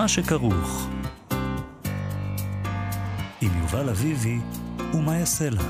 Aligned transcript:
מה 0.00 0.08
שכרוך. 0.08 0.88
עם 3.40 3.50
יובל 3.60 3.88
אביבי 3.88 4.38
ומה 4.94 5.16
יעשה 5.16 5.50
לה. 5.50 5.62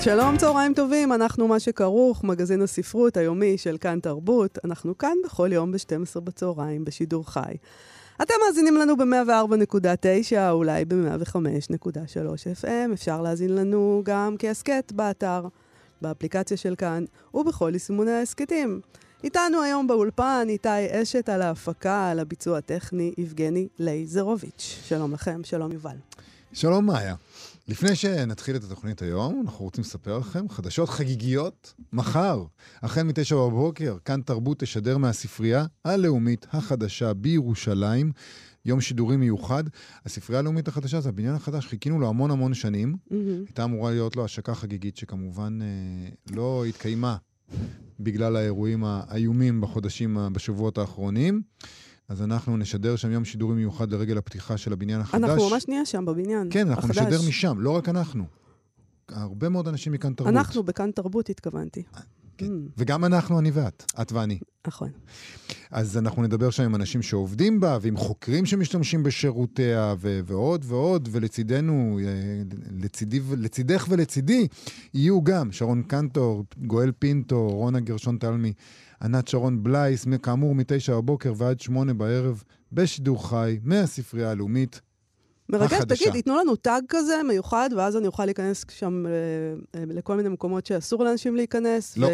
שלום, 0.00 0.36
צהריים 0.36 0.74
טובים, 0.74 1.12
אנחנו 1.12 1.48
מה 1.48 1.60
שכרוך, 1.60 2.24
מגזין 2.24 2.62
הספרות 2.62 3.16
היומי 3.16 3.58
של 3.58 3.76
כאן 3.80 4.00
תרבות. 4.00 4.58
אנחנו 4.64 4.98
כאן 4.98 5.16
בכל 5.24 5.50
יום 5.52 5.72
ב-12 5.72 6.20
בצהריים 6.20 6.84
בשידור 6.84 7.30
חי. 7.30 7.54
אתם 8.22 8.34
מאזינים 8.46 8.76
לנו 8.76 8.96
ב-104.9, 8.96 10.36
אולי 10.50 10.84
ב-105.3 10.84 12.62
FM. 12.62 12.92
אפשר 12.92 13.22
להאזין 13.22 13.54
לנו 13.54 14.02
גם 14.04 14.36
כהסכת 14.38 14.92
באתר, 14.92 15.46
באפליקציה 16.02 16.56
של 16.56 16.74
כאן, 16.78 17.04
ובכל 17.34 17.70
יישומוני 17.72 18.10
ההסכתים. 18.10 18.80
איתנו 19.24 19.62
היום 19.62 19.86
באולפן 19.86 20.46
איתי 20.48 21.02
אשת 21.02 21.28
על 21.28 21.42
ההפקה, 21.42 22.10
על 22.10 22.18
הביצוע 22.18 22.58
הטכני, 22.58 23.12
יבגני 23.18 23.68
לייזרוביץ'. 23.78 24.80
שלום 24.84 25.12
לכם, 25.12 25.40
שלום 25.44 25.72
יובל. 25.72 25.96
שלום 26.52 26.86
מאיה. 26.86 27.14
לפני 27.68 27.96
שנתחיל 27.96 28.56
את 28.56 28.64
התוכנית 28.64 29.02
היום, 29.02 29.40
אנחנו 29.44 29.64
רוצים 29.64 29.84
לספר 29.84 30.18
לכם 30.18 30.48
חדשות 30.48 30.88
חגיגיות 30.88 31.74
מחר. 31.92 32.44
החל 32.82 33.02
מתשע 33.02 33.36
בבוקר, 33.36 33.96
כאן 34.04 34.20
תרבות 34.20 34.58
תשדר 34.58 34.98
מהספרייה 34.98 35.66
הלאומית 35.84 36.46
החדשה 36.52 37.12
בירושלים. 37.14 38.12
יום 38.64 38.80
שידורים 38.80 39.20
מיוחד. 39.20 39.64
הספרייה 40.06 40.40
הלאומית 40.40 40.68
החדשה 40.68 41.00
זה 41.00 41.08
הבניין 41.08 41.34
החדש, 41.34 41.66
חיכינו 41.66 42.00
לו 42.00 42.08
המון 42.08 42.30
המון 42.30 42.54
שנים. 42.54 42.96
הייתה 43.46 43.64
אמורה 43.64 43.90
להיות 43.90 44.16
לו 44.16 44.24
השקה 44.24 44.54
חגיגית 44.54 44.96
שכמובן 44.96 45.58
אה, 45.62 46.08
לא 46.30 46.64
התקיימה 46.64 47.16
בגלל 48.00 48.36
האירועים 48.36 48.84
האיומים 48.84 49.60
בחודשים, 49.60 50.18
בשבועות 50.32 50.78
האחרונים. 50.78 51.42
אז 52.08 52.22
אנחנו 52.22 52.56
נשדר 52.56 52.96
שם 52.96 53.10
יום 53.10 53.24
שידורים 53.24 53.56
מיוחד 53.56 53.92
לרגל 53.92 54.18
הפתיחה 54.18 54.56
של 54.56 54.72
הבניין 54.72 55.00
החדש. 55.00 55.30
אנחנו 55.30 55.50
ממש 55.50 55.68
נהיה 55.68 55.84
שם 55.84 56.04
בבניין 56.04 56.48
כן, 56.50 56.68
אנחנו 56.68 56.90
החדש. 56.90 56.98
נשדר 57.06 57.28
משם, 57.28 57.60
לא 57.60 57.70
רק 57.70 57.88
אנחנו. 57.88 58.24
הרבה 59.08 59.48
מאוד 59.48 59.68
אנשים 59.68 59.92
מכאן 59.92 60.14
תרבות. 60.14 60.32
אנחנו 60.32 60.62
בכאן 60.62 60.90
תרבות 60.90 61.30
התכוונתי. 61.30 61.82
כן. 62.40 62.46
Mm, 62.46 62.70
וגם 62.76 63.04
אנחנו, 63.04 63.38
אני 63.38 63.50
ואת, 63.50 63.92
את 64.00 64.12
ואני. 64.12 64.38
נכון. 64.66 64.88
אז 65.70 65.98
אנחנו 65.98 66.22
נדבר 66.22 66.50
שם 66.50 66.62
עם 66.62 66.74
אנשים 66.74 67.02
שעובדים 67.02 67.60
בה, 67.60 67.78
ועם 67.80 67.96
חוקרים 67.96 68.46
שמשתמשים 68.46 69.02
בשירותיה, 69.02 69.94
ו- 69.98 70.20
ועוד 70.24 70.64
ועוד, 70.68 71.08
ולצידנו, 71.12 71.98
אה, 72.02 72.42
לצידי, 72.78 73.20
לצידך 73.36 73.86
ולצידי, 73.88 74.48
יהיו 74.94 75.22
גם 75.24 75.52
שרון 75.52 75.82
קנטור, 75.82 76.44
גואל 76.66 76.92
פינטו, 76.98 77.48
רונה 77.48 77.80
גרשון 77.80 78.16
תלמי, 78.18 78.52
ענת 79.02 79.28
שרון 79.28 79.62
בלייס, 79.62 80.06
כאמור 80.22 80.54
מתשע 80.54 80.96
בבוקר 80.96 81.32
ועד 81.36 81.60
שמונה 81.60 81.94
בערב, 81.94 82.42
בשידור 82.72 83.28
חי, 83.28 83.58
מהספרייה 83.62 84.30
הלאומית. 84.30 84.80
מרגש, 85.52 85.72
החדשה. 85.72 86.04
תגיד, 86.04 86.14
ייתנו 86.14 86.38
לנו 86.38 86.56
tag 86.56 86.84
כזה 86.88 87.20
מיוחד, 87.28 87.70
ואז 87.76 87.96
אני 87.96 88.06
אוכל 88.06 88.24
להיכנס 88.24 88.64
שם 88.78 89.06
אה, 89.06 89.10
אה, 89.80 89.84
לכל 89.86 90.16
מיני 90.16 90.28
מקומות 90.28 90.66
שאסור 90.66 91.04
לאנשים 91.04 91.36
להיכנס, 91.36 91.96
לא. 91.96 92.08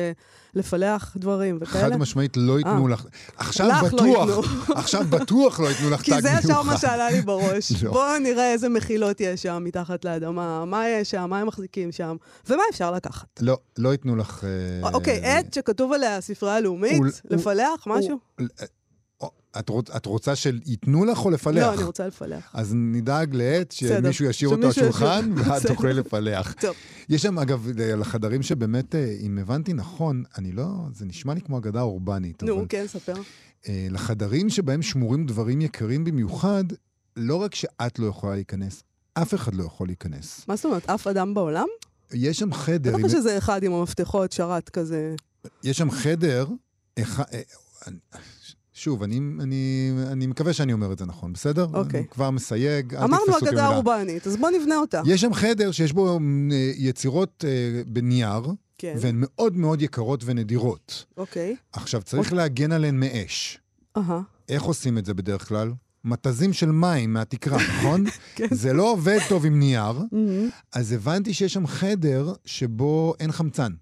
ולפלח 0.55 1.17
דברים 1.17 1.59
וכאלה. 1.61 1.85
חד 1.85 1.97
משמעית 1.97 2.37
לא 2.37 2.59
ייתנו 2.59 2.87
אה. 2.87 2.93
לך. 2.93 3.07
עכשיו 3.37 3.69
לא 3.69 3.89
בטוח, 3.89 4.29
ייתנו. 4.29 4.43
עכשיו 4.75 5.05
בטוח 5.11 5.61
לא 5.61 5.67
ייתנו 5.69 5.91
לך 5.91 6.01
כי 6.01 6.11
tag 6.11 6.21
זה 6.21 6.29
מיוחד. 6.31 6.45
ישר 6.45 6.63
מה 6.63 6.79
שעלה 6.79 7.11
לי 7.11 7.21
בראש. 7.23 7.83
לא. 7.83 7.91
בואו 7.93 8.19
נראה 8.19 8.53
איזה 8.53 8.69
מחילות 8.69 9.21
יש 9.21 9.43
שם 9.43 9.63
מתחת 9.65 10.05
לאדמה, 10.05 10.65
מה 10.65 10.89
יש 10.89 11.11
שם, 11.11 11.27
מה 11.31 11.39
הם 11.41 11.47
מחזיקים 11.47 11.93
שם, 11.93 12.17
ומה 12.49 12.63
אפשר 12.71 12.91
לקחת. 12.91 13.27
לא, 13.41 13.59
לא 13.79 13.89
ייתנו 13.89 14.17
לך... 14.17 14.45
אוקיי, 14.83 15.25
עט 15.25 15.55
שכתוב 15.55 15.93
עליה 15.93 16.21
ספרייה 16.21 16.61
לאומית, 16.61 16.99
הוא- 16.99 17.07
לפלח, 17.31 17.87
משהו? 17.87 18.19
את, 19.59 19.69
רוצ, 19.69 19.91
את 19.91 20.07
רוצה 20.07 20.37
שייתנו 20.37 21.05
לך 21.05 21.19
או 21.25 21.31
לפלח? 21.31 21.63
לא, 21.67 21.75
אני 21.75 21.83
רוצה 21.83 22.07
לפלח. 22.07 22.51
אז 22.53 22.73
נדאג 22.75 23.35
לעט 23.35 23.75
בסדר. 23.75 24.01
שמישהו 24.03 24.25
ישאיר 24.25 24.49
אותו 24.51 24.63
על 24.63 24.69
השולחן. 24.71 25.33
ואת. 25.37 25.67
תוכלי 25.67 25.93
לפלח. 25.95 26.53
טוב. 26.61 26.75
יש 27.09 27.23
שם, 27.23 27.39
אגב, 27.39 27.69
לחדרים 27.77 28.43
שבאמת, 28.43 28.95
אה, 28.95 29.17
אם 29.21 29.39
הבנתי 29.39 29.73
נכון, 29.73 30.23
אני 30.39 30.53
לא, 30.53 30.67
זה 30.95 31.05
נשמע 31.05 31.35
לי 31.35 31.41
כמו 31.41 31.59
אגדה 31.59 31.81
אורבנית, 31.81 32.43
נו, 32.43 32.57
אבל 32.59 32.67
כן, 32.69 32.85
ספר. 32.89 33.15
אה, 33.69 33.87
לחדרים 33.91 34.51
שבהם 34.51 34.83
שמורים 34.83 35.27
דברים 35.27 35.61
יקרים 35.61 36.05
במיוחד, 36.05 36.65
לא 37.17 37.37
רק 37.37 37.55
שאת 37.55 37.99
לא 37.99 38.07
יכולה 38.07 38.35
להיכנס, 38.35 38.83
אף 39.15 39.35
אחד 39.35 39.55
לא 39.55 39.65
יכול 39.65 39.87
להיכנס. 39.89 40.45
מה 40.49 40.57
זאת 40.57 40.65
אומרת, 40.65 40.91
אף 40.91 41.07
אדם 41.07 41.35
בעולם? 41.35 41.67
יש 42.13 42.39
שם 42.39 42.53
חדר, 42.53 42.93
בטח 42.93 43.01
עם- 43.05 43.09
שזה 43.09 43.39
אחד 43.39 43.63
עם 43.63 43.73
המפתחות, 43.73 44.33
שרת 44.33 44.69
כזה. 44.69 45.15
יש 45.65 45.79
שם 45.79 45.91
חדר, 45.91 46.47
אחד, 47.01 47.25
אה, 47.33 47.41
שוב, 48.77 49.03
אני, 49.03 49.21
אני, 49.41 49.91
אני 50.13 50.27
מקווה 50.27 50.53
שאני 50.53 50.73
אומר 50.73 50.93
את 50.93 50.99
זה 50.99 51.07
נכון, 51.07 51.33
בסדר? 51.33 51.67
אוקיי. 51.75 52.01
אני 52.01 52.09
כבר 52.09 52.31
מסייג, 52.31 52.95
אל 52.95 53.03
אמרנו 53.03 53.25
תתפסו 53.25 53.39
אגדה 53.39 53.51
כמילה. 53.51 53.69
אורבנית, 53.69 54.27
אז 54.27 54.37
בוא 54.37 54.51
נבנה 54.51 54.77
אותה. 54.77 55.03
יש 55.07 55.21
שם 55.21 55.35
חדר 55.35 55.71
שיש 55.71 55.93
בו 55.93 56.19
אה, 56.53 56.73
יצירות 56.77 57.45
אה, 57.49 57.83
בנייר, 57.87 58.43
כן, 58.79 58.97
והן 59.01 59.15
מאוד 59.19 59.57
מאוד 59.57 59.83
יקרות 59.83 60.23
ונדירות. 60.25 61.05
אוקיי. 61.17 61.57
עכשיו, 61.73 62.03
צריך 62.03 62.33
להגן 62.33 62.73
עליהן 62.73 63.01
מאש. 63.01 63.59
אהה. 63.97 64.21
איך 64.49 64.63
עושים 64.63 64.99
את 64.99 65.05
זה 65.05 65.15
בדרך 65.15 65.49
כלל? 65.49 65.73
מתזים 66.05 66.53
של 66.53 66.71
מים 66.71 67.13
מהתקרה, 67.13 67.59
נכון? 67.79 68.05
כן. 68.35 68.47
זה 68.51 68.73
לא 68.73 68.93
עובד 68.93 69.19
טוב 69.29 69.47
עם 69.47 69.59
נייר. 69.59 69.99
אז 70.75 70.93
הבנתי 70.93 71.35
שיש 71.35 71.53
שם 71.53 71.67
חדר 71.67 72.33
שבו 72.45 73.15
אין 73.21 73.33
חמצן. 73.33 73.73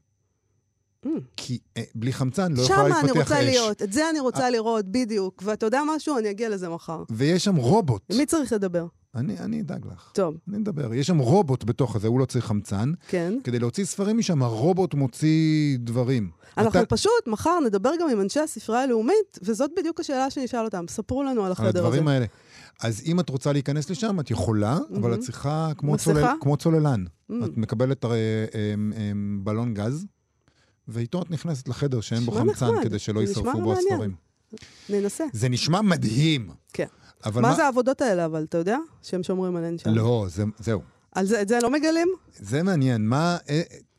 Mm. 1.05 1.09
כי 1.37 1.59
אה, 1.77 1.83
בלי 1.95 2.13
חמצן 2.13 2.53
לא 2.53 2.63
יכולה 2.63 2.89
להתפתח 2.89 3.05
אני 3.05 3.19
רוצה 3.21 3.39
אש. 3.41 3.45
להיות, 3.45 3.83
את 3.83 3.93
זה 3.93 4.11
אני 4.11 4.21
רוצה 4.21 4.51
לראות, 4.51 4.85
בדיוק. 4.89 5.43
ואתה 5.47 5.67
יודע 5.67 5.81
משהו? 5.97 6.19
אני 6.19 6.31
אגיע 6.31 6.49
לזה 6.49 6.69
מחר. 6.69 7.03
ויש 7.11 7.45
שם 7.45 7.57
רובוט. 7.57 8.03
מי 8.17 8.27
צריך 8.27 8.53
לדבר? 8.53 8.87
אני, 9.15 9.39
אני 9.39 9.61
אדאג 9.61 9.87
לך. 9.87 10.11
טוב, 10.15 10.35
אני 10.49 10.57
אדבר. 10.57 10.95
יש 10.95 11.07
שם 11.07 11.19
רובוט 11.19 11.65
בתוך 11.65 11.97
הזה, 11.97 12.09
הוא 12.09 12.21
לא 12.21 12.25
צריך 12.25 12.45
חמצן. 12.47 12.93
כן. 13.09 13.35
כדי 13.45 13.59
להוציא 13.59 13.85
ספרים 13.85 14.19
משם, 14.19 14.43
הרובוט 14.43 14.95
מוציא 14.95 15.39
דברים. 15.79 16.31
אנחנו 16.59 16.81
אתה- 16.81 16.87
פשוט, 16.97 17.27
מחר 17.27 17.59
נדבר 17.67 17.91
גם 18.01 18.09
עם 18.11 18.21
אנשי 18.21 18.41
הספרייה 18.41 18.83
הלאומית, 18.83 19.39
וזאת 19.43 19.71
בדיוק 19.77 20.01
השאלה 20.01 20.31
שנשאל 20.31 20.65
אותם. 20.65 20.85
ספרו 20.89 21.23
לנו 21.23 21.41
על 21.41 21.47
על 21.47 21.53
החדר 21.53 21.69
הזה. 21.69 21.79
הדברים 21.79 22.09
האלה. 22.09 22.27
אז 22.83 23.03
אם 23.07 23.21
את 23.21 23.29
רוצה 23.29 23.53
להיכנס 23.53 23.91
לשם, 23.91 24.21
את 24.21 24.31
יכולה, 24.31 24.79
אבל 24.97 25.15
את 25.15 25.21
צריכה 25.21 25.71
כמו? 25.79 25.97
צולל, 25.97 26.27
כמו 26.41 26.57
צוללן. 26.57 27.05
Mm. 27.31 27.35
את 27.45 27.57
מקבלת 27.57 28.05
הרי 28.05 28.19
אמ, 28.75 29.41
בלון 29.45 29.75
גז, 29.75 30.07
ואיתו 30.89 31.23
את 31.23 31.31
נכנסת 31.31 31.69
לחדר 31.69 32.01
שאין 32.01 32.21
בו 32.21 32.33
חמצן, 32.33 32.67
נחמד. 32.67 32.83
כדי 32.83 32.99
שלא 32.99 33.21
יישרפו 33.21 33.61
בו. 33.61 33.73
הספרים. 33.73 34.15
ננסה. 34.89 35.25
זה 35.33 35.49
נשמע 35.49 35.83
מדהים. 35.83 36.51
כן. 36.73 36.87
אבל 37.25 37.43
מה 37.43 37.55
זה 37.55 37.65
העבודות 37.65 38.01
האלה, 38.01 38.25
אבל, 38.25 38.45
אתה 38.45 38.59
יודע? 38.59 38.79
שהם 39.03 39.23
שומרים 39.23 39.57
עליהן 39.57 39.79
שם. 39.79 39.91
לא, 39.91 40.27
זה, 40.29 40.45
זהו. 40.59 40.83
על 41.13 41.27
זה, 41.27 41.43
את 41.43 41.49
זה 41.49 41.59
לא 41.63 41.71
מגלים? 41.71 42.09
זה 42.37 42.63
מעניין. 42.63 43.09
מה... 43.09 43.37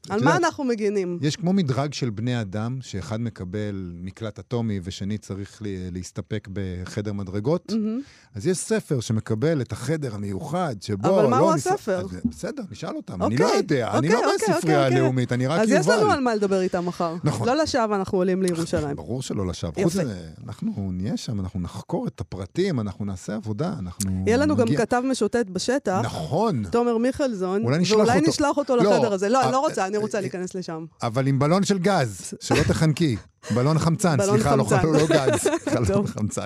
אה, 0.10 0.16
על 0.16 0.24
מה 0.24 0.38
אנחנו 0.38 0.64
מגינים? 0.64 1.20
יש 1.22 1.36
כמו 1.36 1.54
מדרג 1.54 1.94
של 1.94 2.10
בני 2.10 2.42
אדם, 2.42 2.78
שאחד 2.82 3.22
מקבל 3.22 3.92
מקלט 4.02 4.40
אטומי 4.40 4.80
ושני 4.84 5.18
צריך 5.18 5.62
לי- 5.62 5.92
להסתפק 5.92 6.48
בחדר 6.54 7.14
מדרגות. 7.14 7.72
מהמם. 7.72 8.02
אז 8.36 8.48
יש 8.48 8.58
ספר 8.58 9.00
שמקבל 9.00 9.62
את 9.62 9.72
החדר 9.72 10.16
המיוחד, 10.16 10.76
שבו... 10.82 11.08
אבל 11.10 11.24
לא 11.24 11.30
מהו 11.30 11.54
ניס- 11.54 11.68
הספר? 11.68 12.00
אז 12.00 12.18
בסדר, 12.26 12.64
נשאל 12.72 12.96
אותם. 12.96 13.24
אני 13.24 13.36
אוקיי, 13.36 13.48
לא 13.52 13.58
יודע, 13.58 13.88
אני 13.92 14.08
אוקיי, 14.08 14.22
לא 14.26 14.34
אוקיי, 14.34 14.48
מהספרייה 14.54 14.84
אוקיי, 14.86 15.00
הלאומית, 15.00 15.32
אני 15.32 15.48
רק 15.48 15.60
אז 15.62 15.70
יובל. 15.70 15.82
יש 15.82 15.98
לנו 16.02 16.12
על 16.12 16.20
מה 16.20 16.36
לדבר 16.36 16.62
איתם 16.62 16.86
מחר. 16.86 17.16
נכון. 17.24 17.48
לא 17.48 17.56
לשווא 17.64 17.96
אנחנו 17.96 18.18
עולים 18.18 18.42
לירושלים. 18.42 18.96
ברור 18.96 19.22
שלא 19.22 19.48
לשווא. 19.48 19.84
חוץ 19.84 19.96
מזה, 19.96 20.14
אנחנו 20.48 20.90
נהיה 20.92 21.18
שם, 21.18 21.40
אנחנו 21.40 21.60
נחקור 21.60 22.08
את 22.08 22.22
הפרטים, 22.22 22.80
אנחנו 22.80 23.06
נעשה 23.06 23.36
עבודה, 23.36 23.74
אנחנו... 23.80 24.24
יהיה 24.28 24.38
לנו 24.38 24.56
גם 24.56 24.66
נגיע- 24.68 24.78
כתב 24.80 25.02
משוטט 25.12 25.50
בשטח. 25.50 26.00
נכון. 26.04 26.64
תומר 26.72 26.98
מיכלזון, 26.98 27.64
אולי 27.64 27.78
נשלח 27.78 27.98
ואולי 27.98 28.18
אותו. 28.20 28.30
נשלח 28.30 28.58
אותו 28.58 28.76
לא, 28.76 28.84
לחדר 28.84 29.14
הזה. 29.14 29.30
לא, 29.30 29.40
אני 29.40 29.48
אה, 29.48 29.52
לא 29.52 29.60
רוצה, 29.60 29.88
אני 29.96 30.04
רוצה 30.04 30.22
להיכנס 30.22 30.56
לשם. 30.56 30.86
אבל 31.04 31.28
עם 31.28 31.40
בלון 31.40 31.64
של 31.64 31.78
גז, 31.80 32.34
שלא 32.42 32.64
תחנקי. 32.68 33.16
בלון 33.56 33.80
חמצן, 33.80 34.18
בלון 34.18 34.36
סליחה, 34.36 34.56
לא- 34.56 34.64
חמצן. 34.64 34.88
לא 34.88 35.08
גז. 35.08 35.48
טוב. 35.76 35.86
בלון 35.88 36.08
חמצן. 36.08 36.46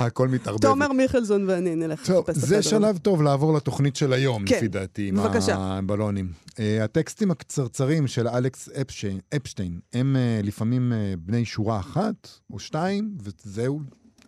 הכל 0.00 0.28
מתערבב. 0.28 0.60
תומר 0.62 0.92
מיכלזון 0.92 1.48
ואני 1.48 1.74
נלך 1.74 2.06
טוב, 2.06 2.30
לחפש 2.30 2.44
את 2.44 2.48
זה. 2.48 2.62
שלב 2.62 2.98
טוב 2.98 3.22
לעבור 3.22 3.54
לתוכנית 3.56 3.96
של 3.96 4.12
היום, 4.12 4.44
כן, 4.46 4.56
לפי 4.56 4.68
דעתי, 4.68 5.08
עם 5.08 5.16
בבקשה. 5.16 5.56
הבלונים. 5.58 6.32
אה, 6.58 6.84
הטקסטים 6.84 7.30
הקצרצרים 7.30 8.06
של 8.06 8.28
אלכס 8.28 8.68
אפשטיין, 8.68 9.18
אפשטיין 9.36 9.80
הם 9.92 10.16
אה, 10.16 10.40
לפעמים 10.42 10.92
אה, 10.92 11.14
בני 11.18 11.44
שורה 11.44 11.78
אחת 11.80 12.28
או 12.52 12.58
שתיים, 12.58 13.14
וזהו. 13.22 13.80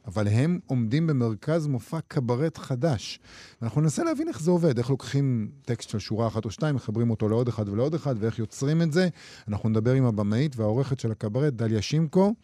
אבל 0.08 0.28
הם 0.28 0.58
עומדים 0.66 1.06
במרכז 1.06 1.66
מופע 1.66 1.98
קברט 2.08 2.58
חדש. 2.58 3.20
ואנחנו 3.62 3.80
ננסה 3.80 4.04
להבין 4.04 4.28
איך 4.28 4.40
זה 4.40 4.50
עובד, 4.50 4.78
איך 4.78 4.90
לוקחים 4.90 5.50
טקסט 5.64 5.88
של 5.88 5.98
שורה 5.98 6.26
אחת 6.26 6.44
או 6.44 6.50
שתיים, 6.50 6.74
מחברים 6.74 7.10
אותו 7.10 7.28
לעוד 7.28 7.48
אחד 7.48 7.68
ולעוד 7.68 7.94
אחד, 7.94 8.14
ואיך 8.18 8.38
יוצרים 8.38 8.82
את 8.82 8.92
זה. 8.92 9.08
אנחנו 9.48 9.68
נדבר 9.68 9.92
עם 9.92 10.04
הבמאית 10.04 10.56
והעורכת 10.56 11.00
של 11.00 11.12
הקברט, 11.12 11.52
דליה 11.52 11.82
שימקו. 11.82 12.34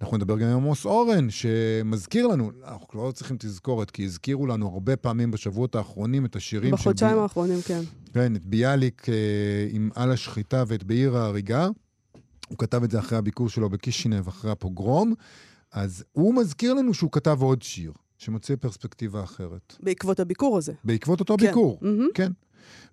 אנחנו 0.00 0.16
נדבר 0.16 0.38
גם 0.38 0.48
עם 0.48 0.56
עמוס 0.56 0.84
אורן, 0.84 1.30
שמזכיר 1.30 2.26
לנו, 2.26 2.50
אנחנו 2.68 3.04
לא 3.06 3.12
צריכים 3.12 3.36
תזכורת, 3.40 3.90
כי 3.90 4.04
הזכירו 4.04 4.46
לנו 4.46 4.68
הרבה 4.68 4.96
פעמים 4.96 5.30
בשבועות 5.30 5.74
האחרונים 5.74 6.24
את 6.24 6.36
השירים 6.36 6.76
של... 6.76 6.82
בחודשיים 6.82 7.18
האחרונים, 7.18 7.58
כן. 7.66 7.80
כן, 8.14 8.36
את 8.36 8.46
ביאליק 8.46 9.08
אה, 9.08 9.14
עם 9.70 9.90
על 9.94 10.12
השחיטה 10.12 10.64
ואת 10.66 10.84
בעיר 10.84 11.16
ההריגה. 11.16 11.68
הוא 12.48 12.58
כתב 12.58 12.82
את 12.82 12.90
זה 12.90 12.98
אחרי 12.98 13.18
הביקור 13.18 13.48
שלו 13.48 13.70
בקישינב, 13.70 14.28
אחרי 14.28 14.50
הפוגרום. 14.50 15.14
אז 15.76 16.04
הוא 16.12 16.34
מזכיר 16.34 16.74
לנו 16.74 16.94
שהוא 16.94 17.10
כתב 17.12 17.38
עוד 17.42 17.62
שיר, 17.62 17.92
שמוציא 18.18 18.56
פרספקטיבה 18.60 19.22
אחרת. 19.24 19.76
בעקבות 19.80 20.20
הביקור 20.20 20.58
הזה. 20.58 20.72
בעקבות 20.84 21.20
אותו 21.20 21.36
כן. 21.40 21.46
ביקור, 21.46 21.78
מהמם. 21.82 22.08
כן. 22.14 22.32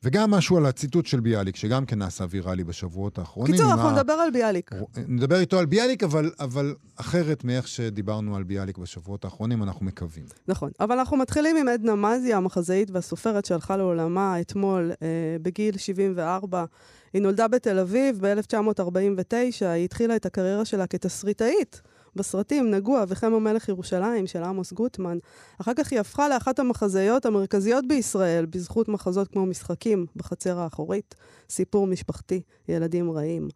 וגם 0.04 0.32
משהו 0.32 0.58
על 0.58 0.66
הציטוט 0.66 1.06
של 1.06 1.20
ביאליק, 1.20 1.56
שגם 1.56 1.86
כן 1.86 2.00
נעשה 2.00 2.26
ויראלי 2.30 2.64
בשבועות 2.64 3.18
האחרונים. 3.18 3.54
קיצור, 3.54 3.72
אנחנו 3.72 3.90
ה- 3.90 3.92
נדבר 3.92 4.14
על 4.14 4.32
ביאליק. 4.32 4.72
נדבר 5.08 5.40
איתו 5.40 5.60
על 5.60 5.66
ביאליק, 5.66 6.04
אבל, 6.04 6.32
אבל 6.40 6.76
אחרת 6.96 7.44
מאיך 7.44 7.68
שדיברנו 7.68 8.36
על 8.36 8.44
ביאליק 8.44 8.78
בשבועות 8.78 9.26
האחרונים, 9.26 9.64
אנחנו 9.64 9.86
מקווים. 9.86 10.26
נכון. 10.48 10.72
אבל 10.80 11.00
אנחנו 11.00 11.18
מתחילים 11.18 11.58
עם 11.58 11.68
עדנה 11.68 11.96
מזי, 11.96 12.34
המחזאית 12.34 12.92
והסופרת 12.92 13.46
שהלכה 13.46 13.78
לעולמה 13.78 14.42
אתמול 14.42 14.92
אה, 15.02 15.08
בגיל 15.42 15.78
74. 15.78 16.66
היא 17.14 17.22
נולדה 17.22 17.48
בתל 17.48 17.80
אביב 17.80 18.20
ב-1949, 18.26 19.36
היא 19.66 19.86
התחילה 19.86 20.16
את 20.16 20.26
הקריירה 20.26 20.66
שלה 20.66 20.88
כתסריטאית. 20.88 21.82
בסרטים 22.16 22.72
נגוע 22.72 23.04
וחם 23.08 23.34
המלך 23.34 23.70
ירושלים 23.70 24.28
של 24.28 24.44
עמוס 24.44 24.74
גוטמן. 24.74 25.18
אחר 25.62 25.72
כך 25.74 25.92
היא 25.92 26.00
הפכה 26.00 26.30
לאחת 26.30 26.60
המחזאיות 26.60 27.26
המרכזיות 27.26 27.88
בישראל, 27.88 28.46
בזכות 28.46 28.88
מחזות 28.88 29.28
כמו 29.28 29.46
משחקים 29.46 30.06
בחצר 30.16 30.60
האחורית, 30.60 31.16
סיפור 31.50 31.88
משפחתי, 31.88 32.42
ילדים 32.68 33.12
רעים. 33.12 33.48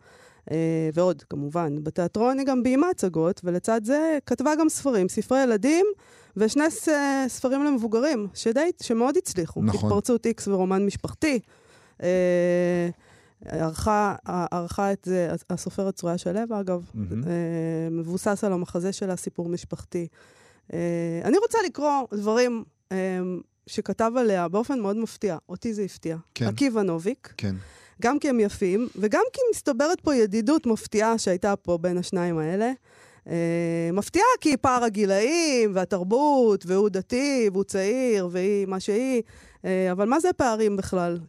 אה, 0.51 0.89
ועוד, 0.93 1.23
כמובן. 1.29 1.83
בתיאטרון 1.83 2.39
היא 2.39 2.47
גם 2.47 2.63
ביימה 2.63 2.89
הצגות, 2.89 3.41
ולצד 3.43 3.81
זה 3.83 4.17
כתבה 4.25 4.55
גם 4.59 4.69
ספרים, 4.69 5.09
ספרי 5.09 5.43
ילדים 5.43 5.85
ושני 6.37 6.71
ס, 6.71 6.89
ספרים 7.27 7.63
למבוגרים, 7.63 8.27
שדי, 8.33 8.71
שמאוד 8.81 9.17
הצליחו. 9.17 9.61
נכון. 9.63 9.89
התפרצות 9.89 10.25
איקס 10.25 10.47
ורומן 10.47 10.85
משפחתי. 10.85 11.39
ערכה, 13.45 14.15
ערכה 14.51 14.91
את 14.91 15.05
זה 15.05 15.29
הסופרת 15.49 15.95
צרויה 15.95 16.17
שלו, 16.17 16.39
אגב. 16.59 16.91
אה, 17.27 17.89
מבוסס 17.91 18.43
על 18.43 18.53
המחזה 18.53 18.93
שלה, 18.93 19.15
סיפור 19.15 19.49
משפחתי. 19.49 20.07
אה, 20.73 21.21
אני 21.23 21.37
רוצה 21.37 21.57
לקרוא 21.65 21.91
דברים 22.13 22.63
אה, 22.91 22.97
שכתב 23.67 24.11
עליה 24.17 24.47
באופן 24.47 24.79
מאוד 24.79 24.97
מפתיע, 24.97 25.37
אותי 25.49 25.73
זה 25.73 25.83
הפתיע. 25.83 26.17
כן. 26.35 26.45
עקיבא 26.45 26.81
נוביק, 26.81 27.33
כן. 27.37 27.55
גם 28.01 28.19
כי 28.19 28.29
הם 28.29 28.39
יפים, 28.39 28.87
וגם 28.95 29.23
כי 29.33 29.41
מסתברת 29.51 30.01
פה 30.01 30.15
ידידות 30.15 30.65
מפתיעה 30.65 31.17
שהייתה 31.17 31.55
פה 31.55 31.77
בין 31.77 31.97
השניים 31.97 32.37
האלה. 32.37 32.71
אה, 33.29 33.89
מפתיעה 33.93 34.25
כי 34.41 34.57
פער 34.57 34.83
הגילאים 34.83 35.71
והתרבות, 35.73 36.65
והוא 36.65 36.89
דתי, 36.89 37.49
והוא 37.53 37.63
צעיר, 37.63 38.29
והיא 38.31 38.65
מה 38.65 38.79
שהיא, 38.79 39.21
אה, 39.65 39.91
אבל 39.91 40.05
מה 40.05 40.19
זה 40.19 40.33
פערים 40.33 40.77
בכלל 40.77 41.19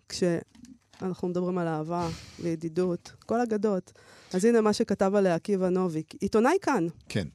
כשאנחנו 0.99 1.29
מדברים 1.29 1.59
על 1.59 1.67
אהבה 1.67 2.09
וידידות? 2.41 3.12
כל 3.27 3.41
אגדות. 3.41 3.93
אז 4.33 4.45
הנה 4.45 4.61
מה 4.61 4.73
שכתב 4.73 5.12
עליה 5.15 5.35
עקיבא 5.35 5.69
נוביק. 5.69 6.15
עיתונאי 6.21 6.56
כאן. 6.62 6.87
כן. 7.09 7.29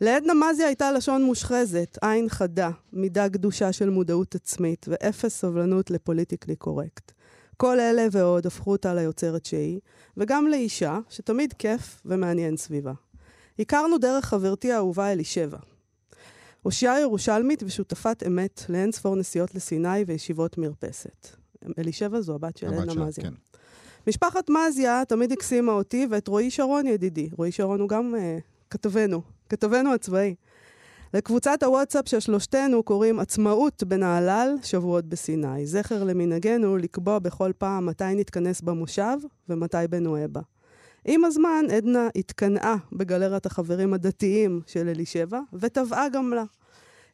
לעדנה 0.00 0.32
מזי 0.34 0.64
הייתה 0.64 0.92
לשון 0.92 1.24
מושחזת, 1.24 1.98
עין 2.02 2.28
חדה, 2.28 2.70
מידה 2.92 3.28
גדושה 3.28 3.72
של 3.72 3.90
מודעות 3.90 4.34
עצמית 4.34 4.86
ואפס 4.88 5.40
סובלנות 5.40 5.90
לפוליטיקלי 5.90 6.56
קורקט. 6.56 7.12
כל 7.56 7.80
אלה 7.80 8.06
ועוד 8.12 8.46
הפכו 8.46 8.72
אותה 8.72 8.94
ליוצרת 8.94 9.46
שהיא, 9.46 9.80
וגם 10.16 10.46
לאישה 10.46 10.98
שתמיד 11.08 11.52
כיף 11.52 12.02
ומעניין 12.04 12.56
סביבה. 12.56 12.92
הכרנו 13.58 13.98
דרך 13.98 14.24
חברתי 14.24 14.72
האהובה 14.72 15.12
אלישבע. 15.12 15.58
אושיה 16.64 17.00
ירושלמית 17.00 17.62
ושותפת 17.62 18.22
אמת 18.26 18.62
לאין 18.68 18.92
ספור 18.92 19.16
נסיעות 19.16 19.54
לסיני 19.54 20.04
וישיבות 20.06 20.58
מרפסת. 20.58 21.41
אלישבע 21.78 22.20
זו 22.20 22.34
הבת 22.34 22.56
של 22.56 22.66
עדנה 22.66 22.94
מזיה. 22.94 23.24
כן. 23.24 23.34
משפחת 24.06 24.50
מזיה 24.50 25.02
תמיד 25.08 25.32
הקסימה 25.32 25.72
אותי 25.72 26.06
ואת 26.10 26.28
רועי 26.28 26.50
שרון 26.50 26.86
ידידי. 26.86 27.28
רועי 27.36 27.52
שרון 27.52 27.80
הוא 27.80 27.88
גם 27.88 28.14
uh, 28.14 28.42
כתבנו, 28.70 29.22
כתבנו 29.48 29.94
הצבאי. 29.94 30.34
לקבוצת 31.14 31.62
הוואטסאפ 31.62 32.08
של 32.08 32.20
שלושתנו 32.20 32.82
קוראים 32.82 33.20
עצמאות 33.20 33.82
בנהלל, 33.82 34.54
שבועות 34.62 35.04
בסיני. 35.04 35.66
זכר 35.66 36.04
למנהגנו 36.04 36.76
לקבוע 36.76 37.18
בכל 37.18 37.52
פעם 37.58 37.86
מתי 37.86 38.14
נתכנס 38.14 38.60
במושב 38.60 39.16
ומתי 39.48 39.76
בנואבה. 39.90 40.40
עם 41.04 41.24
הזמן 41.24 41.64
עדנה 41.76 42.08
התקנאה 42.16 42.74
בגלריית 42.92 43.46
החברים 43.46 43.94
הדתיים 43.94 44.60
של 44.66 44.88
אלישבע, 44.88 45.40
וטבעה 45.52 46.08
גם 46.08 46.30
לה. 46.34 46.44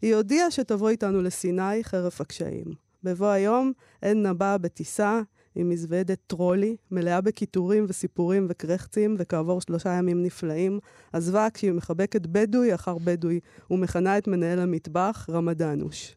היא 0.03 0.15
הודיעה 0.15 0.51
שתבוא 0.51 0.89
איתנו 0.89 1.23
לסיני 1.23 1.85
חרף 1.85 2.21
הקשיים. 2.21 2.88
בבוא 3.03 3.27
היום, 3.27 3.73
עדנה 4.03 4.35
באה 4.35 4.59
בטיסה 4.59 5.21
עם 5.55 5.69
מזוודת 5.69 6.19
טרולי, 6.27 6.77
מלאה 6.91 7.21
בקיטורים 7.21 7.85
וסיפורים 7.89 8.47
וקרחצים, 8.49 9.15
וכעבור 9.19 9.61
שלושה 9.61 9.91
ימים 9.91 10.23
נפלאים, 10.23 10.79
עזבה 11.13 11.49
כשהיא 11.55 11.73
מחבקת 11.73 12.27
בדואי 12.27 12.75
אחר 12.75 12.99
בדואי, 12.99 13.41
ומכנה 13.71 14.19
את 14.19 14.29
מנהל 14.29 14.59
המטבח 14.59 15.27
רמדאנוש. 15.31 16.17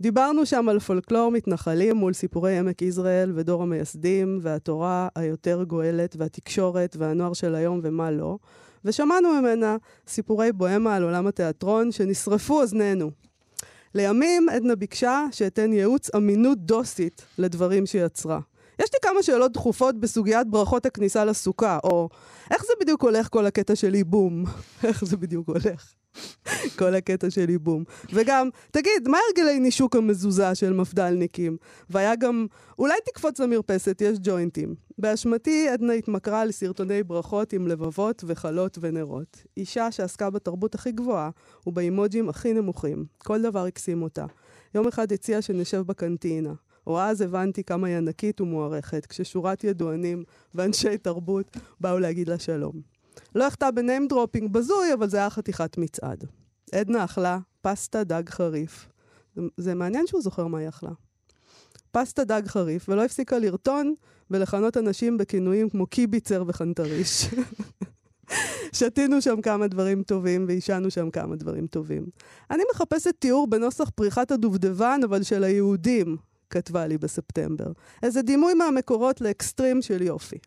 דיברנו 0.00 0.46
שם 0.46 0.68
על 0.68 0.78
פולקלור 0.78 1.30
מתנחלים 1.30 1.96
מול 1.96 2.12
סיפורי 2.12 2.58
עמק 2.58 2.82
יזרעאל 2.82 3.32
ודור 3.34 3.62
המייסדים, 3.62 4.38
והתורה 4.42 5.08
היותר 5.14 5.64
גואלת, 5.64 6.16
והתקשורת, 6.18 6.96
והנוער 6.98 7.32
של 7.32 7.54
היום 7.54 7.80
ומה 7.82 8.10
לא, 8.10 8.38
ושמענו 8.84 9.40
ממנה 9.40 9.76
סיפורי 10.08 10.52
בוהמה 10.52 10.96
על 10.96 11.02
עולם 11.02 11.26
התיאטרון 11.26 11.92
שנשרפו 11.92 12.60
אוזנינו. 12.60 13.10
לימים 13.94 14.48
עדנה 14.48 14.76
ביקשה 14.76 15.26
שאתן 15.32 15.72
ייעוץ 15.72 16.14
אמינות 16.14 16.58
דוסית 16.58 17.22
לדברים 17.38 17.86
שיצרה. 17.86 18.40
יש 18.78 18.90
לי 18.92 18.98
כמה 19.02 19.22
שאלות 19.22 19.52
דחופות 19.52 20.00
בסוגיית 20.00 20.46
ברכות 20.46 20.86
הכניסה 20.86 21.24
לסוכה, 21.24 21.78
או 21.84 22.08
איך 22.50 22.62
זה 22.62 22.72
בדיוק 22.80 23.02
הולך 23.02 23.28
כל 23.30 23.46
הקטע 23.46 23.76
של 23.76 23.94
ייבום? 23.94 24.44
איך 24.84 25.04
זה 25.04 25.16
בדיוק 25.16 25.48
הולך? 25.48 25.94
כל 26.78 26.94
הקטע 26.94 27.30
של 27.30 27.50
ייבום. 27.50 27.84
וגם, 28.12 28.48
תגיד, 28.70 29.08
מה 29.08 29.18
הרגלי 29.28 29.60
נישוק 29.60 29.96
המזוזה 29.96 30.54
של 30.54 30.72
מפד"לניקים? 30.72 31.56
והיה 31.90 32.16
גם, 32.16 32.46
אולי 32.78 32.94
תקפוץ 33.04 33.40
למרפסת, 33.40 34.00
יש 34.00 34.18
ג'וינטים. 34.22 34.74
באשמתי 34.98 35.68
עדנה 35.68 35.92
התמכרה 35.92 36.44
לסרטוני 36.44 37.02
ברכות 37.02 37.52
עם 37.52 37.66
לבבות 37.68 38.24
וחלות 38.26 38.78
ונרות. 38.80 39.44
אישה 39.56 39.90
שעסקה 39.90 40.30
בתרבות 40.30 40.74
הכי 40.74 40.92
גבוהה 40.92 41.30
ובאימוג'ים 41.66 42.28
הכי 42.28 42.52
נמוכים. 42.52 43.04
כל 43.18 43.42
דבר 43.42 43.64
הקסים 43.64 44.02
אותה. 44.02 44.26
יום 44.74 44.88
אחד 44.88 45.12
הציעה 45.12 45.42
שנשב 45.42 45.80
בקנטינה. 45.80 46.52
או 46.86 47.00
אז 47.00 47.20
הבנתי 47.20 47.64
כמה 47.64 47.86
היא 47.86 47.96
ענקית 47.96 48.40
ומוערכת, 48.40 49.06
כששורת 49.06 49.64
ידוענים 49.64 50.24
ואנשי 50.54 50.98
תרבות 50.98 51.56
באו 51.80 51.98
להגיד 51.98 52.28
לה 52.28 52.38
שלום. 52.38 52.97
לא 53.34 53.46
אחטא 53.46 53.70
ב 53.70 53.78
name 53.78 54.08
dropping 54.08 54.52
בזוי, 54.52 54.94
אבל 54.94 55.08
זה 55.08 55.16
היה 55.16 55.30
חתיכת 55.30 55.78
מצעד. 55.78 56.24
עדנה 56.72 57.04
אכלה 57.04 57.38
פסטה 57.60 58.04
דג 58.04 58.28
חריף. 58.28 58.88
זה, 59.36 59.42
זה 59.56 59.74
מעניין 59.74 60.06
שהוא 60.06 60.22
זוכר 60.22 60.46
מה 60.46 60.58
היא 60.58 60.68
אכלה. 60.68 60.90
פסטה 61.90 62.24
דג 62.24 62.42
חריף, 62.46 62.88
ולא 62.88 63.04
הפסיקה 63.04 63.38
לרטון 63.38 63.94
ולכנות 64.30 64.76
אנשים 64.76 65.16
בכינויים 65.16 65.68
כמו 65.68 65.86
קיביצר 65.86 66.44
וחנטריש. 66.46 67.26
שתינו 68.78 69.22
שם 69.22 69.40
כמה 69.40 69.66
דברים 69.66 70.02
טובים 70.02 70.44
ועישנו 70.48 70.90
שם 70.90 71.10
כמה 71.10 71.36
דברים 71.36 71.66
טובים. 71.66 72.06
אני 72.50 72.62
מחפשת 72.74 73.14
תיאור 73.18 73.46
בנוסח 73.46 73.90
פריחת 73.90 74.30
הדובדבן, 74.30 75.00
אבל 75.04 75.22
של 75.22 75.44
היהודים, 75.44 76.16
כתבה 76.50 76.86
לי 76.86 76.98
בספטמבר. 76.98 77.72
איזה 78.02 78.22
דימוי 78.22 78.54
מהמקורות 78.54 79.20
לאקסטרים 79.20 79.82
של 79.82 80.02
יופי. 80.02 80.38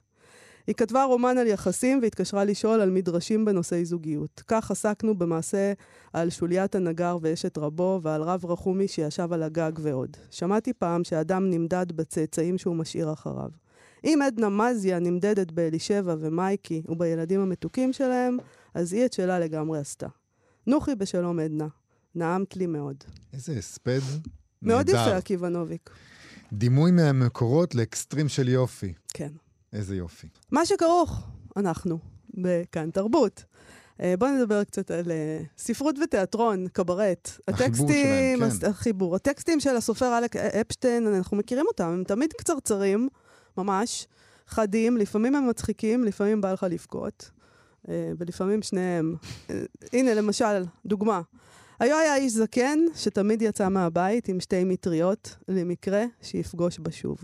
היא 0.68 0.76
כתבה 0.76 1.04
רומן 1.04 1.38
על 1.38 1.48
יחסים 1.48 2.00
והתקשרה 2.02 2.46
לשאול 2.46 2.82
על 2.82 2.90
מדרשים 2.90 3.46
בנושאי 3.46 3.86
זוגיות. 3.86 4.44
כך 4.48 4.72
עסקנו 4.72 5.16
במעשה 5.18 5.74
על 6.14 6.30
שוליית 6.30 6.76
הנגר 6.76 7.18
ואשת 7.22 7.58
רבו 7.58 8.00
ועל 8.04 8.22
רב 8.22 8.46
רחומי 8.46 8.88
שישב 8.88 9.34
על 9.34 9.44
הגג 9.44 9.72
ועוד. 9.80 10.18
שמעתי 10.32 10.74
פעם 10.74 11.04
שאדם 11.04 11.50
נמדד 11.50 11.92
בצאצאים 11.92 12.58
שהוא 12.58 12.76
משאיר 12.76 13.14
אחריו. 13.14 13.50
אם 14.04 14.20
עדנה 14.28 14.50
מזיה 14.50 15.00
נמדדת 15.00 15.52
באלישבע 15.52 16.16
ומייקי 16.20 16.82
ובילדים 16.88 17.40
המתוקים 17.40 17.94
שלהם, 17.94 18.38
אז 18.74 18.94
היא 18.94 19.06
את 19.06 19.14
שלה 19.14 19.40
לגמרי 19.40 19.80
עשתה. 19.80 20.08
נוחי 20.68 20.96
בשלום 20.96 21.40
עדנה, 21.40 21.68
נעמת 22.16 22.58
לי 22.58 22.66
מאוד. 22.66 22.96
איזה 23.34 23.54
הספד 23.58 24.00
מאוד 24.62 24.90
נהדר. 24.90 25.08
יפה, 25.08 25.18
עקיבא 25.18 25.50
נוביק. 25.50 25.90
דימוי 26.54 26.92
מהמקורות 26.92 27.76
לאקסטרים 27.76 28.30
של 28.30 28.50
יופי. 28.50 28.94
כן. 29.14 29.32
איזה 29.74 29.96
יופי. 29.96 30.28
מה 30.52 30.66
שכרוך, 30.66 31.20
אנחנו, 31.58 32.00
בכאן 32.34 32.92
תרבות. 32.92 33.44
אה, 34.02 34.14
בואו 34.20 34.32
נדבר 34.32 34.64
קצת 34.64 34.92
על 34.92 35.12
אה, 35.12 35.42
ספרות 35.58 35.96
ותיאטרון, 36.04 36.68
קברט. 36.68 37.30
החיבור 37.48 37.66
הטקסטים, 37.66 38.40
שלהם, 38.40 38.52
כן. 38.60 38.70
החיבור. 38.70 39.16
הטקסטים 39.16 39.60
של 39.60 39.76
הסופר 39.76 40.18
אלק 40.18 40.36
אפשטיין, 40.36 41.08
אנחנו 41.08 41.38
מכירים 41.38 41.66
אותם, 41.68 41.86
הם 41.86 42.04
תמיד 42.04 42.34
קצרצרים, 42.34 43.10
ממש, 43.58 44.08
חדים, 44.48 44.98
לפעמים 44.98 45.36
הם 45.36 45.50
מצחיקים, 45.50 46.04
לפעמים 46.04 46.42
בא 46.42 46.54
לך 46.54 46.66
לבכות, 46.70 47.32
אה, 47.90 48.12
ולפעמים 48.18 48.62
שניהם. 48.62 49.16
אה, 49.50 49.62
הנה, 49.94 50.14
למשל, 50.14 50.64
דוגמה. 50.86 51.22
היו 51.80 51.98
היה 51.98 52.16
איש 52.16 52.34
זקן 52.34 52.80
שתמיד 52.96 53.42
יצא 53.42 53.70
מהבית 53.70 54.28
עם 54.28 54.40
שתי 54.40 54.64
מטריות, 54.64 55.36
למקרה 55.48 56.04
שיפגוש 56.22 56.80
בה 56.80 56.92
שוב. 56.92 57.18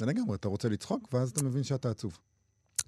זה 0.00 0.06
לגמרי, 0.06 0.36
אתה 0.36 0.48
רוצה 0.48 0.68
לצחוק, 0.68 1.08
ואז 1.12 1.30
אתה 1.30 1.44
מבין 1.44 1.62
שאתה 1.62 1.90
עצוב. 1.90 2.18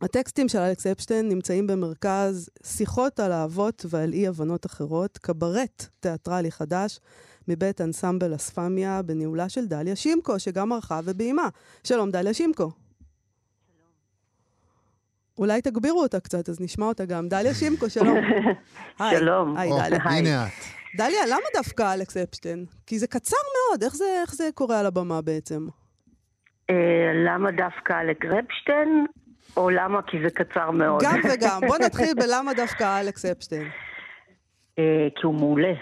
הטקסטים 0.00 0.48
של 0.48 0.58
אלכס 0.58 0.86
אפשטיין 0.86 1.28
נמצאים 1.28 1.66
במרכז 1.66 2.48
שיחות 2.64 3.20
על 3.20 3.32
אהבות 3.32 3.86
ועל 3.88 4.12
אי-הבנות 4.12 4.66
אחרות, 4.66 5.18
קברט 5.18 5.86
תיאטרלי 6.00 6.50
חדש 6.50 7.00
מבית 7.48 7.80
אנסמבל 7.80 8.34
אספמיה 8.34 9.02
בניהולה 9.02 9.48
של 9.48 9.66
דליה 9.66 9.96
שימקו, 9.96 10.38
שגם 10.38 10.72
ערכה 10.72 11.00
וביימה. 11.04 11.48
שלום, 11.84 12.10
דליה 12.10 12.34
שימקו. 12.34 12.70
אולי 15.38 15.62
תגבירו 15.62 16.02
אותה 16.02 16.20
קצת, 16.20 16.48
אז 16.48 16.60
נשמע 16.60 16.86
אותה 16.86 17.04
גם. 17.04 17.28
דליה 17.28 17.54
שימקו, 17.54 17.90
שלום. 17.90 18.18
שלום. 19.18 19.56
היי, 19.56 19.70
או, 19.70 19.78
דליה. 19.78 19.98
הנה 20.02 20.46
את. 20.46 20.52
דליה, 20.96 21.26
למה 21.26 21.46
דווקא 21.56 21.94
אלכס 21.94 22.16
אפשטיין? 22.16 22.66
כי 22.86 22.98
זה 22.98 23.06
קצר 23.06 23.36
מאוד, 23.54 23.82
איך 23.82 23.96
זה, 23.96 24.18
איך 24.22 24.34
זה 24.34 24.48
קורה 24.54 24.80
על 24.80 24.86
הבמה 24.86 25.20
בעצם? 25.20 25.66
אה, 26.72 27.12
למה 27.14 27.50
דווקא 27.50 28.00
אלק 28.00 28.24
רפשטיין, 28.24 29.06
או 29.56 29.70
למה 29.70 30.02
כי 30.02 30.16
זה 30.22 30.30
קצר 30.30 30.70
מאוד? 30.70 31.02
גם 31.02 31.20
וגם. 31.24 31.60
בוא 31.66 31.76
נתחיל 31.86 32.14
בלמה 32.16 32.54
דווקא 32.54 33.00
אלכס 33.00 33.24
אפשטיין. 33.24 33.68
אה, 34.78 35.08
כי 35.16 35.26
הוא 35.26 35.34
מעולה. 35.34 35.72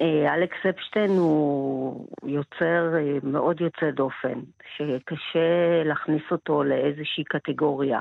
אה, 0.00 0.34
אלכס 0.34 0.66
אפשטיין 0.70 1.10
הוא 1.10 2.08
יוצר 2.24 2.94
מאוד 3.22 3.60
יוצא 3.60 3.90
דופן, 3.90 4.40
שקשה 4.76 5.82
להכניס 5.84 6.22
אותו 6.30 6.62
לאיזושהי 6.62 7.24
קטגוריה. 7.24 8.00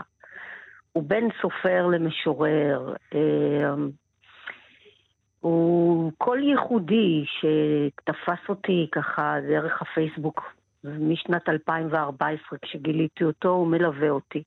הוא 0.92 1.04
בין 1.08 1.30
סופר 1.42 1.88
למשורר. 1.88 2.94
הוא 5.40 6.12
קול 6.18 6.44
ייחודי 6.44 7.26
שתפס 7.26 8.50
אותי 8.50 8.88
ככה 8.92 9.36
דרך 9.50 9.82
הפייסבוק 9.82 10.42
משנת 10.84 11.50
2014, 11.50 12.60
כשגיליתי 12.62 13.24
אותו, 13.24 13.50
הוא 13.50 13.68
מלווה 13.68 14.10
אותי. 14.10 14.44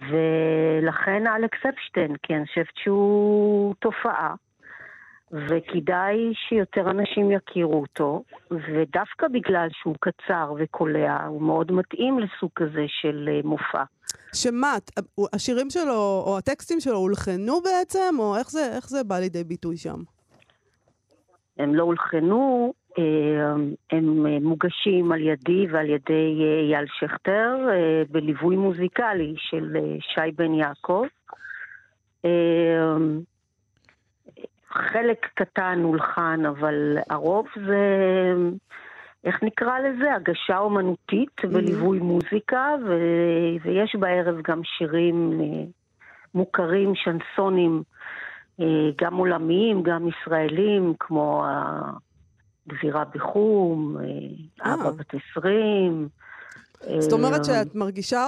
ולכן 0.00 1.26
אלכס 1.26 1.66
אפשטיין, 1.68 2.16
כי 2.22 2.34
אני 2.34 2.46
חושבת 2.46 2.76
שהוא 2.82 3.74
תופעה, 3.78 4.34
וכדאי 5.32 6.32
שיותר 6.48 6.90
אנשים 6.90 7.30
יכירו 7.30 7.80
אותו, 7.80 8.24
ודווקא 8.50 9.28
בגלל 9.28 9.68
שהוא 9.72 9.94
קצר 10.00 10.54
וקולע, 10.58 11.24
הוא 11.26 11.42
מאוד 11.42 11.72
מתאים 11.72 12.18
לסוג 12.18 12.50
כזה 12.54 12.84
של 12.88 13.28
אה, 13.32 13.40
מופע. 13.44 13.82
שמה, 14.34 14.76
השירים 15.32 15.70
שלו, 15.70 16.22
או 16.26 16.38
הטקסטים 16.38 16.80
שלו 16.80 16.96
הולחנו 16.96 17.60
בעצם, 17.60 18.14
או 18.18 18.36
איך 18.36 18.50
זה, 18.50 18.72
איך 18.76 18.88
זה 18.88 19.04
בא 19.04 19.18
לידי 19.18 19.44
ביטוי 19.44 19.76
שם? 19.76 19.98
הם 21.58 21.74
לא 21.74 21.82
הולחנו, 21.82 22.72
הם 23.90 24.26
אה, 24.26 24.38
מוגשים 24.40 25.12
על 25.12 25.20
ידי 25.20 25.66
ועל 25.70 25.90
ידי 25.90 26.40
אה, 26.40 26.60
אייל 26.60 26.86
שכטר 26.98 27.56
אה, 27.70 28.02
בליווי 28.10 28.56
מוזיקלי 28.56 29.34
של 29.36 29.76
אה, 29.76 29.96
שי 30.00 30.32
בן 30.36 30.54
יעקב. 30.54 31.04
אה, 32.24 32.96
חלק 34.68 35.26
קטן 35.34 35.80
הולחן, 35.82 36.46
אבל 36.46 36.98
הרוב 37.10 37.46
זה, 37.66 38.34
איך 39.24 39.42
נקרא 39.42 39.78
לזה? 39.78 40.14
הגשה 40.14 40.58
אומנותית 40.58 41.44
בליווי 41.52 41.98
מוזיקה, 41.98 42.74
ו... 42.86 42.94
ויש 43.64 43.96
בערב 43.98 44.42
גם 44.42 44.60
שירים 44.64 45.40
אה, 45.40 45.64
מוכרים, 46.34 46.92
שנסונים, 46.94 47.82
אה, 48.60 48.90
גם 49.00 49.16
עולמיים, 49.16 49.82
גם 49.82 50.08
ישראלים, 50.08 50.94
כמו 50.98 51.44
הגבירה 52.66 53.04
בחום, 53.14 53.96
אה, 54.00 54.04
אה. 54.66 54.74
אבא 54.74 54.90
בת 54.90 55.14
עשרים. 55.14 56.08
זאת 56.98 57.12
אה, 57.12 57.18
אומרת 57.18 57.44
שאת 57.44 57.74
מרגישה 57.74 58.24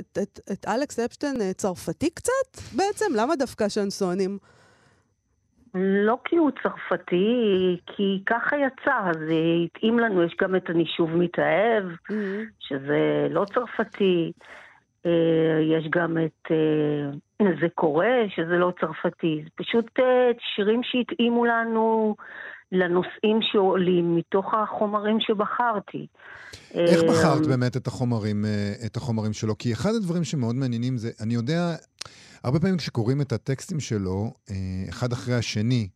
את, 0.00 0.18
את, 0.22 0.40
את 0.52 0.66
אלכס 0.68 0.98
אפשטיין 0.98 1.36
צרפתי 1.52 2.10
קצת 2.10 2.76
בעצם? 2.76 3.06
למה 3.16 3.36
דווקא 3.36 3.68
שנסונים? 3.68 4.38
לא 5.74 6.18
כי 6.24 6.36
הוא 6.36 6.50
צרפתי, 6.62 7.76
כי 7.86 8.22
ככה 8.26 8.56
יצא, 8.56 8.94
אז 9.10 9.16
אה, 9.30 9.64
התאים 9.64 9.98
לנו, 9.98 10.22
יש 10.22 10.36
גם 10.40 10.56
את 10.56 10.70
אני 10.70 10.86
שוב 10.86 11.16
מתאהב, 11.16 11.84
שזה 12.58 13.26
לא 13.30 13.44
צרפתי, 13.54 14.32
יש 15.62 15.88
גם 15.90 16.18
את 16.18 16.52
זה 17.60 17.66
קורה, 17.74 18.14
שזה 18.28 18.56
לא 18.56 18.72
צרפתי, 18.80 19.40
זה 19.44 19.50
פשוט 19.54 19.98
שירים 20.54 20.80
שהתאימו 20.82 21.44
לנו 21.44 22.16
לנושאים 22.72 23.38
שעולים 23.52 24.16
מתוך 24.16 24.46
החומרים 24.54 25.16
שבחרתי. 25.20 26.06
איך 26.74 27.02
אה, 27.02 27.08
בחרת 27.08 27.46
באמת 27.46 27.76
את 27.76 27.86
החומרים, 27.86 28.44
אה, 28.44 28.72
את 28.86 28.96
החומרים 28.96 29.32
שלו? 29.32 29.58
כי 29.58 29.72
אחד 29.72 29.94
הדברים 29.94 30.24
שמאוד 30.24 30.54
מעניינים 30.56 30.96
זה, 30.98 31.10
אני 31.20 31.34
יודע, 31.34 31.74
הרבה 32.44 32.60
פעמים 32.60 32.76
כשקוראים 32.76 33.20
את 33.20 33.32
הטקסטים 33.32 33.80
שלו, 33.80 34.32
אה, 34.50 34.54
אחד 34.88 35.12
אחרי 35.12 35.34
השני, 35.34 35.88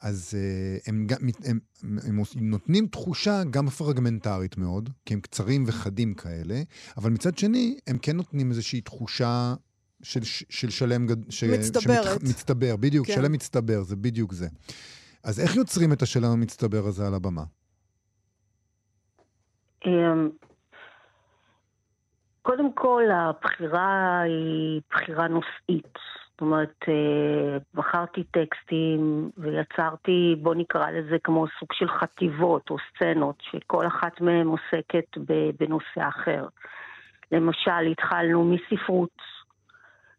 אז 0.00 0.34
אה, 0.36 0.76
הם, 0.86 1.06
גם- 1.06 1.18
הם, 1.44 1.58
הם, 1.82 1.98
הם 2.08 2.20
נותנים 2.50 2.86
תחושה 2.86 3.42
גם 3.50 3.68
פרגמנטרית 3.68 4.58
מאוד, 4.58 4.90
כי 5.06 5.14
הם 5.14 5.20
קצרים 5.20 5.64
וחדים 5.66 6.14
כאלה, 6.14 6.62
אבל 6.96 7.10
מצד 7.10 7.38
שני, 7.38 7.76
הם 7.86 7.98
כן 8.02 8.16
נותנים 8.16 8.50
איזושהי 8.50 8.80
תחושה 8.80 9.54
של, 10.02 10.20
של 10.50 10.70
שלם. 10.70 11.06
ש, 11.28 11.44
מצטברת. 11.44 12.04
שמתח- 12.20 12.28
מצטבר, 12.30 12.76
בדיוק, 12.76 13.06
כן. 13.06 13.14
שלם 13.14 13.32
מצטבר, 13.32 13.82
זה 13.82 13.96
בדיוק 13.96 14.32
זה. 14.32 14.48
אז 15.24 15.40
איך 15.40 15.56
יוצרים 15.56 15.92
את 15.92 16.02
השלם 16.02 16.30
המצטבר 16.32 16.82
הזה 16.88 17.06
על 17.06 17.14
הבמה? 17.14 17.42
אמ, 19.86 20.30
קודם 22.42 22.72
כל, 22.72 23.02
הבחירה 23.12 24.20
היא 24.20 24.80
בחירה 24.90 25.28
נושאית. 25.28 25.98
זאת 26.32 26.40
אומרת, 26.40 26.84
אה, 26.88 27.58
בחרתי 27.74 28.24
טקסטים 28.24 29.30
ויצרתי, 29.38 30.34
בוא 30.42 30.54
נקרא 30.54 30.90
לזה 30.90 31.16
כמו 31.24 31.46
סוג 31.60 31.68
של 31.72 31.88
חטיבות 31.88 32.70
או 32.70 32.76
סצנות, 32.88 33.36
שכל 33.40 33.86
אחת 33.86 34.20
מהן 34.20 34.46
עוסקת 34.46 35.18
בנושא 35.60 36.08
אחר. 36.08 36.46
למשל, 37.32 37.86
התחלנו 37.90 38.44
מספרות. 38.44 39.16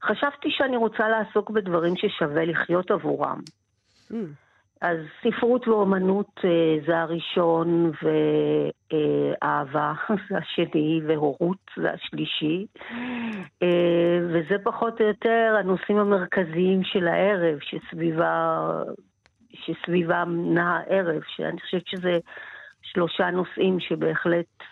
חשבתי 0.03 0.47
שאני 0.51 0.77
רוצה 0.77 1.09
לעסוק 1.09 1.49
בדברים 1.49 1.93
ששווה 1.97 2.45
לחיות 2.45 2.91
עבורם. 2.91 3.39
Mm. 4.11 4.15
אז 4.83 4.97
ספרות 5.21 5.67
ואומנות 5.67 6.39
אה, 6.45 6.77
זה 6.87 6.99
הראשון, 6.99 7.91
ואהבה 8.01 9.93
זה 10.29 10.37
השני, 10.41 11.01
והורות 11.07 11.71
זה 11.77 11.91
השלישי. 11.91 12.65
אה, 13.63 14.19
וזה 14.29 14.55
פחות 14.63 15.01
או 15.01 15.05
יותר 15.05 15.55
הנושאים 15.59 15.97
המרכזיים 15.97 16.83
של 16.83 17.07
הערב, 17.07 17.59
שסביבה, 17.61 18.59
שסביבם 19.53 20.53
נע 20.53 20.77
הערב, 20.77 21.21
שאני 21.27 21.61
חושבת 21.61 21.87
שזה 21.87 22.19
שלושה 22.81 23.31
נושאים 23.31 23.79
שבהחלט 23.79 24.63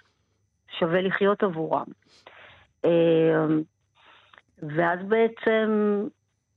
שווה 0.79 1.01
לחיות 1.01 1.43
עבורם. 1.43 1.87
אה, 2.85 3.45
ואז 4.75 4.99
בעצם 5.07 6.01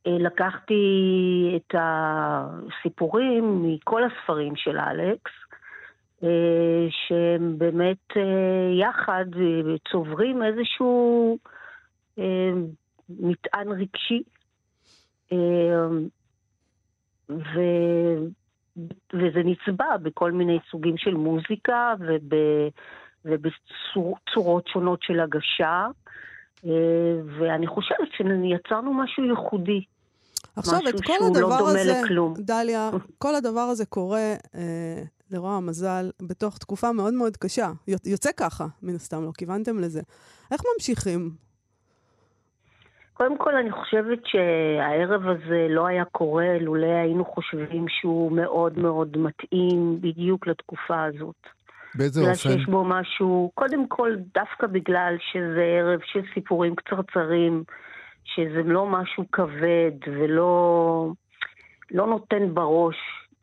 לקחתי 0.07 0.83
את 1.57 1.75
הסיפורים 1.79 3.63
מכל 3.63 4.03
הספרים 4.05 4.57
של 4.57 4.79
אלכס, 4.79 5.33
אה, 6.23 6.87
שהם 6.91 7.59
באמת 7.59 8.17
אה, 8.17 8.71
יחד 8.81 9.25
אה, 9.37 9.77
צוברים 9.91 10.43
איזשהו 10.43 11.39
אה, 12.19 12.53
מטען 13.09 13.69
רגשי. 13.69 14.23
אה, 15.33 15.87
ו... 17.29 17.61
וזה 19.13 19.41
נצבע 19.45 19.97
בכל 19.97 20.33
מיני 20.33 20.59
סוגים 20.71 20.97
של 20.97 21.15
מוזיקה 21.15 21.95
וב... 22.01 22.35
ובצורות 23.25 24.69
שונות 24.69 25.03
של 25.03 25.21
הגשה. 25.21 25.87
ואני 27.39 27.67
חושבת 27.67 28.09
שיצרנו 28.17 28.95
משהו 28.95 29.25
ייחודי. 29.25 29.85
עכשיו, 30.57 30.79
משהו 30.79 30.89
את 30.89 31.05
כל 31.05 31.13
שהוא 31.19 31.21
לא 31.21 31.39
הדבר 31.39 31.59
דומה 31.59 31.71
הזה, 31.71 31.93
לכלום. 32.05 32.35
דליה, 32.39 32.91
כל 33.23 33.35
הדבר 33.35 33.61
הזה 33.61 33.87
קורה, 33.87 34.35
אה, 34.55 35.03
לרוע 35.31 35.53
המזל, 35.57 36.11
בתוך 36.23 36.59
תקופה 36.59 36.93
מאוד 36.93 37.15
מאוד 37.15 37.37
קשה. 37.37 37.71
יוצ- 37.89 38.09
יוצא 38.09 38.31
ככה, 38.37 38.67
מן 38.83 38.95
הסתם, 38.95 39.25
לא 39.25 39.31
כיוונתם 39.39 39.79
לזה. 39.79 40.01
איך 40.53 40.61
ממשיכים? 40.75 41.31
קודם 43.15 43.39
כל, 43.39 43.55
אני 43.57 43.73
חושבת 43.73 44.19
שהערב 44.25 45.23
הזה 45.29 45.67
לא 45.71 45.87
היה 45.87 46.05
קורה 46.05 46.59
לולא 46.61 46.87
היינו 46.87 47.25
חושבים 47.25 47.87
שהוא 47.89 48.33
מאוד 48.33 48.79
מאוד 48.79 49.17
מתאים 49.19 49.99
בדיוק 50.01 50.47
לתקופה 50.47 51.05
הזאת. 51.05 51.35
באיזה 51.95 52.21
בגלל 52.21 52.33
אופן? 52.33 52.51
שיש 52.51 52.67
בו 52.67 52.85
משהו, 52.85 53.51
קודם 53.55 53.89
כל, 53.89 54.13
דווקא 54.35 54.67
בגלל 54.67 55.15
שזה 55.33 55.63
ערב 55.81 56.01
של 56.05 56.21
סיפורים 56.35 56.75
קצרצרים, 56.77 57.65
שזה 58.25 58.63
לא 58.63 58.87
משהו 58.87 59.25
כבד 59.33 59.93
ולא 60.07 61.13
לא 61.91 62.07
נותן 62.07 62.55
בראש, 62.55 62.97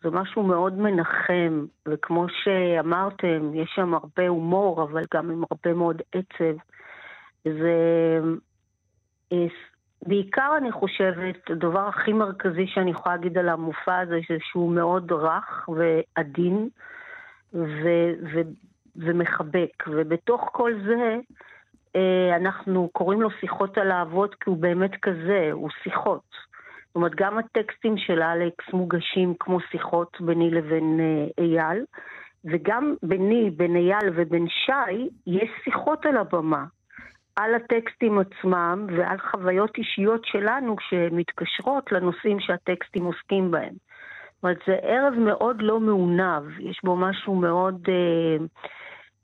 זה 0.04 0.10
משהו 0.10 0.44
מאוד 0.44 0.78
מנחם, 0.78 1.66
וכמו 1.86 2.26
שאמרתם, 2.30 3.52
יש 3.54 3.72
שם 3.76 3.94
הרבה 3.94 4.28
הומור, 4.28 4.84
אבל 4.84 5.04
גם 5.14 5.32
עם 5.32 5.44
הרבה 5.52 5.74
מאוד 5.74 6.02
עצב. 6.12 6.56
זה... 7.44 8.20
אה, 9.32 9.48
בעיקר 10.06 10.54
אני 10.58 10.72
חושבת, 10.72 11.50
הדבר 11.50 11.88
הכי 11.88 12.14
מרכזי 12.14 12.68
שאני 12.68 12.92
יכולה 12.92 13.16
להגיד 13.16 13.38
על 13.38 13.50
המופע 13.50 14.00
הזה, 14.00 14.20
זה 14.30 14.38
שהוא 14.40 14.72
מאוד 14.72 15.12
רך 15.12 15.70
ועדין 15.70 16.70
ו- 17.54 18.14
ו- 18.34 18.52
ומחבק. 18.96 19.84
ובתוך 19.88 20.50
כל 20.52 20.74
זה, 20.86 21.18
אנחנו 22.36 22.90
קוראים 22.92 23.22
לו 23.22 23.30
שיחות 23.40 23.78
על 23.78 23.92
האבות 23.92 24.36
כי 24.36 24.50
הוא 24.50 24.58
באמת 24.58 24.92
כזה, 25.02 25.50
הוא 25.52 25.70
שיחות. 25.84 26.52
זאת 26.92 26.96
אומרת, 26.96 27.16
גם 27.16 27.38
הטקסטים 27.38 27.98
של 27.98 28.22
אלכס 28.22 28.74
מוגשים 28.74 29.34
כמו 29.40 29.60
שיחות 29.60 30.18
ביני 30.22 30.52
לבין 30.52 31.00
אה, 31.00 31.44
אייל, 31.44 31.86
וגם 32.46 32.96
ביני, 33.04 33.50
בין 33.50 33.76
אייל 33.76 34.14
ובין 34.16 34.48
שי, 34.50 35.10
יש 35.28 35.50
שיחות 35.64 36.06
על 36.06 36.18
הבמה. 36.18 36.66
על 37.36 37.56
הטקסטים 37.56 38.20
עצמם 38.20 38.88
ועל 38.98 39.18
חוויות 39.18 39.78
אישיות 39.78 40.26
שלנו 40.26 40.76
שמתקשרות 40.90 41.92
לנושאים 41.92 42.40
שהטקסטים 42.40 43.06
עוסקים 43.06 43.52
בהם. 43.52 43.74
זאת 43.74 44.44
אומרת, 44.44 44.58
זה 44.68 44.76
ערב 44.82 45.14
מאוד 45.14 45.62
לא 45.62 45.80
מעונב, 45.80 46.60
יש 46.60 46.80
בו 46.84 46.96
משהו 46.96 47.36
מאוד, 47.36 47.88
אה, 47.90 48.46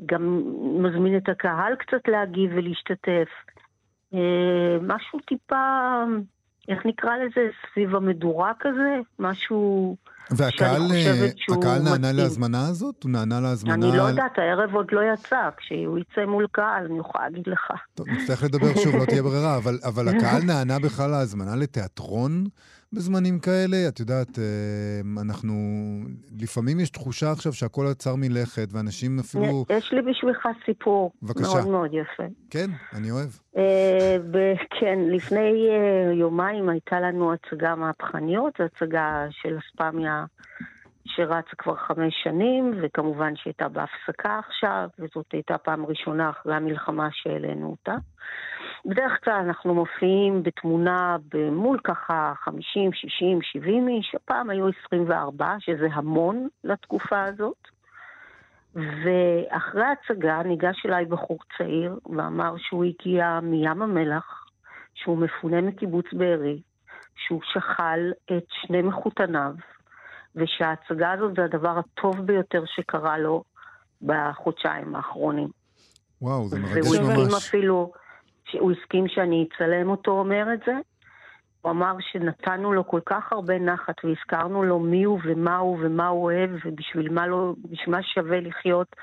גם 0.06 0.42
מזמין 0.84 1.18
את 1.18 1.30
הקהל 1.30 1.76
קצת 1.76 2.08
להגיב 2.08 2.52
ולהשתתף. 2.56 3.30
אה, 4.14 4.20
משהו 4.82 5.20
טיפה, 5.28 5.56
איך 6.68 6.86
נקרא 6.86 7.12
לזה, 7.18 7.42
סביב 7.74 7.96
המדורה 7.96 8.52
כזה, 8.60 8.96
משהו... 9.20 9.96
והקהל 10.32 10.82
אה, 10.92 11.28
הקהל 11.58 11.80
נענה 11.82 11.98
מתאים. 11.98 12.16
להזמנה 12.16 12.68
הזאת? 12.68 13.04
הוא 13.04 13.12
נענה 13.12 13.40
להזמנה? 13.42 13.74
אני 13.76 13.98
לא 13.98 14.04
על- 14.04 14.10
יודעת, 14.10 14.38
הערב 14.40 14.76
עוד 14.76 14.88
לא 14.92 15.02
יצא, 15.14 15.50
כשהוא 15.58 16.00
יצא 16.00 16.26
מול 16.26 16.48
קהל, 16.52 16.86
אני 16.86 17.00
יכולה 17.00 17.30
להגיד 17.30 17.48
לך. 17.48 17.72
טוב, 17.96 18.08
נצטרך 18.10 18.44
לדבר 18.44 18.76
שוב, 18.84 18.96
לא 18.96 19.06
תהיה 19.06 19.24
ברירה, 19.24 19.58
אבל, 19.58 19.80
אבל 19.88 20.08
הקהל 20.08 20.42
נענה 20.44 20.80
בכלל 20.80 21.10
להזמנה 21.10 21.56
לתיאטרון 21.56 22.44
בזמנים 22.94 23.40
כאלה? 23.40 23.78
את 23.88 24.00
יודעת, 24.00 24.40
אה, 24.40 25.22
אנחנו... 25.22 25.54
לפעמים 26.42 26.80
יש 26.80 26.90
תחושה 26.90 27.32
עכשיו 27.32 27.54
שהכל 27.54 27.88
עצר 27.88 28.16
מלכת, 28.16 28.68
ואנשים 28.72 29.20
אפילו... 29.20 29.66
יש 29.70 29.94
לי 29.94 30.02
בשבילך 30.02 30.48
סיפור 30.66 31.12
בבקשה. 31.22 31.48
מאוד 31.48 31.68
מאוד 31.68 31.92
יפה. 31.94 32.24
כן, 32.50 32.70
אני 32.94 33.12
אוהב. 33.12 33.30
אה, 33.58 34.18
כן, 34.80 35.00
לפני 35.12 35.70
אה, 35.70 36.14
יומיים 36.14 36.70
הייתה 36.70 37.00
לנו 37.00 37.34
הצגה 37.34 37.76
מהפכניות, 37.76 38.54
הצגה 38.60 39.26
של 39.32 39.58
אספמיה 39.58 40.26
שרצה 41.08 41.56
כבר 41.58 41.76
חמש 41.76 42.14
שנים, 42.24 42.72
וכמובן 42.82 43.36
שהייתה 43.36 43.68
בהפסקה 43.68 44.40
עכשיו, 44.40 44.90
וזאת 45.00 45.32
הייתה 45.32 45.58
פעם 45.58 45.86
ראשונה 45.86 46.30
אחרי 46.30 46.56
המלחמה 46.56 47.08
שהעלינו 47.12 47.68
אותה. 47.70 47.96
בדרך 48.86 49.24
כלל 49.24 49.34
אנחנו 49.34 49.74
מופיעים 49.74 50.44
בתמונה 50.44 51.18
מול 51.52 51.80
ככה 51.84 52.34
50, 52.44 52.94
60, 52.94 53.42
70 53.42 53.88
איש, 53.88 54.16
הפעם 54.16 54.50
היו 54.50 54.68
24, 54.86 55.56
שזה 55.60 55.88
המון 55.92 56.48
לתקופה 56.64 57.24
הזאת. 57.24 57.68
ואחרי 58.76 59.84
ההצגה 59.84 60.44
ניגש 60.44 60.86
אליי 60.86 61.06
בחור 61.06 61.38
צעיר 61.58 62.00
ואמר 62.16 62.56
שהוא 62.58 62.84
הגיע 62.84 63.40
מים 63.44 63.82
המלח, 63.82 64.46
שהוא 64.94 65.18
מפונה 65.18 65.62
מקיבוץ 65.62 66.06
בארי, 66.14 66.62
שהוא 67.16 67.42
שכל 67.44 68.12
את 68.32 68.46
שני 68.50 68.82
מחותניו, 68.82 69.54
ושההצגה 70.38 71.12
הזאת 71.12 71.36
זה 71.36 71.44
הדבר 71.44 71.80
הטוב 71.80 72.22
ביותר 72.22 72.64
שקרה 72.66 73.18
לו 73.18 73.44
בחודשיים 74.02 74.96
האחרונים. 74.96 75.48
וואו, 76.22 76.48
זה 76.48 76.60
מרגש 76.60 76.76
והוא 76.76 76.96
הסכים 76.96 77.26
ממש. 77.26 77.48
אפילו, 77.48 77.92
הוא 78.54 78.72
הסכים 78.72 79.08
שאני 79.08 79.48
אצלם 79.48 79.90
אותו 79.90 80.12
אומר 80.12 80.54
את 80.54 80.60
זה. 80.66 80.74
הוא 81.62 81.72
אמר 81.72 81.96
שנתנו 82.00 82.74
לו 82.74 82.88
כל 82.88 83.00
כך 83.06 83.34
הרבה 83.34 83.60
נחת 83.60 83.96
והזכרנו 84.06 84.64
לו 84.64 84.80
מי 84.80 85.04
הוא 85.04 85.20
ומה 85.24 85.58
הוא 85.58 85.78
ומה 85.82 86.08
הוא 86.08 86.24
אוהב 86.24 86.50
ובשביל 86.66 87.14
מה, 87.14 87.28
לא, 87.28 87.54
מה 87.88 88.04
שווה 88.04 88.40
לחיות. 88.40 88.96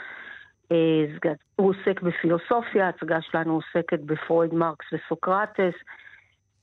אה, 0.72 1.30
הוא 1.56 1.70
עוסק 1.70 2.00
בפילוסופיה, 2.00 2.86
ההצגה 2.86 3.18
שלנו 3.20 3.54
עוסקת 3.54 4.00
בפרויד, 4.00 4.54
מרקס 4.54 4.86
וסוקרטס, 4.92 5.74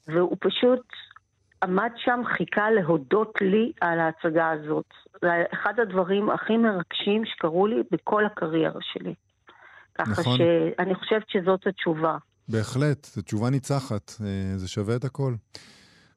והוא 0.08 0.38
פשוט 0.40 0.82
עמד 1.63 1.91
שם, 1.97 2.21
חיכה 2.38 2.71
להודות 2.71 3.34
לי 3.41 3.71
על 3.82 4.00
ההצגה 4.00 4.50
הזאת. 4.50 4.86
זה 5.21 5.43
אחד 5.54 5.80
הדברים 5.80 6.30
הכי 6.30 6.58
מרגשים 6.58 7.26
שקרו 7.26 7.67
לי 7.67 7.76
בכל 7.91 8.26
הקריירה 8.26 8.80
שלי. 8.82 9.13
ככה 9.95 10.12
נכון. 10.12 10.38
שאני 10.38 10.95
חושבת 10.95 11.30
שזאת 11.30 11.67
התשובה. 11.67 12.17
בהחלט, 12.50 13.06
זו 13.06 13.21
תשובה 13.21 13.50
ניצחת, 13.50 14.12
אה, 14.21 14.58
זה 14.58 14.67
שווה 14.67 14.95
את 14.95 15.04
הכל. 15.04 15.34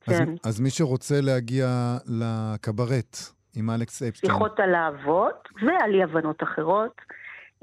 אז, 0.07 0.18
כן. 0.18 0.28
אז 0.44 0.61
מי 0.61 0.70
שרוצה 0.70 1.20
להגיע 1.20 1.66
לקברט 2.07 3.16
עם 3.57 3.70
אלכס 3.70 4.02
אפשטיין, 4.02 4.33
שיחות 4.33 4.61
על 4.61 4.74
האבות 4.74 5.48
ועל 5.62 5.94
אי 5.94 6.02
הבנות 6.02 6.42
אחרות. 6.42 7.00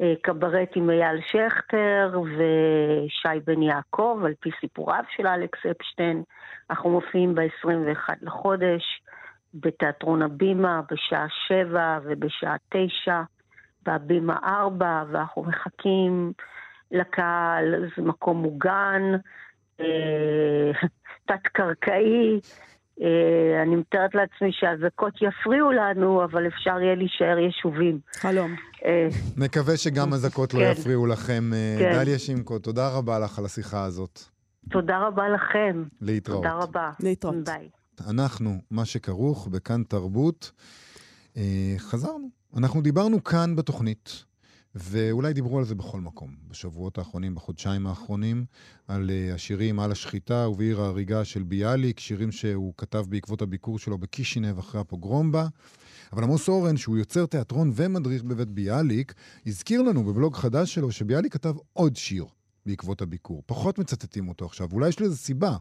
אה, 0.01 0.13
קברט 0.21 0.69
עם 0.75 0.89
אייל 0.89 1.21
שכטר 1.21 2.19
ושי 2.21 3.39
בן 3.45 3.61
יעקב, 3.61 4.21
על 4.25 4.33
פי 4.39 4.49
סיפוריו 4.59 5.03
של 5.15 5.27
אלכס 5.27 5.59
אפשטיין. 5.65 6.23
אנחנו 6.69 6.89
מופיעים 6.89 7.35
ב-21 7.35 8.09
לחודש 8.21 8.83
בתיאטרון 9.53 10.21
הבימה 10.21 10.81
בשעה 10.91 11.25
שבע 11.47 11.99
ובשעה 12.03 12.55
תשע, 12.69 13.21
בהבימה 13.85 14.37
ארבע, 14.43 15.03
ואנחנו 15.11 15.43
מחכים 15.43 16.33
לקהל, 16.91 17.89
זה 17.95 18.03
מקום 18.03 18.37
מוגן, 18.37 19.01
אה, 19.79 20.71
תת-קרקעי. 21.27 22.39
אה, 23.01 23.61
אני 23.61 23.75
מתארת 23.75 24.15
לעצמי 24.15 24.51
שהאזעקות 24.51 25.13
יפריעו 25.21 25.71
לנו, 25.71 26.23
אבל 26.23 26.47
אפשר 26.47 26.81
יהיה 26.81 26.95
להישאר 26.95 27.37
ישובים. 27.39 27.99
חלום. 28.13 28.70
אה, 28.85 29.07
נקווה 29.37 29.77
שגם 29.77 30.13
אזעקות 30.13 30.53
לא 30.53 30.59
כן. 30.59 30.71
יפריעו 30.71 31.07
לכם. 31.07 31.51
אה, 31.53 31.75
כן. 31.79 31.93
דליה 31.93 32.19
שמקו, 32.19 32.59
תודה 32.59 32.89
רבה 32.89 33.19
לך 33.19 33.39
על 33.39 33.45
השיחה 33.45 33.83
הזאת. 33.83 34.19
תודה 34.69 35.07
רבה 35.07 35.29
לכם. 35.29 35.83
להתראות. 36.01 36.43
תודה 36.43 36.53
רבה. 36.53 36.91
להתראות. 36.99 37.35
ביי. 37.45 37.69
אנחנו, 38.09 38.57
מה 38.71 38.85
שכרוך 38.85 39.47
בכאן 39.47 39.83
תרבות, 39.83 40.51
אה, 41.37 41.75
חזרנו. 41.77 42.29
אנחנו 42.57 42.81
דיברנו 42.81 43.23
כאן 43.23 43.55
בתוכנית, 43.55 44.23
ואולי 44.75 45.33
דיברו 45.33 45.57
על 45.57 45.63
זה 45.63 45.75
בכל 45.75 45.99
מקום, 45.99 46.35
בשבועות 46.49 46.97
האחרונים, 46.97 47.35
בחודשיים 47.35 47.87
האחרונים, 47.87 48.45
על 48.87 49.11
השירים 49.33 49.79
על 49.79 49.91
השחיטה 49.91 50.47
ובעיר 50.49 50.81
ההריגה 50.81 51.25
של 51.25 51.43
ביאליק, 51.43 51.99
שירים 51.99 52.31
שהוא 52.31 52.73
כתב 52.77 53.05
בעקבות 53.09 53.41
הביקור 53.41 53.79
שלו 53.79 53.97
בקישינב 53.97 54.57
אחרי 54.57 54.81
הפוגרום 54.81 55.31
בה. 55.31 55.47
אבל 56.13 56.23
עמוס 56.23 56.49
אורן, 56.49 56.77
שהוא 56.77 56.97
יוצר 56.97 57.25
תיאטרון 57.25 57.71
ומדריך 57.75 58.23
בבית 58.23 58.49
ביאליק, 58.49 59.13
הזכיר 59.45 59.81
לנו 59.81 60.03
בבלוג 60.03 60.35
חדש 60.35 60.73
שלו 60.73 60.91
שביאליק 60.91 61.33
כתב 61.33 61.55
עוד 61.73 61.95
שיר 61.95 62.25
בעקבות 62.65 63.01
הביקור. 63.01 63.43
פחות 63.45 63.79
מצטטים 63.79 64.29
אותו 64.29 64.45
עכשיו, 64.45 64.69
אולי 64.71 64.89
יש 64.89 65.01
לזה 65.01 65.17
סיבה. 65.17 65.57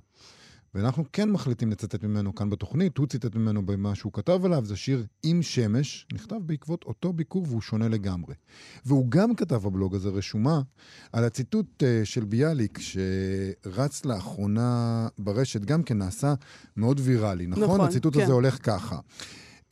ואנחנו 0.75 1.05
כן 1.13 1.31
מחליטים 1.31 1.71
לצטט 1.71 2.05
ממנו 2.05 2.35
כאן 2.35 2.51
בתוכנית, 2.51 2.99
הוא 2.99 3.07
ציטט 3.07 3.35
ממנו 3.35 3.67
במה 3.67 3.95
שהוא 3.95 4.13
כתב 4.13 4.45
עליו, 4.45 4.65
זה 4.65 4.77
שיר 4.77 5.07
עם 5.23 5.43
שמש, 5.43 6.07
נכתב 6.13 6.37
בעקבות 6.47 6.85
אותו 6.85 7.13
ביקור 7.13 7.47
והוא 7.49 7.61
שונה 7.61 7.89
לגמרי. 7.89 8.35
והוא 8.85 9.07
גם 9.09 9.35
כתב 9.35 9.57
בבלוג 9.57 9.95
הזה 9.95 10.09
רשומה 10.09 10.61
על 11.13 11.25
הציטוט 11.25 11.83
אה, 11.83 12.01
של 12.05 12.25
ביאליק, 12.25 12.79
שרץ 12.79 14.05
לאחרונה 14.05 15.09
ברשת, 15.19 15.61
גם 15.61 15.83
כן 15.83 15.99
נעשה 15.99 16.35
מאוד 16.77 17.01
ויראלי, 17.05 17.47
נכון? 17.47 17.65
נכון, 17.65 17.81
הציטוט 17.81 18.17
כן. 18.17 18.23
הזה 18.23 18.33
הולך 18.33 18.59
ככה: 18.63 18.99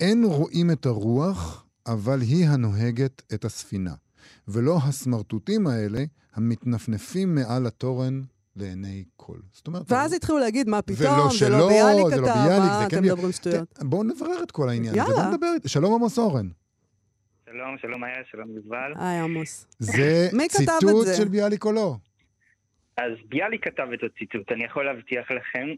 אין 0.01 0.25
רואים 0.25 0.71
את 0.71 0.87
הרוח, 0.87 1.67
אבל 1.87 2.21
היא 2.21 2.49
הנוהגת 2.49 3.23
את 3.35 3.45
הספינה. 3.45 3.95
ולא 4.49 4.79
הסמרטוטים 4.85 5.67
האלה 5.67 6.05
המתנפנפים 6.35 7.35
מעל 7.35 7.67
התורן 7.67 8.23
לעיני 8.57 9.05
כל. 9.17 9.37
זאת 9.53 9.67
אומרת... 9.67 9.93
ואז 9.93 10.13
התחילו 10.13 10.39
להגיד, 10.39 10.69
מה 10.69 10.83
פתאום, 10.83 11.13
ולא 11.13 11.17
זה 11.19 11.25
לא 11.25 11.31
שלא, 11.31 11.69
ביאליק 11.69 12.07
זה 12.09 12.21
לא 12.21 12.27
כתב, 12.27 12.35
ביאליק, 12.35 12.71
מה 12.71 12.79
זה 12.79 12.87
אתם 12.87 12.97
כן... 12.97 13.03
מדברים 13.03 13.33
שטויות. 13.33 13.79
בואו 13.83 14.03
נברר 14.03 14.43
את 14.43 14.51
כל 14.51 14.69
העניין 14.69 14.95
הזה, 14.95 15.13
יאללה. 15.13 15.23
בואו 15.23 15.33
נדבר. 15.33 15.49
שלום 15.67 15.95
עמוס 15.95 16.19
אורן. 16.19 16.49
שלום, 17.47 17.77
שלום 17.81 18.05
איה, 18.05 18.15
שלום 18.31 18.51
יובל. 18.51 18.93
היי, 18.97 19.21
עמוס. 19.21 19.67
זה 19.79 20.29
ציטוט 20.49 21.07
זה? 21.07 21.17
של 21.17 21.29
ביאליק 21.29 21.65
או 21.65 21.73
לא? 21.73 21.97
אז 22.99 23.13
ביאליק 23.29 23.65
כתב 23.65 23.89
את 23.95 24.03
הציטוט, 24.03 24.53
אני 24.53 24.65
יכול 24.65 24.85
להבטיח 24.85 25.31
לכם. 25.31 25.69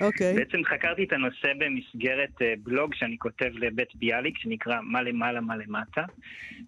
אוקיי. 0.00 0.34
בעצם 0.38 0.64
חקרתי 0.64 1.04
את 1.04 1.12
הנושא 1.12 1.48
במסגרת 1.58 2.42
אה, 2.42 2.54
בלוג 2.62 2.94
שאני 2.94 3.18
כותב 3.18 3.50
לבית 3.54 3.94
ביאליק, 3.94 4.38
שנקרא 4.38 4.80
מה 4.82 5.02
למעלה, 5.02 5.40
מה 5.40 5.56
למטה. 5.56 6.04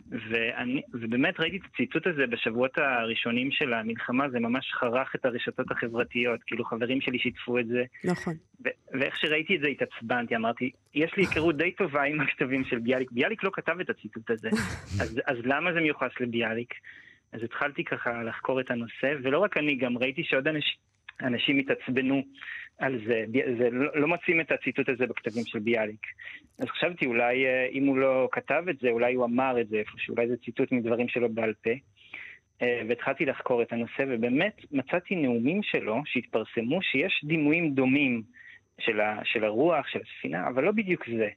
ואני, 0.09 0.83
ובאמת 0.95 1.41
ראיתי 1.41 1.57
את 1.57 1.63
הציטוט 1.73 2.07
הזה 2.07 2.27
בשבועות 2.27 2.79
הראשונים 2.79 3.51
של 3.51 3.73
המלחמה, 3.73 4.31
זה 4.31 4.41
ממש 4.41 4.73
חרך 4.73 5.15
את 5.15 5.25
הרשתות 5.25 5.71
החברתיות, 5.71 6.43
כאילו 6.47 6.65
חברים 6.65 7.01
שלי 7.01 7.19
שיתפו 7.19 7.59
את 7.59 7.67
זה, 7.67 7.85
נכון. 8.05 8.35
ו- 8.65 8.99
ואיך 9.01 9.17
שראיתי 9.17 9.57
את 9.57 9.61
זה 9.61 9.69
התעצבנתי, 9.69 10.37
אמרתי, 10.37 10.71
יש 10.95 11.17
לי 11.17 11.23
היכרות 11.23 11.57
די 11.57 11.73
טובה 11.73 12.03
עם 12.03 12.21
הכתבים 12.21 12.65
של 12.65 12.79
ביאליק, 12.79 13.11
ביאליק 13.11 13.45
לא 13.45 13.51
כתב 13.53 13.81
את 13.81 13.91
הציטוט 13.91 14.31
הזה, 14.31 14.49
אז, 15.03 15.21
אז 15.27 15.37
למה 15.45 15.73
זה 15.73 15.81
מיוחס 15.81 16.11
לביאליק? 16.21 16.75
אז 17.33 17.43
התחלתי 17.43 17.85
ככה 17.85 18.23
לחקור 18.23 18.61
את 18.61 18.71
הנושא, 18.71 19.15
ולא 19.23 19.39
רק 19.39 19.57
אני, 19.57 19.77
גם 19.77 19.99
ראיתי 19.99 20.25
שעוד 20.25 20.49
אנש, 20.49 20.79
אנשים 21.23 21.59
התעצבנו 21.59 22.23
על 22.79 22.99
זה, 23.07 23.25
בי- 23.29 23.57
זה 23.59 23.71
לא, 23.71 24.01
לא 24.01 24.09
מוצאים 24.09 24.41
את 24.41 24.53
הציטוט 24.53 24.89
הזה 24.89 25.07
בכתבים 25.07 25.45
של 25.47 25.59
ביאליק. 25.59 26.07
אז 26.59 26.69
חשבתי, 26.69 27.07
אולי 27.07 27.47
אה, 27.47 27.67
אם 27.73 27.87
הוא 27.87 27.99
לא 27.99 28.29
כתב 28.33 28.65
את 28.71 28.79
זה, 28.79 28.89
אולי 28.91 29.15
הוא 29.15 29.25
אמר 29.25 29.61
את 29.61 29.69
זה 29.69 29.77
איפשהו, 29.77 30.15
אולי 30.15 30.29
זה 30.29 30.37
ציטוט 30.37 30.73
מדברים 30.73 31.09
שלו 31.09 31.29
בעל 31.29 31.55
פה. 31.63 31.71
אה, 32.63 32.83
והתחלתי 32.89 33.25
לחקור 33.25 33.63
את 33.63 33.73
הנושא, 33.73 34.05
ובאמת 34.09 34.61
מצאתי 34.73 35.17
נאומים 35.17 35.63
שלו 35.63 36.03
שהתפרסמו 36.05 36.83
שיש 36.83 37.25
דימויים 37.25 37.75
דומים 37.75 38.23
של, 38.81 39.01
ה, 39.01 39.21
של 39.25 39.45
הרוח, 39.45 39.89
של 39.89 39.99
הספינה, 39.99 40.49
אבל 40.49 40.65
לא 40.65 40.73
בדיוק 40.73 41.05
זה. 41.09 41.29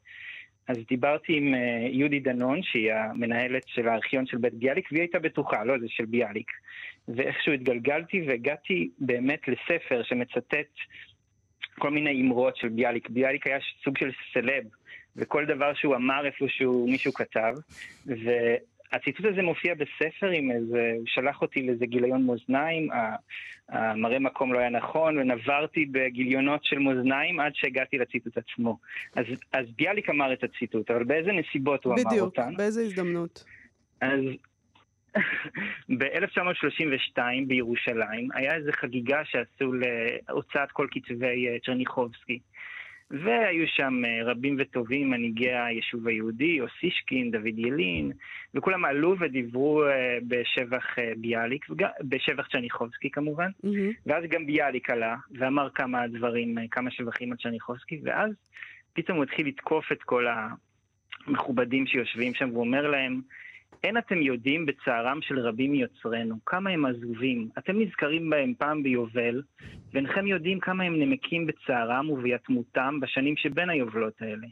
אז 0.69 0.77
דיברתי 0.89 1.37
עם 1.37 1.53
אה, 1.53 1.87
יהודי 1.91 2.19
דנון, 2.19 2.63
שהיא 2.63 2.93
המנהלת 2.93 3.63
של 3.67 3.87
הארכיון 3.87 4.25
של 4.25 4.37
בית 4.37 4.53
ביאליק, 4.53 4.89
והיא 4.91 5.01
הייתה 5.01 5.19
בטוחה, 5.19 5.63
לא, 5.63 5.79
זה 5.79 5.85
של 5.89 6.05
ביאליק. 6.05 6.51
ואיכשהו 7.07 7.53
התגלגלתי 7.53 8.21
והגעתי 8.27 8.89
באמת 8.99 9.39
לספר 9.47 10.03
שמצטט 10.03 10.75
כל 11.79 11.91
מיני 11.91 12.21
אמרות 12.21 12.57
של 12.57 12.69
ביאליק. 12.69 13.09
ביאליק 13.09 13.47
היה 13.47 13.57
סוג 13.83 13.97
של 13.97 14.11
סלב, 14.33 14.63
וכל 15.15 15.45
דבר 15.45 15.73
שהוא 15.73 15.95
אמר 15.95 16.25
איפשהו 16.25 16.87
מישהו 16.89 17.13
כתב, 17.13 17.53
והציטוט 18.93 19.25
הזה 19.25 19.41
מופיע 19.41 19.73
בספר 19.75 20.27
עם 20.27 20.51
איזה, 20.51 20.93
שלח 21.05 21.41
אותי 21.41 21.61
לאיזה 21.61 21.85
גיליון 21.85 22.25
מאזניים, 22.25 22.89
המראה 23.69 24.19
מקום 24.19 24.53
לא 24.53 24.59
היה 24.59 24.69
נכון, 24.69 25.17
ונברתי 25.17 25.85
בגיליונות 25.85 26.63
של 26.63 26.79
מאזניים 26.79 27.39
עד 27.39 27.51
שהגעתי 27.55 27.97
לציטוט 27.97 28.37
עצמו. 28.37 28.77
אז, 29.15 29.25
אז 29.53 29.65
ביאליק 29.77 30.09
אמר 30.09 30.33
את 30.33 30.43
הציטוט, 30.43 30.91
אבל 30.91 31.03
באיזה 31.03 31.31
נסיבות 31.31 31.85
הוא 31.85 31.93
אמר 31.93 32.03
בדיוק, 32.09 32.25
אותן? 32.25 32.53
באיזה 32.57 32.81
הזדמנות. 32.81 33.43
אז 34.01 34.19
ב-1932 35.99 37.19
בירושלים 37.47 38.29
היה 38.33 38.55
איזו 38.55 38.71
חגיגה 38.71 39.25
שעשו 39.25 39.73
להוצאת 39.73 40.71
כל 40.71 40.87
כתבי 40.91 41.47
אה, 41.47 41.57
צ'רניחובסקי. 41.65 42.39
והיו 43.11 43.67
שם 43.67 44.01
אה, 44.05 44.31
רבים 44.31 44.55
וטובים, 44.59 45.09
מנהיגי 45.09 45.51
היישוב 45.51 46.07
היהודי, 46.07 46.61
אוסישקין, 46.61 47.31
דוד 47.31 47.57
ילין, 47.59 48.11
וכולם 48.53 48.85
עלו 48.85 49.15
ודיברו 49.19 49.83
אה, 49.83 50.17
בשבח 50.27 50.99
אה, 50.99 51.11
ביאליק, 51.17 51.65
בשבח 52.01 52.47
צ'רניחובסקי 52.51 53.09
כמובן. 53.11 53.49
מהמם. 53.63 53.91
ואז 54.05 54.23
גם 54.29 54.45
ביאליק 54.45 54.89
עלה, 54.89 55.15
ואמר 55.31 55.69
כמה 55.69 56.07
דברים, 56.07 56.57
כמה 56.71 56.91
שבחים 56.91 57.31
על 57.31 57.37
צ'רניחובסקי, 57.37 57.99
ואז 58.03 58.31
פתאום 58.93 59.17
הוא 59.17 59.23
התחיל 59.23 59.47
לתקוף 59.47 59.91
את 59.91 60.03
כל 60.03 60.25
המכובדים 61.27 61.87
שיושבים 61.87 62.33
שם, 62.33 62.49
והוא 62.49 62.61
אומר 62.61 62.87
להם, 62.87 63.21
אין 63.83 63.97
אתם 63.97 64.21
יודעים 64.21 64.65
בצערם 64.65 65.19
של 65.21 65.39
רבים 65.39 65.71
מיוצרינו, 65.71 66.35
כמה 66.45 66.69
הם 66.69 66.85
עזובים. 66.85 67.49
אתם 67.57 67.81
נזכרים 67.81 68.29
בהם 68.29 68.53
פעם 68.57 68.83
ביובל, 68.83 69.41
ואינכם 69.93 70.27
יודעים 70.27 70.59
כמה 70.59 70.83
הם 70.83 70.99
נמקים 70.99 71.47
בצערם 71.47 72.09
וביתמותם 72.09 72.99
בשנים 73.01 73.37
שבין 73.37 73.69
היובלות 73.69 74.21
האלה. 74.21 74.47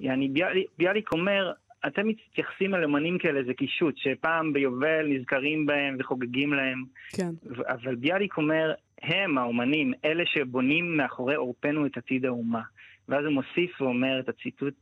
יעני, 0.00 0.28
ביאליק, 0.28 0.66
ביאליק 0.78 1.12
אומר, 1.12 1.52
אתם 1.86 2.08
מתייחסים 2.08 2.74
אל 2.74 2.84
אמנים 2.84 3.18
כאלה, 3.18 3.42
זה 3.46 3.54
קישוט, 3.54 3.94
שפעם 3.96 4.52
ביובל 4.52 5.06
נזכרים 5.08 5.66
בהם 5.66 5.96
וחוגגים 5.98 6.52
להם. 6.52 6.84
כן. 7.16 7.30
אבל 7.68 7.94
ביאליק 7.94 8.36
אומר, 8.36 8.72
הם, 9.02 9.38
האומנים, 9.38 9.92
אלה 10.04 10.26
שבונים 10.26 10.96
מאחורי 10.96 11.34
עורפנו 11.34 11.86
את 11.86 11.96
עתיד 11.96 12.24
האומה. 12.24 12.62
ואז 13.08 13.24
הוא 13.24 13.32
מוסיף 13.32 13.80
ואומר 13.80 14.20
את 14.20 14.28
הציטוט, 14.28 14.74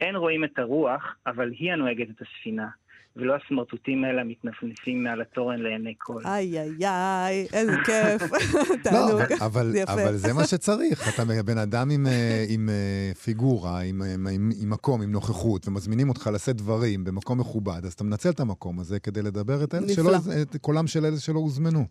אין 0.00 0.16
רואים 0.16 0.44
את 0.44 0.58
הרוח, 0.58 1.16
אבל 1.26 1.50
היא 1.50 1.72
הנוהגת 1.72 2.10
את 2.10 2.22
הספינה. 2.22 2.68
ולא 3.16 3.34
הסמרטוטים 3.44 4.04
האלה 4.04 4.20
המתנפנפים 4.20 5.04
מעל 5.04 5.20
התורן 5.20 5.58
לעיני 5.60 5.94
כל. 5.98 6.20
איי, 6.24 6.60
איי, 6.60 6.70
איי, 6.86 7.46
איזה 7.52 7.72
כיף. 7.84 8.22
לא, 8.54 8.76
תענוג. 8.82 9.20
אבל- 9.20 9.34
אבל, 9.40 9.70
זה 9.72 9.78
יפה. 9.78 9.92
אבל 9.92 10.16
זה 10.16 10.32
מה 10.32 10.44
שצריך. 10.46 11.14
אתה 11.14 11.24
בן 11.42 11.58
אדם 11.58 11.90
עם, 11.90 12.06
אה, 12.06 12.44
אה, 12.68 13.14
פיגורה, 13.24 13.80
עם, 13.80 14.02
עם, 14.34 14.50
מקום, 14.70 15.02
עם 15.02 15.12
נוכחות, 15.12 15.68
ומזמינים 15.68 16.08
אותך 16.08 16.30
לשאת 16.34 16.56
דברים 16.56 17.04
במקום 17.04 17.40
מכובד, 17.40 17.80
אז 17.84 17.92
אתה 17.92 18.04
מנצל 18.04 18.30
את 18.30 18.40
המקום 18.40 18.80
הזה 18.80 19.00
כדי 19.00 19.22
לדבר 19.22 19.64
את, 19.64 19.74
קולם 20.60 20.86
של 20.86 21.04
אלה 21.06 21.16
שלא 21.16 21.38
הוזמנו. 21.38 21.84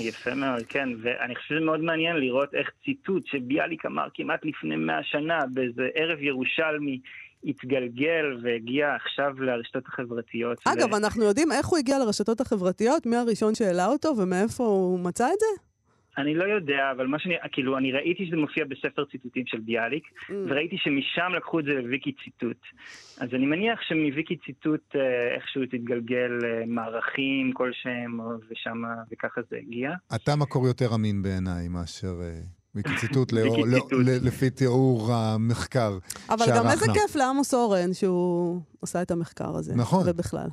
יפה 0.00 0.34
מאוד, 0.34 0.62
כן, 0.68 0.88
ואני 1.02 1.34
חושב 1.34 1.48
שזה 1.54 1.64
מאוד 1.66 1.80
מעניין 1.80 2.16
לראות 2.16 2.54
איך 2.54 2.70
ציטוט 2.84 3.26
שביאליק 3.26 3.86
אמר 3.86 4.06
כמעט 4.14 4.40
לפני 4.44 4.76
מאה 4.76 5.02
שנה 5.02 5.38
באיזה 5.54 5.82
ערב 5.94 6.22
ירושלמי 6.22 7.00
התגלגל 7.44 8.24
והגיע 8.42 8.94
עכשיו 8.94 9.42
לרשתות 9.42 9.86
החברתיות. 9.86 10.58
אגב, 10.64 10.92
ו- 10.92 10.96
אנחנו 10.96 11.24
יודעים 11.24 11.52
איך 11.52 11.66
הוא 11.66 11.78
הגיע 11.78 11.98
לרשתות 11.98 12.40
החברתיות, 12.40 13.06
מי 13.06 13.16
הראשון 13.16 13.54
שהעלה 13.54 13.86
אותו 13.86 14.08
ומאיפה 14.18 14.64
הוא 14.64 15.00
מצא 15.00 15.24
את 15.26 15.38
זה? 15.40 15.62
אני 16.18 16.34
לא 16.34 16.44
יודע, 16.44 16.90
אבל 16.96 17.06
מה 17.06 17.18
שאני, 17.18 17.34
כאילו, 17.52 17.78
אני 17.78 17.92
ראיתי 17.92 18.26
שזה 18.26 18.36
מופיע 18.36 18.64
בספר 18.64 19.04
ציטוטים 19.04 19.42
של 19.46 19.58
ביאליק, 19.60 20.04
Mm. 20.04 20.32
וראיתי 20.48 20.76
שמשם 20.78 21.32
לקחו 21.36 21.60
את 21.60 21.64
זה 21.64 21.70
לוויקי 21.72 22.12
ציטוט. 22.24 22.56
אז 23.20 23.28
אני 23.34 23.46
מניח 23.46 23.80
שמוויקי 23.82 24.36
ציטוט 24.46 24.96
אה, 24.96 25.00
איכשהו 25.34 25.62
תתגלגל 25.66 26.38
אה, 26.44 26.62
מערכים 26.66 27.52
כלשהם, 27.52 28.20
ושם, 28.50 28.82
וככה 29.12 29.40
זה 29.50 29.56
הגיע. 29.56 29.90
אתה 30.14 30.36
מקור 30.36 30.66
יותר 30.66 30.94
אמין 30.94 31.22
בעיניי 31.22 31.68
מאשר 31.68 32.14
אה, 32.76 32.82
ויקי 32.84 33.00
ציטוט 33.00 33.32
לאור- 33.32 33.52
ויקי 33.58 33.70
לא- 33.90 34.12
לפי 34.22 34.50
תיאור 34.50 35.12
המחקר. 35.12 35.98
אבל 36.28 36.46
גם 36.56 36.66
איזה 36.66 36.84
שערכנו. 36.86 36.94
כיף 36.94 37.16
לעמוס 37.16 37.54
אורן 37.54 37.94
שהוא 37.94 38.60
עושה 38.80 39.02
את 39.02 39.10
המחקר 39.10 39.56
הזה. 39.56 39.74
נכון. 39.76 40.04
ובכלל. 40.08 40.48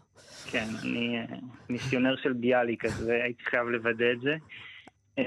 כן, 0.51 0.67
אני 0.81 1.17
אה, 1.17 1.35
מיסיונר 1.69 2.15
של 2.23 2.33
ביאליק, 2.33 2.85
אז 2.85 3.09
אה, 3.09 3.23
הייתי 3.23 3.43
חייב 3.49 3.67
לוודא 3.67 4.05
את 4.13 4.21
זה. 4.23 4.35
אמ, 5.17 5.23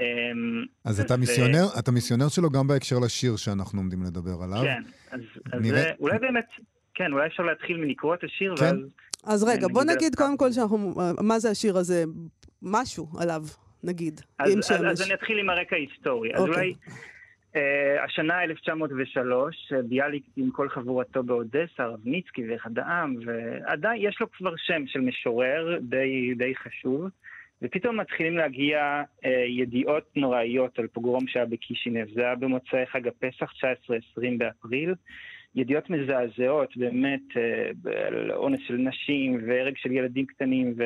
אז 0.85 0.99
אתה 0.99 1.17
מיסיונר, 1.17 1.65
אתה 1.79 1.91
מיסיונר 1.91 2.27
שלו 2.27 2.49
גם 2.49 2.67
בהקשר 2.67 2.99
לשיר 2.99 3.35
שאנחנו 3.35 3.79
עומדים 3.79 4.03
לדבר 4.03 4.43
עליו. 4.43 4.61
כן, 4.61 4.81
אז, 5.11 5.19
זה, 5.69 5.91
אולי 5.99 6.17
באמת, 6.19 6.45
כן, 6.93 7.11
אולי 7.11 7.27
אפשר 7.27 7.43
להתחיל 7.43 7.77
מלקרוא 7.77 8.15
את 8.15 8.19
השיר, 8.23 8.55
כן. 8.57 8.63
ואז... 8.65 8.75
אז 9.23 9.43
רגע, 9.43 9.67
בוא 9.67 9.83
נגיד 9.83 10.15
קודם 10.15 10.37
כל 10.37 10.51
שאנחנו, 10.51 10.93
מה 11.21 11.39
זה 11.39 11.49
השיר 11.49 11.77
הזה? 11.77 12.03
משהו 12.61 13.07
עליו, 13.17 13.43
נגיד, 13.83 14.21
אז, 14.39 14.51
עם 14.51 14.57
אז, 14.57 14.65
שמש. 14.65 14.79
אז 14.81 15.01
אני 15.01 15.13
אתחיל 15.13 15.39
עם 15.39 15.49
הרקע 15.49 15.75
ההיסטורי. 15.75 16.33
אז 16.33 16.41
אוקיי. 16.41 16.55
אולי 16.55 16.73
אה, 17.55 18.03
השנה 18.03 18.43
1903, 18.43 19.73
אה, 19.75 19.81
ביאליק 19.81 20.23
עם 20.37 20.51
כל 20.51 20.69
חבורתו 20.69 21.23
באודסה, 21.23 21.85
רב 21.85 21.99
ניצקי 22.05 22.49
ואחד 22.49 22.79
העם, 22.79 23.15
ועדיין 23.25 24.01
יש 24.01 24.21
לו 24.21 24.31
כבר 24.31 24.53
שם 24.57 24.83
של 24.87 24.99
משורר 24.99 25.77
די, 25.81 26.33
די 26.37 26.55
חשוב, 26.55 27.09
ופתאום 27.61 27.99
מתחילים 27.99 28.37
להגיע 28.37 29.03
אה, 29.25 29.45
ידיעות 29.47 30.03
נוראיות 30.15 30.79
על 30.79 30.87
פוגרום 30.87 31.27
שהיה 31.27 31.45
בקישינב. 31.45 32.13
זה 32.13 32.21
היה 32.21 32.35
במוצאי 32.35 32.85
חג 32.85 33.07
הפסח, 33.07 33.51
19-20 34.17 34.21
באפריל. 34.37 34.93
ידיעות 35.55 35.89
מזעזעות, 35.89 36.77
באמת, 36.77 37.21
אה, 37.37 38.07
על 38.07 38.31
אונס 38.31 38.59
של 38.67 38.77
נשים 38.77 39.39
והרג 39.47 39.77
של 39.77 39.91
ילדים 39.91 40.25
קטנים, 40.25 40.73
ו, 40.77 40.83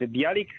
וביאליק 0.00 0.52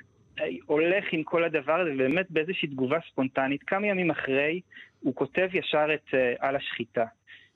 הולך 0.66 1.06
עם 1.12 1.24
כל 1.24 1.44
הדבר 1.44 1.80
הזה, 1.80 1.92
ובאמת 1.94 2.32
באיזושהי 2.32 2.68
תגובה 2.68 2.98
ספונטנית, 3.12 3.64
כמה 3.64 3.88
ימים 3.88 4.12
אחרי, 4.12 4.62
הוא 5.00 5.16
כותב 5.16 5.50
ישר 5.54 5.88
את 5.94 6.08
uh, 6.08 6.16
על 6.40 6.56
השחיטה. 6.56 7.06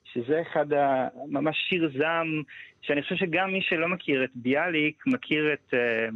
שזה 0.04 0.42
אחד 0.42 0.72
ה... 0.72 1.08
ממש 1.26 1.56
שיר 1.68 1.90
זעם, 1.98 2.42
שאני 2.82 3.02
חושב 3.02 3.16
שגם 3.16 3.52
מי 3.52 3.62
שלא 3.62 3.88
מכיר 3.88 4.24
את 4.24 4.30
ביאליק, 4.34 5.02
מכיר 5.06 5.52
את 5.52 5.74
uh, 5.74 6.14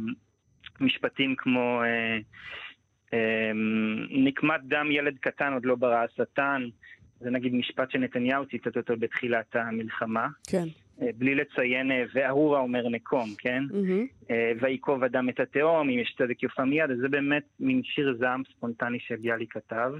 משפטים 0.79 1.35
כמו 1.37 1.81
uh, 1.81 3.11
uh, 3.11 3.15
נקמת 4.09 4.61
דם 4.63 4.91
ילד 4.91 5.17
קטן 5.19 5.53
עוד 5.53 5.65
לא 5.65 5.75
ברא 5.75 6.03
השטן, 6.03 6.67
זה 7.19 7.29
נגיד 7.29 7.53
משפט 7.53 7.91
שנתניהו 7.91 8.45
ציטט 8.45 8.77
אותו 8.77 8.93
בתחילת 8.99 9.55
המלחמה. 9.55 10.27
כן. 10.47 10.65
אה, 11.01 11.07
בלי 11.17 11.35
לציין 11.35 11.91
אה, 11.91 12.03
וארורה 12.13 12.59
אומר 12.59 12.89
נקום, 12.89 13.29
כן? 13.37 13.63
Mm-hmm. 13.69 14.33
ויקוב 14.61 15.03
אדם 15.03 15.29
את 15.29 15.39
התהום, 15.39 15.89
אם 15.89 15.99
יש 15.99 16.15
צדק 16.17 16.43
יופה 16.43 16.65
מיד, 16.65 16.91
אז 16.91 16.97
זה 16.97 17.09
באמת 17.09 17.43
מין 17.59 17.81
שיר 17.83 18.15
זעם 18.19 18.43
ספונטני 18.51 18.99
שביאליק 18.99 19.53
כתב. 19.53 19.91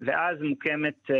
ואז 0.00 0.42
מוקמת 0.42 1.10
אה, 1.10 1.16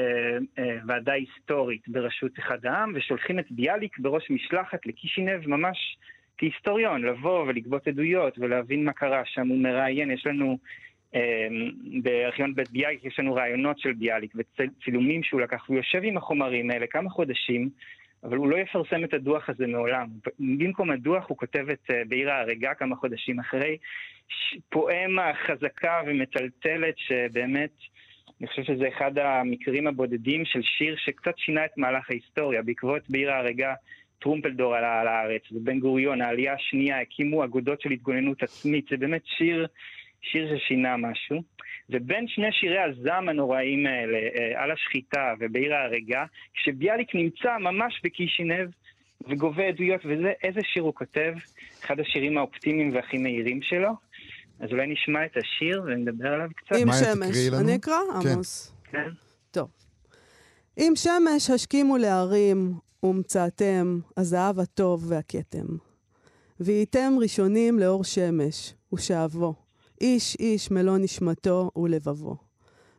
אה, 0.58 0.78
ועדה 0.86 1.12
היסטורית 1.12 1.88
בראשות 1.88 2.38
אחד 2.38 2.66
העם, 2.66 2.92
ושולחים 2.94 3.38
את 3.38 3.44
ביאליק 3.50 3.98
בראש 3.98 4.30
משלחת 4.30 4.86
לקישינב 4.86 5.48
ממש 5.48 5.98
כהיסטוריון, 6.38 7.02
לבוא 7.02 7.44
ולגבות 7.46 7.88
עדויות 7.88 8.38
ולהבין 8.38 8.84
מה 8.84 8.92
קרה 8.92 9.22
שם. 9.24 9.48
הוא 9.48 9.58
מראיין, 9.58 10.10
יש 10.10 10.26
לנו 10.26 10.58
אה, 11.14 11.48
בארכיון 12.02 12.54
בית 12.54 12.70
ביאליק, 12.70 13.04
יש 13.04 13.18
לנו 13.18 13.34
רעיונות 13.34 13.78
של 13.78 13.92
ביאליק 13.92 14.32
וצילומים 14.36 15.22
שהוא 15.22 15.40
לקח, 15.40 15.64
והוא 15.68 15.76
יושב 15.76 16.00
עם 16.02 16.16
החומרים 16.16 16.70
האלה 16.70 16.86
כמה 16.86 17.10
חודשים. 17.10 17.70
אבל 18.24 18.36
הוא 18.36 18.48
לא 18.48 18.56
יפרסם 18.56 19.04
את 19.04 19.14
הדוח 19.14 19.48
הזה 19.48 19.66
מעולם. 19.66 20.08
במקום 20.38 20.90
הדוח 20.90 21.24
הוא 21.28 21.38
כותב 21.38 21.66
את 21.72 21.90
uh, 21.90 21.94
בעיר 22.08 22.30
ההרגה 22.30 22.74
כמה 22.74 22.96
חודשים 22.96 23.40
אחרי, 23.40 23.76
פואמה 24.68 25.32
חזקה 25.46 26.00
ומטלטלת 26.06 26.94
שבאמת 26.96 27.70
אני 28.40 28.48
חושב 28.48 28.62
שזה 28.62 28.88
אחד 28.88 29.18
המקרים 29.18 29.86
הבודדים 29.86 30.44
של 30.44 30.62
שיר 30.62 30.96
שקצת 30.96 31.38
שינה 31.38 31.64
את 31.64 31.78
מהלך 31.78 32.10
ההיסטוריה. 32.10 32.62
בעקבות 32.62 33.02
בעיר 33.10 33.30
ההרגה 33.30 33.74
טרומפלדור 34.18 34.74
עלה 34.74 35.04
לארץ, 35.04 35.42
ובן 35.52 35.80
גוריון, 35.80 36.20
העלייה 36.20 36.54
השנייה, 36.54 37.00
הקימו 37.00 37.44
אגודות 37.44 37.80
של 37.80 37.90
התגוננות 37.90 38.42
עצמית. 38.42 38.86
זה 38.90 38.96
באמת 38.96 39.22
שיר, 39.24 39.66
שיר 40.22 40.58
ששינה 40.58 40.96
משהו. 40.96 41.42
ובין 41.90 42.28
שני 42.28 42.52
שירי 42.52 42.78
הזעם 42.78 43.28
הנוראים 43.28 43.86
האלה, 43.86 44.18
אה, 44.18 44.62
על 44.62 44.70
השחיטה 44.70 45.34
ובעיר 45.40 45.74
ההרגה, 45.74 46.24
כשביאליק 46.54 47.14
נמצא 47.14 47.58
ממש 47.60 48.00
בקישינב 48.04 48.70
וגובה 49.28 49.68
עדויות, 49.68 50.00
וזה 50.04 50.32
איזה 50.42 50.60
שיר 50.62 50.82
הוא 50.82 50.94
כותב, 50.94 51.34
אחד 51.84 52.00
השירים 52.00 52.38
האופטימיים 52.38 52.94
והכי 52.94 53.18
מהירים 53.18 53.62
שלו. 53.62 53.90
אז 54.60 54.70
אולי 54.70 54.86
נשמע 54.86 55.24
את 55.24 55.36
השיר 55.36 55.82
ונדבר 55.86 56.28
עליו 56.28 56.48
קצת. 56.56 56.76
עם 56.80 56.88
שמש. 56.92 57.36
אני 57.60 57.76
אקרא, 57.76 57.98
כן. 58.22 58.28
עמוס? 58.28 58.72
כן. 58.90 59.08
טוב. 59.50 59.68
עם 60.76 60.96
שמש 60.96 61.50
השכימו 61.50 61.96
להרים, 61.96 62.74
ומצאתם 63.02 63.98
הזהב 64.16 64.58
הטוב 64.58 65.04
והכתם. 65.08 65.66
והייתם 66.60 67.12
ראשונים 67.20 67.78
לאור 67.78 68.04
שמש, 68.04 68.74
ושאבו, 68.94 69.54
איש 70.00 70.36
איש 70.40 70.70
מלוא 70.70 70.98
נשמתו 70.98 71.70
ולבבו. 71.76 72.36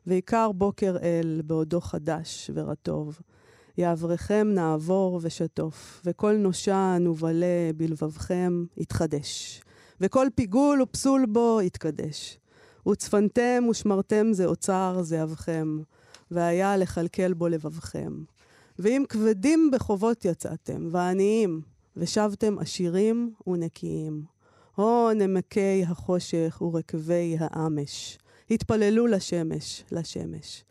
ועיקר 0.07 0.51
בוקר 0.51 0.97
אל 1.01 1.41
בעודו 1.45 1.81
חדש 1.81 2.51
ורטוב. 2.53 3.19
יעברכם 3.77 4.47
נעבור 4.53 5.19
ושטוף, 5.23 6.01
וכל 6.05 6.35
נושן 6.35 7.05
ובלה 7.09 7.71
בלבבכם 7.77 8.65
יתחדש. 8.77 9.61
וכל 10.01 10.27
פיגול 10.35 10.81
ופסול 10.81 11.25
בו 11.25 11.59
יתקדש. 11.61 12.37
וצפנתם 12.87 13.63
ושמרתם 13.69 14.33
זה 14.33 14.45
אוצר 14.45 14.99
זהבכם, 15.01 15.79
והיה 16.31 16.77
לכלכל 16.77 17.33
בו 17.33 17.47
לבבכם. 17.47 18.23
ואם 18.79 19.03
כבדים 19.09 19.71
בחובות 19.73 20.25
יצאתם, 20.25 20.87
ועניים, 20.91 21.61
ושבתם 21.97 22.59
עשירים 22.59 23.33
ונקיים. 23.47 24.34
הו 24.75 25.13
נמקי 25.13 25.83
החושך 25.87 26.61
ורקבי 26.61 27.37
האמש, 27.39 28.17
התפללו 28.51 29.07
לשמש, 29.07 29.83
לשמש. 29.91 30.63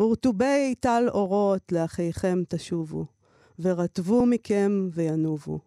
ורטובי 0.00 0.74
טל 0.80 1.04
אורות 1.08 1.72
לאחיכם 1.72 2.42
תשובו, 2.48 3.06
ורטבו 3.58 4.26
מכם 4.26 4.88
וינובו. 4.92 5.58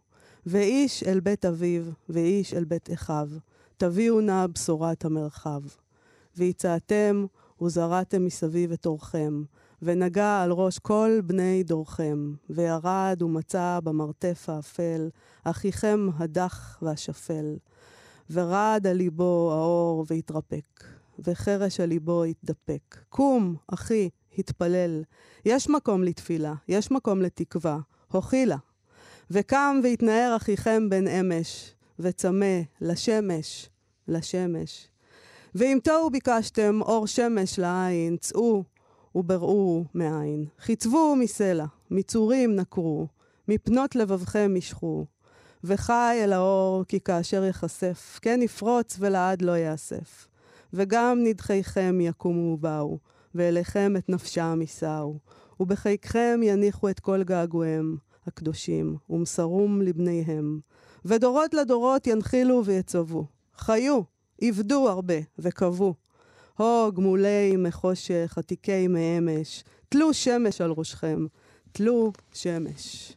ואיש 0.46 1.04
אל 1.04 1.20
בית 1.20 1.46
אביו, 1.46 1.84
ואיש 2.10 2.54
אל 2.54 2.64
בית 2.64 2.90
אחיו, 2.94 3.30
תביאו 3.78 4.22
נא 4.22 4.48
בשורת 4.48 5.06
המרחב. 5.06 5.62
והצעתם 6.38 7.26
וזרעתם 7.62 8.26
מסביב 8.26 8.72
את 8.72 8.86
אורכם, 8.86 9.44
ונגע 9.82 10.42
על 10.42 10.52
ראש 10.52 10.80
כל 10.80 11.20
בני 11.26 11.64
דורכם, 11.64 12.34
וירד 12.50 13.22
ומצא 13.22 13.80
במרתף 13.84 14.46
האפל, 14.50 15.10
אחיכם 15.44 16.08
הדח 16.18 16.80
והשפל. 16.82 17.56
ורעד 18.30 18.88
על 18.88 18.98
ליבו 18.98 19.52
האור 19.54 20.06
והתרפק, 20.08 20.84
וחרש 21.20 21.80
על 21.80 21.90
ליבו 21.90 22.24
התדפק. 22.24 22.98
קום, 23.10 23.56
אחי, 23.68 24.10
התפלל. 24.38 25.04
יש 25.46 25.70
מקום 25.70 26.04
לתפילה, 26.04 26.54
יש 26.68 26.92
מקום 26.92 27.22
לתקווה. 27.22 27.80
הוכילה, 28.12 28.58
וקם 29.32 29.80
והתנער 29.84 30.36
אחיכם 30.36 30.90
בן 30.90 31.08
אמש, 31.08 31.74
וצמא 32.00 32.62
לשמש, 32.82 33.70
לשמש. 34.08 34.88
ואם 35.56 35.80
תוהו 35.84 36.10
ביקשתם 36.10 36.80
אור 36.82 37.08
שמש 37.08 37.60
לעין, 37.60 38.18
צאו 38.18 38.64
ובראו 39.16 39.84
מעין. 39.94 40.46
חיצבו 40.60 41.16
מסלע, 41.16 41.66
מצורים 41.92 42.56
נקרו, 42.56 43.08
מפנות 43.48 43.96
לבבכם 43.96 44.52
משכו. 44.56 45.06
וחי 45.64 46.20
אל 46.24 46.34
האור, 46.34 46.84
כי 46.88 47.00
כאשר 47.00 47.44
יחשף, 47.44 48.20
כן 48.22 48.40
יפרוץ 48.44 48.96
ולעד 49.00 49.42
לא 49.42 49.58
יאסף. 49.58 50.28
וגם 50.74 51.20
נדחיכם 51.24 51.98
יקומו 52.02 52.54
ובאו, 52.54 52.98
ואליכם 53.36 53.94
את 53.98 54.10
נפשם 54.10 54.58
יישאו, 54.62 55.18
ובחיקכם 55.60 56.40
יניחו 56.44 56.90
את 56.90 57.00
כל 57.00 57.24
געגועיהם. 57.24 57.98
הקדושים, 58.28 58.96
ומסרום 59.10 59.82
לבניהם. 59.82 60.60
ודורות 61.06 61.54
לדורות 61.54 62.08
ינחילו 62.08 62.66
ויצובו. 62.66 63.26
חיו, 63.58 64.02
עבדו 64.42 64.90
הרבה, 64.90 65.14
וקבו. 65.40 65.94
הו 66.58 66.92
גמולי 66.94 67.56
מחושך, 67.58 68.34
עתיקי 68.38 68.88
מאמש, 68.88 69.64
תלו 69.90 70.14
שמש 70.14 70.62
על 70.62 70.74
ראשכם, 70.78 71.26
תלו 71.72 72.12
שמש. 72.34 73.14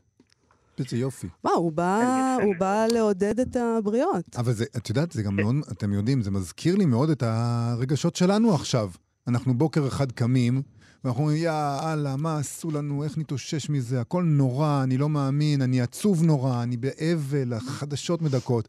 איזה 0.80 0.96
יופי. 0.96 1.28
מה, 1.44 1.50
הוא 1.50 1.72
בא, 1.72 2.36
הוא 2.42 2.54
בא 2.58 2.86
לעודד 2.86 3.40
את 3.40 3.56
הבריות. 3.56 4.36
אבל 4.36 4.52
זה, 4.52 4.64
את 4.76 4.88
יודעת, 4.88 5.12
זה 5.12 5.22
גם 5.22 5.36
מאוד, 5.36 5.54
אתם 5.72 5.92
יודעים, 5.92 6.22
זה 6.22 6.30
מזכיר 6.30 6.76
לי 6.76 6.84
מאוד 6.84 7.10
את 7.10 7.22
הרגשות 7.26 8.16
שלנו 8.16 8.54
עכשיו. 8.54 8.90
אנחנו 9.28 9.54
בוקר 9.54 9.88
אחד 9.88 10.12
קמים, 10.12 10.62
ואנחנו 11.04 11.22
אומרים, 11.22 11.42
יא 11.42 11.50
אללה, 11.82 12.16
מה 12.16 12.38
עשו 12.38 12.70
לנו, 12.70 13.04
איך 13.04 13.18
נתאושש 13.18 13.70
מזה, 13.70 14.00
הכל 14.00 14.22
נורא, 14.22 14.82
אני 14.82 14.98
לא 14.98 15.08
מאמין, 15.08 15.62
אני 15.62 15.80
עצוב 15.80 16.22
נורא, 16.22 16.62
אני 16.62 16.76
באבל, 16.76 17.52
החדשות 17.52 18.22
מדכאות. 18.22 18.68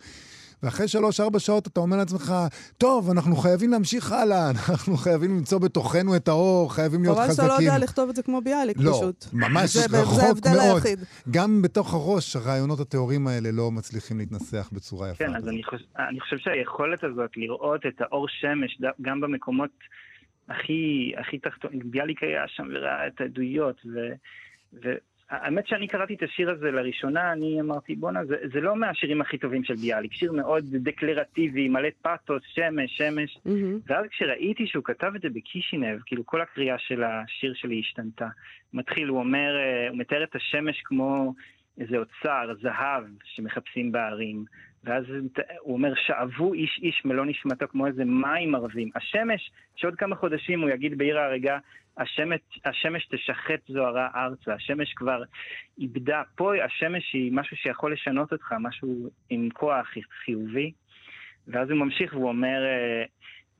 ואחרי 0.65 0.87
שלוש-ארבע 0.87 1.39
שעות 1.39 1.67
אתה 1.67 1.79
אומר 1.79 1.97
לעצמך, 1.97 2.33
טוב, 2.77 3.09
אנחנו 3.09 3.35
חייבים 3.35 3.71
להמשיך 3.71 4.11
הלאה, 4.11 4.49
אנחנו 4.69 4.97
חייבים 4.97 5.37
למצוא 5.37 5.59
בתוכנו 5.59 6.15
את 6.15 6.27
האור, 6.27 6.73
חייבים 6.73 7.01
להיות 7.01 7.17
חזקים. 7.17 7.35
חבל 7.35 7.35
שאתה 7.35 7.47
לא 7.47 7.53
יודע 7.53 7.77
לכתוב 7.77 8.09
את 8.09 8.15
זה 8.15 8.23
כמו 8.23 8.41
ביאליק, 8.41 8.77
לא, 8.79 8.91
פשוט. 8.91 9.25
לא, 9.33 9.49
ממש 9.49 9.69
זה, 9.77 9.97
רחוק 10.01 10.15
זה 10.15 10.23
ההבדל 10.27 10.49
מאוד. 10.49 10.75
היחיד. 10.85 10.99
גם 11.31 11.61
בתוך 11.61 11.93
הראש, 11.93 12.35
הרעיונות 12.35 12.79
הטהורים 12.79 13.27
האלה 13.27 13.49
לא 13.51 13.71
מצליחים 13.71 14.17
להתנסח 14.17 14.69
בצורה 14.73 15.09
יפה. 15.09 15.25
כן, 15.25 15.35
אז 15.35 15.47
אני 15.47 15.63
חושב, 15.63 15.85
אני 16.09 16.19
חושב 16.19 16.37
שהיכולת 16.37 17.03
הזאת 17.03 17.31
לראות 17.37 17.85
את 17.85 18.01
האור 18.01 18.27
שמש 18.27 18.81
גם 19.01 19.21
במקומות 19.21 19.71
הכי, 20.49 21.13
הכי 21.17 21.39
תחתון, 21.39 21.71
ביאליק 21.83 22.23
היה 22.23 22.43
שם 22.47 22.67
וראה 22.73 23.07
את 23.07 23.21
העדויות, 23.21 23.81
ו... 23.85 23.97
ו... 24.73 24.93
האמת 25.29 25.67
שאני 25.67 25.87
קראתי 25.87 26.13
את 26.13 26.23
השיר 26.23 26.49
הזה 26.49 26.71
לראשונה, 26.71 27.31
אני 27.31 27.61
אמרתי, 27.61 27.95
בואנה, 27.95 28.25
זה, 28.25 28.35
זה 28.53 28.61
לא 28.61 28.75
מהשירים 28.75 29.21
הכי 29.21 29.37
טובים 29.37 29.63
של 29.63 29.75
ביאליק, 29.75 30.13
שיר 30.13 30.31
מאוד 30.31 30.65
דקלרטיבי, 30.71 31.69
מלא 31.69 31.89
פאתוס, 32.01 32.43
שמש, 32.53 32.97
שמש. 32.97 33.37
מהמם. 33.45 33.79
ואז 33.87 34.05
כשראיתי 34.09 34.67
שהוא 34.67 34.83
כתב 34.83 35.11
את 35.15 35.21
זה 35.21 35.29
בקישינב, 35.29 35.99
כאילו 36.05 36.25
כל 36.25 36.41
הקריאה 36.41 36.77
של 36.77 37.03
השיר 37.03 37.53
שלי 37.53 37.79
השתנתה. 37.79 38.27
מתחיל, 38.73 39.07
הוא 39.07 39.19
אומר, 39.19 39.55
אה, 39.57 39.89
הוא 39.89 39.97
מתאר 39.97 40.23
את 40.23 40.35
השמש 40.35 40.81
כמו 40.85 41.33
איזה 41.77 41.97
אוצר, 41.97 42.53
זהב, 42.61 43.03
שמחפשים 43.23 43.91
בהרים. 43.91 44.45
ואז 44.85 45.05
הוא 45.59 45.73
אומר, 45.73 45.93
שאבו 45.95 46.53
איש 46.53 46.79
איש 46.83 47.01
מלוא 47.05 47.25
נשמתו 47.25 47.67
כמו 47.67 47.87
איזה 47.87 48.05
מים 48.05 48.55
ערבים. 48.55 48.89
השמש, 48.95 49.51
שעוד 49.75 49.95
כמה 49.95 50.15
חודשים 50.15 50.61
הוא 50.61 50.69
יגיד 50.69 50.97
בעיר 50.97 51.19
ההרגה, 51.19 51.57
השמש, 51.97 52.39
השמש 52.65 53.07
תשחט 53.11 53.59
זוהרה 53.67 54.09
ארצה, 54.15 54.53
השמש 54.53 54.93
כבר 54.93 55.23
איבדה. 55.77 56.21
פה 56.35 56.51
השמש 56.65 57.13
היא 57.13 57.31
משהו 57.33 57.57
שיכול 57.57 57.93
לשנות 57.93 58.31
אותך, 58.31 58.53
משהו 58.59 59.09
עם 59.29 59.49
כוח 59.53 59.87
חיובי. 60.25 60.71
ואז 61.47 61.69
הוא 61.69 61.77
ממשיך 61.77 62.13
והוא 62.13 62.27
אומר, 62.27 62.63
אה, 62.65 63.03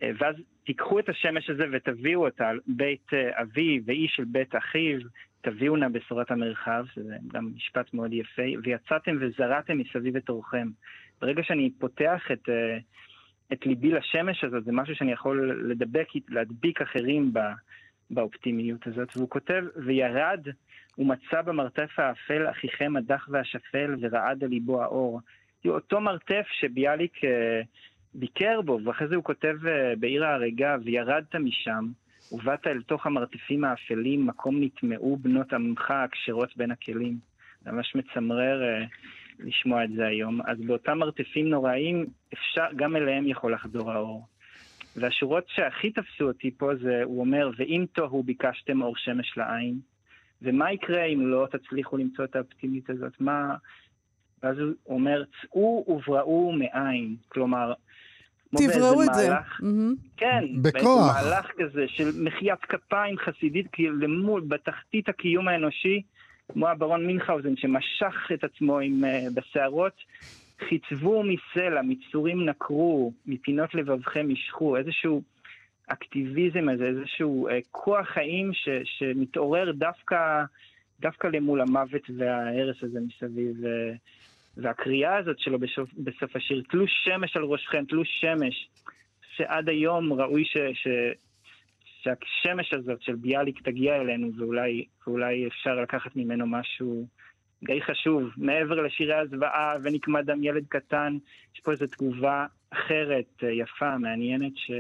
אה, 0.04 0.12
ואז 0.18 0.36
תיקחו 0.64 1.00
את 1.00 1.10
השמש 1.10 1.50
הזה 1.50 1.64
ותביאו 1.72 2.26
אותה 2.26 2.52
בית 2.68 3.14
אה, 3.14 3.42
אבי 3.42 3.80
ואיש 3.86 4.14
של 4.16 4.24
בית 4.24 4.56
אחיו, 4.56 5.00
תביאו 5.42 5.76
נא 5.76 5.88
בשורת 5.88 6.32
המרחב, 6.32 6.86
שזה 6.94 7.16
גם 7.28 7.52
משפט 7.56 7.94
מאוד 7.94 8.14
יפה, 8.14 8.42
ויצאתם 8.64 9.18
וזרעתם 9.20 9.78
מסביב 9.78 10.16
את 10.16 10.30
אורכם. 10.30 10.68
ברגע 11.21 11.43
שאני 11.43 11.69
פותח 11.80 12.21
את, 12.32 12.49
את 13.54 13.65
ליבי 13.65 13.91
לשמש 13.91 14.43
הזאת, 14.43 14.63
זה 14.65 14.71
משהו 14.71 14.95
שאני 14.95 15.12
יכול 15.12 15.62
לדבק, 15.71 16.08
להדביק 16.30 16.82
אחרים 16.82 17.34
ב, 17.34 17.39
באופטימיות 18.10 18.88
הזאת, 18.88 19.17
והוא 19.17 19.30
כותב, 19.30 19.63
וירד 19.86 20.47
ומצא 20.97 21.41
במרתף 21.41 21.99
האפל 21.99 22.49
אחיכם 22.49 22.95
הדח 22.95 23.28
והשפל 23.32 23.95
ורעד 24.01 24.43
על 24.43 24.49
ליבו 24.49 24.82
האור. 24.84 25.21
אותו 25.65 26.01
מרתף 26.01 26.45
שביאליק 26.60 27.23
אה, 27.23 27.62
ביקר 28.13 28.62
בו, 28.62 28.80
ואחרי 28.84 29.08
זה 29.08 29.15
הוא 29.15 29.23
כותב 29.23 29.56
אה, 29.67 29.93
בעיר 29.99 30.25
ההריגה, 30.25 30.75
וירדת 30.84 31.36
משם, 31.36 31.86
ובאת 32.32 32.67
אל 32.67 32.82
תוך 32.82 33.06
המרתפים 33.06 33.63
האפלים, 33.63 34.25
מקום 34.28 34.63
נטמעו 34.63 35.17
בנות 35.17 35.54
עמך 35.54 35.91
הכשרות 35.91 36.58
בין 36.58 36.71
הכלים. 36.71 37.17
ממש 37.65 37.95
מצמרר 37.95 38.63
אה, 38.63 38.86
לשמוע 39.39 39.84
את 39.84 39.89
זה 39.95 40.08
היום. 40.08 40.41
אז 40.41 40.58
באותם 40.60 40.98
מרתפים 40.98 41.50
נוראים, 41.50 42.06
אפשר, 42.34 42.65
גם 42.76 42.95
אליהם 42.95 43.28
יכול 43.28 43.54
לחדור 43.54 43.91
האור. 43.91 44.28
והשורות 44.95 45.43
שהכי 45.48 45.91
תפסו 45.91 46.28
אותי 46.28 46.52
פה 46.52 46.76
זה, 46.82 47.02
הוא 47.04 47.19
אומר, 47.19 47.50
ואם 47.58 47.86
תוהו 47.93 48.24
ביקשתם 48.24 48.82
אור 48.82 48.98
שמש 48.98 49.38
לעין, 49.38 49.80
ומה 50.41 50.71
יקרה 50.71 51.04
אם 51.04 51.28
לא 51.28 51.48
תצליחו 51.52 51.98
למצוא 51.98 52.26
את 52.26 52.36
האופטימית 52.36 52.89
הזאת? 52.89 53.13
מה... 53.19 53.56
ואז 54.43 54.60
הוא 54.60 54.74
אומר, 54.89 55.24
צאו 55.41 55.86
ובראו 55.88 56.52
מאין. 56.52 57.15
כלומר, 57.28 57.74
תבראו 58.56 59.04
את 59.04 59.13
זה. 59.13 59.30
כן, 60.17 60.43
בכוח. 60.62 61.15
מהלך 61.15 61.52
כזה 61.58 61.86
של 61.88 62.10
מחיית 62.24 62.60
כפיים 62.60 63.17
חסידית, 63.17 63.67
כאילו 63.71 63.95
למול, 63.95 64.41
בתחתית 64.48 65.10
הקיום 65.10 65.48
האנושי, 65.48 66.02
כמו 66.52 66.68
הברון 66.68 67.08
מינכאוזן 67.08 67.58
שמשך 67.58 68.32
את 68.34 68.44
עצמו 68.44 68.80
עם, 68.80 69.04
uh, 69.04 69.34
בשערות, 69.34 69.94
חיצבו 70.60 71.24
מסלע, 71.24 71.82
מצורים 71.82 72.50
נקרו, 72.50 73.14
מפינות 73.26 73.76
לבבכם 73.76 74.30
משכו, 74.30 74.78
איזשהו 74.78 75.22
אקטיביזם 75.88 76.70
הזה, 76.70 76.86
איזשהו 76.86 77.50
uh, 77.50 77.52
כוח 77.72 78.08
חיים 78.08 78.54
ש, 78.54 78.70
שמתעורר 78.84 79.72
דווקא, 79.72 80.44
דווקא 81.00 81.28
למול 81.28 81.62
המוות 81.62 82.10
וההרס 82.18 82.78
הזה 82.84 83.00
מסביב. 83.00 83.56
Uh, 83.64 83.98
והקריאה 84.58 85.18
הזאת 85.18 85.40
שלו 85.40 85.60
בסוף, 85.60 85.90
בסוף 85.98 86.36
השיר, 86.36 86.64
תלוש 86.70 86.92
שמש 87.04 87.38
על 87.38 87.44
ראשכם, 87.44 87.86
תלוש 87.86 88.08
שמש, 88.22 88.68
שעד 89.36 89.70
היום 89.70 90.14
ראוי 90.14 90.46
ש, 90.46 90.58
ש, 90.74 90.88
שהשמש 92.06 92.74
הזאת 92.74 93.02
של 93.02 93.15
ביאליק 93.15 93.62
תגיע 93.62 93.96
אלינו, 93.96 94.32
ואולי, 94.38 94.86
ואולי 95.08 95.48
אפשר 95.48 95.76
לקחת 95.76 96.15
ממנו 96.15 96.48
משהו 96.48 97.08
די 97.63 97.82
חשוב. 97.82 98.24
מעבר 98.38 98.82
לשירי 98.82 99.13
הזוועה 99.13 99.74
ונקמע 99.84 100.22
דם 100.22 100.44
ילד 100.44 100.65
קטן, 100.70 101.18
יש 101.56 101.60
פה 101.60 101.72
איזו 101.72 101.88
תגובה 101.88 102.46
אחרת, 102.70 103.44
יפה, 103.44 103.98
מעניינת, 103.98 104.52
ש... 104.56 104.72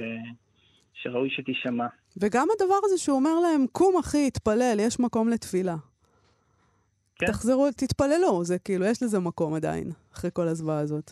שראוי 0.93 1.29
שתישמע. 1.29 1.87
וגם 2.17 2.47
הדבר 2.55 2.75
הזה 2.83 2.97
שהוא 2.97 3.17
אומר 3.17 3.39
להם, 3.39 3.65
קום 3.71 3.97
אחי, 3.97 4.27
התפלל, 4.27 4.77
יש 4.79 4.99
מקום 4.99 5.29
לתפילה. 5.29 5.75
כן. 7.15 7.25
תחזרו, 7.25 7.71
תתפללו, 7.71 8.43
זה 8.43 8.59
כאילו, 8.59 8.85
יש 8.85 9.03
לזה 9.03 9.19
מקום 9.19 9.53
עדיין, 9.53 9.91
אחרי 10.13 10.29
כל 10.33 10.47
הזוועה 10.47 10.79
הזאת. 10.79 11.11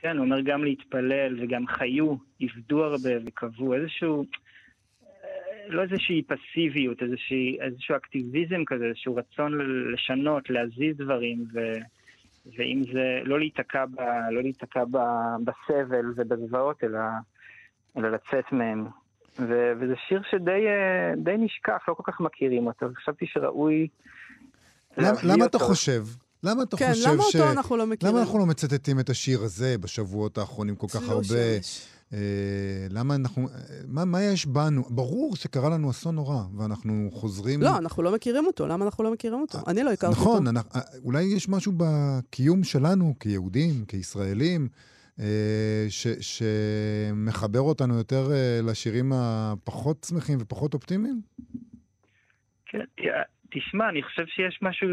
כן, 0.00 0.16
הוא 0.16 0.24
אומר 0.24 0.40
גם 0.40 0.64
להתפלל, 0.64 1.42
וגם 1.42 1.66
חיו, 1.66 2.14
עבדו 2.40 2.84
הרבה 2.84 3.10
וקבעו, 3.26 3.74
איזשהו, 3.74 4.20
אה, 4.20 4.24
לא 5.68 5.82
איזושהי 5.82 6.22
פסיביות, 6.22 7.02
איזושהי, 7.02 7.58
איזשהו 7.60 7.96
אקטיביזם 7.96 8.64
כזה, 8.66 8.84
איזשהו 8.84 9.16
רצון 9.16 9.52
לשנות, 9.92 10.50
להזיז 10.50 10.96
דברים, 10.96 11.44
ו, 11.54 11.58
ואם 12.58 12.82
זה, 12.92 13.20
לא 13.24 13.38
להיתקע, 13.38 13.84
ב, 13.86 14.00
לא 14.30 14.42
להיתקע 14.42 14.84
ב, 14.84 14.98
בסבל 15.44 16.12
ובזוועות, 16.16 16.84
אלא, 16.84 16.98
אלא 17.96 18.08
לצאת 18.08 18.52
מהם. 18.52 18.86
ו, 19.38 19.72
וזה 19.80 19.94
שיר 20.08 20.22
שדי 20.30 20.66
אה, 21.30 21.36
נשכח, 21.38 21.88
לא 21.88 21.94
כל 21.94 22.12
כך 22.12 22.20
מכירים 22.20 22.66
אותו, 22.66 22.86
חשבתי 22.96 23.26
שראוי... 23.26 23.88
למה, 24.96 25.18
למה 25.24 25.44
אתה 25.44 25.58
חושב? 25.58 26.02
למה 26.42 26.62
אתה 26.62 26.76
כן, 26.76 26.90
חושב 26.90 27.10
למה 27.10 27.22
ש... 27.22 27.36
אותו 27.36 27.50
אנחנו 27.50 27.76
לא 27.76 27.86
מכירים? 27.86 28.14
למה 28.14 28.24
אנחנו 28.24 28.38
לא 28.38 28.46
מצטטים 28.46 29.00
את 29.00 29.10
השיר 29.10 29.42
הזה 29.42 29.78
בשבועות 29.78 30.38
האחרונים 30.38 30.76
כל 30.76 30.86
כך 30.88 31.08
הרבה? 31.08 31.24
שמש. 31.24 31.97
אה, 32.12 32.18
למה 32.90 33.14
אנחנו... 33.14 33.48
מה, 33.86 34.04
מה 34.04 34.22
יש 34.22 34.46
בנו? 34.46 34.82
ברור 34.90 35.36
שקרה 35.36 35.68
לנו 35.68 35.90
אסון 35.90 36.14
נורא, 36.14 36.42
ואנחנו 36.56 37.08
חוזרים... 37.12 37.62
לא, 37.62 37.78
אנחנו 37.78 38.02
לא 38.02 38.12
מכירים 38.12 38.46
אותו. 38.46 38.66
למה 38.66 38.84
אנחנו 38.84 39.04
לא 39.04 39.12
מכירים 39.12 39.40
אותו? 39.40 39.58
אני 39.66 39.82
לא 39.82 39.92
הכרתי 39.92 40.12
נכון, 40.12 40.46
אותו. 40.46 40.50
אנחנו, 40.50 40.80
אולי 41.04 41.22
יש 41.22 41.48
משהו 41.48 41.72
בקיום 41.76 42.64
שלנו 42.64 43.14
כיהודים, 43.20 43.84
כישראלים, 43.84 44.68
אה, 45.20 45.86
ש, 45.88 46.06
שמחבר 46.20 47.60
אותנו 47.60 47.94
יותר 47.94 48.32
אה, 48.32 48.60
לשירים 48.62 49.12
הפחות 49.14 50.06
שמחים 50.08 50.38
ופחות 50.40 50.74
אופטימיים? 50.74 51.20
כן, 52.66 52.84
תשמע, 53.50 53.88
אני 53.88 54.02
חושב 54.02 54.26
שיש 54.26 54.58
משהו, 54.62 54.88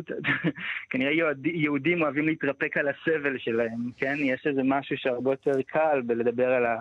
כנראה 0.90 1.12
יהודים 1.46 2.02
אוהבים 2.02 2.26
להתרפק 2.26 2.78
על 2.78 2.88
הסבל 2.88 3.38
שלהם, 3.38 3.92
כן? 3.98 4.16
יש 4.20 4.48
איזה 4.48 4.62
משהו 4.64 4.98
שהרבה 4.98 5.32
יותר 5.32 5.62
קל 5.68 6.02
בלדבר 6.06 6.48
על 6.48 6.66
ה... 6.66 6.76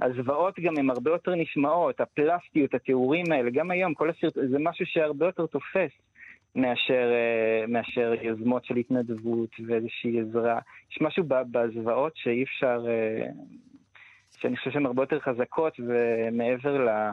הזוועות 0.00 0.60
גם 0.60 0.76
הן 0.78 0.90
הרבה 0.90 1.10
יותר 1.10 1.34
נשמעות, 1.34 2.00
הפלסטיות, 2.00 2.74
התיאורים 2.74 3.32
האלה, 3.32 3.50
גם 3.50 3.70
היום, 3.70 3.94
כל 3.94 4.10
הסרט, 4.10 4.34
זה 4.34 4.58
משהו 4.60 4.86
שהרבה 4.86 5.26
יותר 5.26 5.46
תופס 5.46 5.90
מאשר, 6.54 7.12
אה, 7.12 7.66
מאשר 7.68 8.12
יוזמות 8.22 8.64
של 8.64 8.76
התנדבות 8.76 9.50
ואיזושהי 9.66 10.20
עזרה. 10.20 10.58
יש 10.90 10.98
משהו 11.00 11.24
בזוועות 11.28 12.12
שאי 12.16 12.42
אפשר, 12.42 12.84
אה, 12.88 13.26
שאני 14.38 14.56
חושב 14.56 14.70
שהן 14.70 14.86
הרבה 14.86 15.02
יותר 15.02 15.20
חזקות 15.20 15.80
ומעבר 15.80 16.78
ל... 16.78 16.84
לה... 16.84 17.12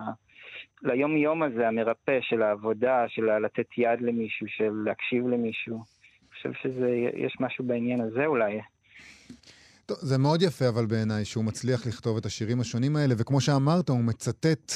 ליום-יום 0.83 1.43
הזה, 1.43 1.67
המרפא 1.67 2.19
של 2.21 2.41
העבודה, 2.41 3.05
של 3.07 3.37
לתת 3.45 3.67
יד 3.77 4.01
למישהו, 4.01 4.47
של 4.49 4.71
להקשיב 4.85 5.27
למישהו. 5.27 5.75
אני 5.75 6.53
חושב 6.53 6.53
שיש 6.53 7.37
משהו 7.39 7.65
בעניין 7.65 8.01
הזה 8.01 8.25
אולי. 8.25 8.59
טוב, 9.85 9.97
זה 10.01 10.17
מאוד 10.17 10.41
יפה, 10.41 10.69
אבל 10.69 10.85
בעיניי, 10.85 11.25
שהוא 11.25 11.43
מצליח 11.43 11.87
לכתוב 11.87 12.17
את 12.17 12.25
השירים 12.25 12.59
השונים 12.61 12.95
האלה, 12.95 13.15
וכמו 13.17 13.41
שאמרת, 13.41 13.89
הוא 13.89 14.03
מצטט 14.03 14.71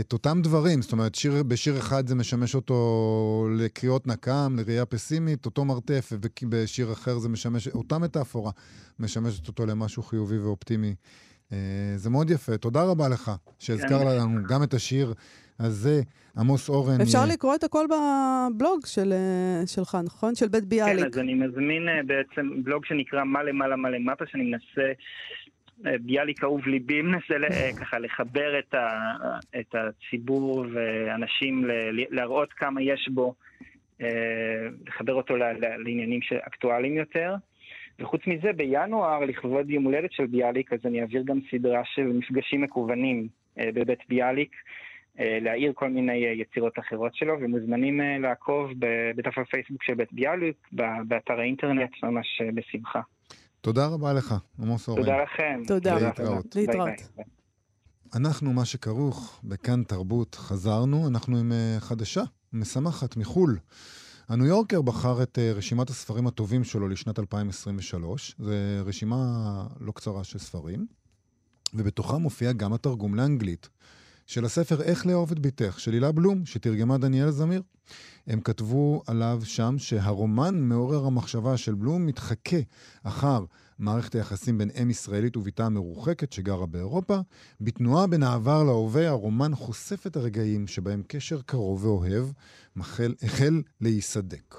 את 0.00 0.12
אותם 0.12 0.38
דברים. 0.42 0.82
זאת 0.82 0.92
אומרת, 0.92 1.14
שיר, 1.14 1.42
בשיר 1.42 1.78
אחד 1.78 2.06
זה 2.06 2.14
משמש 2.14 2.54
אותו 2.54 3.48
לקריאות 3.58 4.06
נקם, 4.06 4.56
לראייה 4.58 4.86
פסימית, 4.86 5.46
אותו 5.46 5.64
מרתף, 5.64 6.12
ובשיר 6.12 6.92
אחר 6.92 7.18
זה 7.18 7.28
משמש, 7.28 7.68
אותה 7.68 7.98
מטאפורה 7.98 8.52
משמשת 8.98 9.48
אותו 9.48 9.66
למשהו 9.66 10.02
חיובי 10.02 10.38
ואופטימי. 10.38 10.94
אה, 11.52 11.58
זה 11.96 12.10
מאוד 12.10 12.30
יפה. 12.30 12.56
תודה 12.56 12.82
רבה 12.82 13.08
לך 13.08 13.30
שהזכר. 13.58 14.04
לנו 14.04 14.42
גם 14.48 14.62
את 14.62 14.74
השיר 14.74 15.14
אז 15.60 15.72
זה 15.72 16.00
עמוס 16.36 16.68
אורן. 16.68 17.00
אפשר 17.02 17.18
לקרוא 17.32 17.54
את 17.54 17.64
הכל 17.64 17.86
בבלוג 17.86 18.86
של, 18.86 19.12
אה, 19.12 19.66
שלך, 19.66 19.98
נכון? 20.04 20.34
של 20.34 20.48
בית 20.48 20.64
ביאליק. 20.64 21.04
כן, 21.04 21.06
אז 21.06 21.18
אני 21.18 21.34
מזמין 21.34 21.88
אה, 21.88 22.02
בעצם 22.06 22.62
בלוג 22.62 22.84
שנקרא 22.84 23.24
מה 23.24 23.42
למעלה 23.42 23.76
מה 23.76 23.90
למטה, 23.90 24.24
שאני 24.26 24.42
מנסה, 24.44 24.92
אה, 25.86 25.98
ביאליק 26.00 26.44
אהוב 26.44 26.66
ליבי, 26.66 27.02
מנסה 27.12 27.34
ככה 27.80 27.98
לחבר 27.98 28.58
את, 28.58 28.74
ה, 28.74 28.88
את 29.60 29.74
הציבור 29.74 30.64
ואנשים, 30.72 31.64
להראות 32.10 32.52
כמה 32.52 32.82
יש 32.82 33.08
בו, 33.12 33.34
לחבר 34.86 35.14
אותו 35.14 35.36
לעניינים 35.84 36.20
אקטואליים 36.46 36.96
יותר. 36.96 37.34
וחוץ 37.98 38.20
מזה, 38.26 38.52
בינואר, 38.52 39.24
לכבוד 39.24 39.70
יום 39.70 39.84
הולדת 39.84 40.12
של 40.12 40.26
ביאליק, 40.26 40.72
אז 40.72 40.78
אני 40.84 41.00
אעביר 41.00 41.22
גם 41.22 41.38
סדרה 41.50 41.82
של 41.84 42.02
מפגשים 42.02 42.60
מקוונים 42.60 43.28
בבית 43.56 43.98
ביאליק. 44.08 44.56
אה, 45.18 45.38
להעיר 45.40 45.72
כל 45.74 45.88
מיני 45.88 46.26
אה, 46.26 46.32
יצירות 46.32 46.78
אחרות 46.78 47.14
שלו, 47.14 47.34
ומוזמנים 47.40 48.00
אה, 48.00 48.18
לעקוב 48.18 48.70
בדף 49.16 49.38
הפייסבוק 49.38 49.82
של 49.82 49.94
בית 49.94 50.12
ביאליק, 50.12 50.56
באתר 51.08 51.40
האינטרנט, 51.40 51.90
ממש 52.02 52.42
בשמחה. 52.54 53.00
תודה 53.60 53.86
רבה 53.86 54.12
לך, 54.12 54.34
עמוס 54.62 54.88
אורן. 54.88 55.02
תודה 55.02 55.22
לכם. 55.22 55.62
תודה. 55.66 55.94
להתראות. 55.94 56.56
להתראות. 56.56 57.08
אנחנו, 58.16 58.52
מה 58.52 58.64
שכרוך 58.64 59.40
בכאן 59.44 59.82
תרבות, 59.82 60.34
חזרנו, 60.34 61.08
אנחנו 61.08 61.36
עם 61.38 61.52
חדשה, 61.78 62.22
משמחת 62.52 63.16
מחו"ל. 63.16 63.58
הניו 64.28 64.46
יורקר 64.46 64.82
בחר 64.82 65.22
את 65.22 65.38
רשימת 65.38 65.90
הספרים 65.90 66.26
הטובים 66.26 66.64
שלו 66.64 66.88
לשנת 66.88 67.18
2023. 67.18 68.34
זו 68.38 68.52
רשימה 68.84 69.16
לא 69.80 69.92
קצרה 69.92 70.24
של 70.24 70.38
ספרים, 70.38 70.86
ובתוכה 71.74 72.18
מופיע 72.18 72.52
גם 72.52 72.72
התרגום 72.72 73.14
לאנגלית 73.14 73.68
של 74.30 74.44
הספר 74.44 74.82
"איך 74.82 75.06
לאהוב 75.06 75.32
את 75.32 75.38
בתך" 75.38 75.80
של 75.80 75.92
הילה 75.92 76.12
בלום, 76.12 76.46
שתרגמה 76.46 76.98
דניאל 76.98 77.30
זמיר. 77.30 77.62
הם 78.26 78.40
כתבו 78.40 79.02
עליו 79.06 79.40
שם 79.44 79.74
שהרומן 79.78 80.60
מעורר 80.60 81.06
המחשבה 81.06 81.56
של 81.56 81.74
בלום 81.74 82.06
מתחכה 82.06 82.56
אחר 83.02 83.44
מערכת 83.78 84.14
היחסים 84.14 84.58
בין 84.58 84.70
אם 84.82 84.90
ישראלית 84.90 85.36
ובתה 85.36 85.66
המרוחקת 85.66 86.32
שגרה 86.32 86.66
באירופה. 86.66 87.18
בתנועה 87.60 88.06
בין 88.06 88.22
העבר 88.22 88.64
להווה, 88.64 89.08
הרומן 89.08 89.54
חושף 89.54 90.06
את 90.06 90.16
הרגעים 90.16 90.66
שבהם 90.66 91.02
קשר 91.06 91.40
קרוב 91.42 91.84
ואוהב 91.84 92.24
מחל, 92.76 93.14
החל 93.22 93.62
להיסדק. 93.80 94.54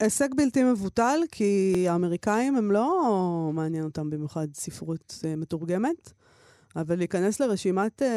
הישג 0.00 0.28
בלתי 0.36 0.64
מבוטל, 0.64 1.20
כי 1.30 1.74
האמריקאים 1.88 2.56
הם 2.56 2.70
לא 2.70 3.50
מעניין 3.54 3.84
אותם 3.84 4.10
במיוחד 4.10 4.46
ספרות 4.54 5.20
uh, 5.22 5.36
מתורגמת. 5.36 6.12
אבל 6.76 6.96
להיכנס 6.98 7.40
לרשימת 7.40 8.02
אה, 8.02 8.08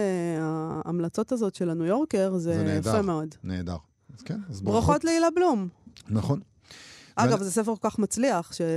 ההמלצות 0.86 1.32
הזאת 1.32 1.56
של 1.56 1.70
הניו 1.70 1.86
יורקר, 1.86 2.38
זה, 2.38 2.54
זה 2.58 2.64
נהדר. 2.64 2.89
יפה 2.89 3.01
מאוד. 3.01 3.36
נהדר. 3.43 3.76
אז 4.18 4.22
כן, 4.22 4.39
אז 4.49 4.62
ברכות 4.62 5.04
להילה 5.04 5.28
בלום. 5.36 5.68
נכון. 6.10 6.39
אגב, 7.16 7.32
ואני- 7.34 7.43
זה 7.43 7.51
ספר 7.51 7.76
כל 7.76 7.89
כך 7.89 7.99
מצליח, 7.99 8.54
שהוא 8.54 8.68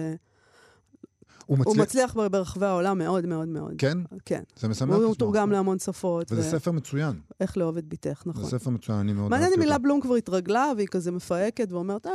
הוא 1.47 1.59
מצליח... 1.59 1.77
מצליח 1.83 2.15
בר- 2.15 2.29
ברחבי 2.29 2.67
העולם 2.67 2.99
מאוד 2.99 3.27
מאוד 3.27 3.49
מאוד. 3.49 3.75
כן? 3.79 3.99
כן. 4.25 4.43
זה 4.57 4.69
משמח 4.69 4.89
הוא 4.89 4.99
לשמוע. 4.99 5.15
תורגם 5.15 5.53
להמון 5.53 5.79
שפות. 5.79 6.33
וזה 6.33 6.41
ו- 6.41 6.51
ספר 6.61 6.71
מצוין. 6.71 7.21
איך 7.41 7.57
לאהוב 7.57 7.77
את 7.77 7.89
בתך, 7.89 8.23
נכון. 8.27 8.45
זה 8.45 8.51
ספר 8.51 8.71
מצוין, 8.71 8.99
אני 8.99 9.13
מאוד 9.13 9.31
מעניין 9.31 9.43
אהבתי 9.45 9.57
אם 9.57 9.63
הילה 9.63 9.75
אותו. 9.75 9.83
בלום 9.83 10.01
כבר 10.01 10.15
התרגלה, 10.15 10.73
והיא 10.77 10.89
כזה 10.89 11.11
מפהקת 11.11 11.73
ואומרת, 11.73 12.07
אה, 12.07 12.13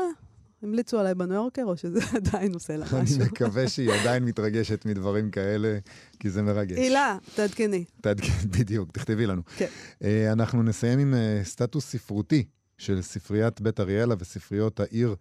המליצו 0.64 0.99
עליי 0.99 1.16
בניו 1.16 1.36
יורקר, 1.36 1.64
או 1.64 1.78
שזה 1.78 1.99
עדיין 2.18 2.53
עושה 2.53 2.78
לה 2.78 2.86
אני 2.93 3.01
משהו. 3.03 3.20
מקווה 3.20 3.70
שהיא 3.70 3.91
עדיין 3.91 4.26
מתרגשת 4.26 4.86
מדברים 4.86 5.32
כאלה, 5.32 5.78
כי 6.20 6.30
זה 6.30 6.41
מרגש. 6.41 6.78
הילה, 6.78 7.18
תעדכני. 7.36 7.86
תעדכן, 8.01 8.34
בדיוק, 8.59 8.91
תכתבי 8.91 9.26
לנו. 9.26 9.41
כן. 9.57 9.68
אה, 10.03 10.32
אנחנו 10.32 10.64
נסיים 10.64 10.99
עם 10.99 11.14
אה, 11.14 11.41
סטטוס 11.43 11.86
ספרותי 11.86 12.43
של 12.78 13.01
ספריית 13.01 13.62
בית 13.62 13.80
אריאלה 13.80 14.16
וספריות 14.20 14.80
העיר 14.80 15.16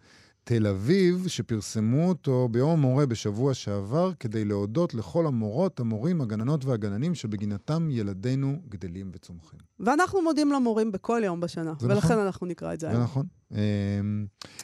תל 0.45 0.67
אביב, 0.67 1.29
שפרסמו 1.29 2.09
אותו 2.09 2.49
ביום 2.51 2.71
המורה 2.71 3.07
בשבוע 3.07 3.55
שעבר, 3.55 4.13
כדי 4.21 4.45
להודות 4.45 4.95
לכל 4.95 5.27
המורות, 5.27 5.81
המורים, 5.81 6.21
הגננות 6.21 6.65
והגננים, 6.65 7.15
שבגינתם 7.15 7.89
ילדינו 7.91 8.57
גדלים 8.69 9.11
וצומחים. 9.15 9.61
ואנחנו 9.81 10.23
מודים 10.23 10.53
למורים 10.53 10.93
בכל 10.93 11.23
יום 11.25 11.41
בשנה, 11.41 11.73
ולכן 11.81 11.97
נכון. 11.97 12.19
אנחנו 12.19 12.47
נקרא 12.47 12.75
את 12.75 12.81
זה 12.81 12.87
זה 12.87 12.93
היום. 12.93 13.03
נכון. 13.03 13.27
אה, 13.55 13.61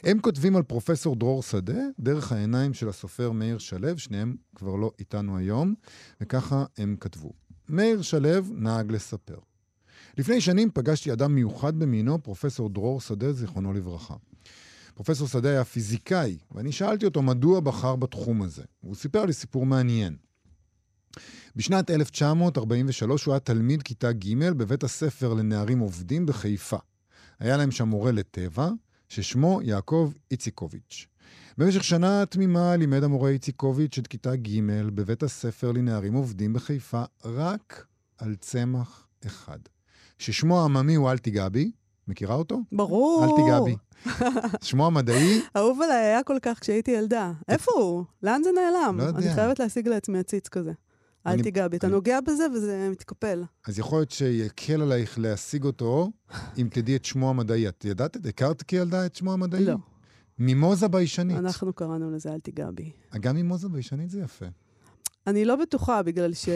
הם 0.03 0.19
כותבים 0.19 0.55
על 0.55 0.63
פרופסור 0.63 1.15
דרור 1.15 1.43
שדה, 1.43 1.81
דרך 1.99 2.31
העיניים 2.31 2.73
של 2.73 2.89
הסופר 2.89 3.31
מאיר 3.31 3.57
שלו, 3.57 3.97
שניהם 3.97 4.35
כבר 4.55 4.75
לא 4.75 4.91
איתנו 4.99 5.37
היום, 5.37 5.73
וככה 6.21 6.65
הם 6.77 6.95
כתבו. 6.99 7.31
מאיר 7.69 8.01
שלו 8.01 8.29
נהג 8.51 8.91
לספר. 8.91 9.37
לפני 10.17 10.41
שנים 10.41 10.69
פגשתי 10.73 11.13
אדם 11.13 11.35
מיוחד 11.35 11.79
במינו, 11.79 12.23
פרופסור 12.23 12.69
דרור 12.69 13.01
שדה, 13.01 13.33
זיכרונו 13.33 13.73
לברכה. 13.73 14.15
פרופסור 14.97 15.27
שדה 15.27 15.49
היה 15.49 15.63
פיזיקאי, 15.63 16.37
ואני 16.51 16.71
שאלתי 16.71 17.05
אותו 17.05 17.21
מדוע 17.21 17.59
בחר 17.59 17.95
בתחום 17.95 18.41
הזה. 18.41 18.63
והוא 18.83 18.95
סיפר 18.95 19.25
לי 19.25 19.33
סיפור 19.33 19.65
מעניין. 19.65 20.15
בשנת 21.55 21.89
1943 21.89 23.25
הוא 23.25 23.33
היה 23.33 23.39
תלמיד 23.39 23.83
כיתה 23.83 24.11
ג' 24.11 24.49
בבית 24.49 24.83
הספר 24.83 25.33
לנערים 25.33 25.79
עובדים 25.79 26.25
בחיפה. 26.25 26.77
היה 27.39 27.57
להם 27.57 27.71
שם 27.71 27.87
מורה 27.87 28.11
לטבע, 28.11 28.69
ששמו 29.09 29.59
יעקב 29.63 30.11
איציקוביץ'. 30.31 31.07
במשך 31.57 31.83
שנה 31.83 32.25
תמימה 32.25 32.75
לימד 32.75 33.03
המורה 33.03 33.29
איציקוביץ' 33.29 33.97
את 33.97 34.07
כיתה 34.07 34.35
ג' 34.35 34.61
בבית 34.95 35.23
הספר 35.23 35.71
לנערים 35.71 36.13
עובדים 36.13 36.53
בחיפה 36.53 37.03
רק 37.25 37.85
על 38.17 38.35
צמח 38.35 39.07
אחד, 39.25 39.59
ששמו 40.19 40.61
העממי 40.61 40.95
הוא 40.95 41.11
אל 41.11 41.17
תיגע 41.17 41.49
בי. 41.49 41.71
מכירה 42.07 42.35
אותו? 42.35 42.59
ברור. 42.71 43.25
אל 43.25 43.29
תיגע 43.35 43.59
בי. 43.59 43.75
שמו 44.61 44.87
המדעי, 44.87 45.41
אהוב 45.57 45.81
עליי 45.81 45.97
היה 46.05 46.23
כל 46.23 46.37
כך 46.41 46.59
כשהייתי 46.59 46.91
ילדה. 46.91 47.31
איפה 47.47 47.71
הוא? 47.75 48.03
לאן 48.23 48.43
זה 48.43 48.49
נעלם? 48.51 48.97
לא 48.97 49.03
יודע. 49.03 49.19
אני 49.19 49.33
חייבת 49.35 49.59
להשיג 49.59 49.87
לעצמי 49.87 50.19
עציץ 50.19 50.47
כזה. 50.47 50.71
אל 51.27 51.43
תיגע 51.43 51.67
בי. 51.67 51.77
אתה 51.77 51.87
נוגע 51.87 52.21
בזה 52.21 52.47
וזה 52.53 52.89
מתקפל. 52.91 53.43
אז 53.67 53.79
יכול 53.79 53.99
להיות 53.99 54.11
שיקל 54.11 54.81
עלייך 54.81 55.19
להשיג 55.19 55.63
אותו, 55.63 56.11
אם 56.57 56.67
תדעי 56.71 56.95
את 56.95 57.05
שמו 57.05 57.29
המדעי. 57.29 57.67
את 57.67 57.85
ידעת? 57.85 58.25
הכרת 58.25 58.61
כילדה 58.61 59.05
את 59.05 59.15
שמו 59.15 59.33
המדעי? 59.33 59.65
לא. 59.65 59.75
מימוזה 60.39 60.87
ביישנית. 60.87 61.37
אנחנו 61.37 61.73
קראנו 61.73 62.11
לזה 62.11 62.33
אל 62.33 62.39
תיגע 62.39 62.71
בי. 62.71 62.91
גם 63.19 63.35
מימוזה 63.35 63.69
ביישנית 63.69 64.09
זה 64.09 64.19
יפה. 64.21 64.45
אני 65.27 65.45
לא 65.45 65.55
בטוחה, 65.55 66.03
בגלל 66.03 66.33
ש... 66.33 66.49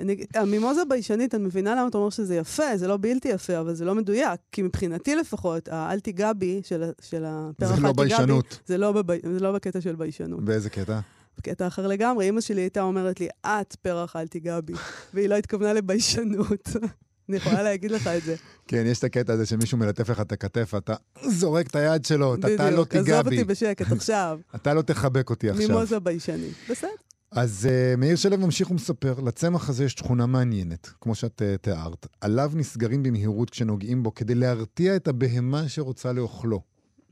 אני... 0.00 0.16
המימוזה 0.34 0.82
ביישנית, 0.88 1.34
אני 1.34 1.44
מבינה 1.44 1.74
למה 1.74 1.88
אתה 1.88 1.98
אומר 1.98 2.10
שזה 2.10 2.36
יפה, 2.36 2.76
זה 2.76 2.88
לא 2.88 2.96
בלתי 3.00 3.28
יפה, 3.28 3.60
אבל 3.60 3.74
זה 3.74 3.84
לא 3.84 3.94
מדויק. 3.94 4.40
כי 4.52 4.62
מבחינתי 4.62 5.16
לפחות, 5.16 5.68
האל 5.68 6.00
תיגע 6.00 6.32
בי 6.32 6.60
של, 6.64 6.90
של 7.00 7.24
הפרח 7.26 7.68
זה 7.68 7.74
אל 7.74 7.82
לא 7.82 7.92
תיגע 7.92 7.92
בי, 7.92 8.08
ביישנות. 8.08 8.60
זה 8.66 8.78
לא, 8.78 8.92
בבי... 8.92 9.18
זה 9.32 9.40
לא 9.40 9.52
בקטע 9.52 9.80
של 9.80 9.94
ביישנות. 9.96 10.44
באיזה 10.44 10.70
קטע? 10.70 11.00
בקטע 11.38 11.66
אחר 11.66 11.86
לגמרי, 11.86 12.28
אמא 12.28 12.40
שלי 12.40 12.60
הייתה 12.60 12.82
אומרת 12.82 13.20
לי, 13.20 13.28
את 13.46 13.76
פרח 13.82 14.16
אל 14.16 14.26
תיגע 14.26 14.60
בי, 14.60 14.72
והיא 15.14 15.28
לא 15.28 15.34
התכוונה 15.34 15.72
לביישנות. 15.72 16.68
אני 17.28 17.36
יכולה 17.36 17.62
להגיד 17.62 17.90
לך 17.90 18.06
את 18.06 18.22
זה. 18.22 18.36
כן, 18.68 18.82
יש 18.86 18.98
את 18.98 19.04
הקטע 19.04 19.32
הזה 19.32 19.46
שמישהו 19.46 19.78
מלטף 19.78 20.10
לך 20.10 20.20
את 20.20 20.32
הכתף, 20.32 20.70
ואתה 20.74 20.94
זורק 21.22 21.66
את 21.66 21.76
היד 21.76 22.04
שלו, 22.04 22.34
אתה 22.34 22.54
אתה 22.54 22.64
לא 22.64 22.70
בדיוק, 22.70 22.88
תיגע 22.88 23.18
עזוב 23.18 23.28
בי, 23.28 23.36
אותי 23.36 23.44
בשקט 23.44 23.92
עכשיו. 23.92 24.38
אתה 24.56 24.74
לא 24.74 24.82
תחבק 24.82 25.30
אותי 25.30 25.50
עכשיו. 25.50 25.68
מימוזה 25.68 26.00
ביישנית. 26.00 26.54
בסדר. 26.70 26.90
אז 27.34 27.68
uh, 27.70 27.96
מאיר 27.96 28.16
שלו 28.16 28.38
ממשיך 28.38 28.70
ומספר, 28.70 29.20
לצמח 29.20 29.68
הזה 29.68 29.84
יש 29.84 29.94
תכונה 29.94 30.26
מעניינת, 30.26 30.90
כמו 31.00 31.14
שאת 31.14 31.42
uh, 31.42 31.58
תיארת. 31.62 32.06
עליו 32.20 32.52
נסגרים 32.54 33.02
במהירות 33.02 33.50
כשנוגעים 33.50 34.02
בו, 34.02 34.14
כדי 34.14 34.34
להרתיע 34.34 34.96
את 34.96 35.08
הבהמה 35.08 35.68
שרוצה 35.68 36.12
לאוכלו. 36.12 36.60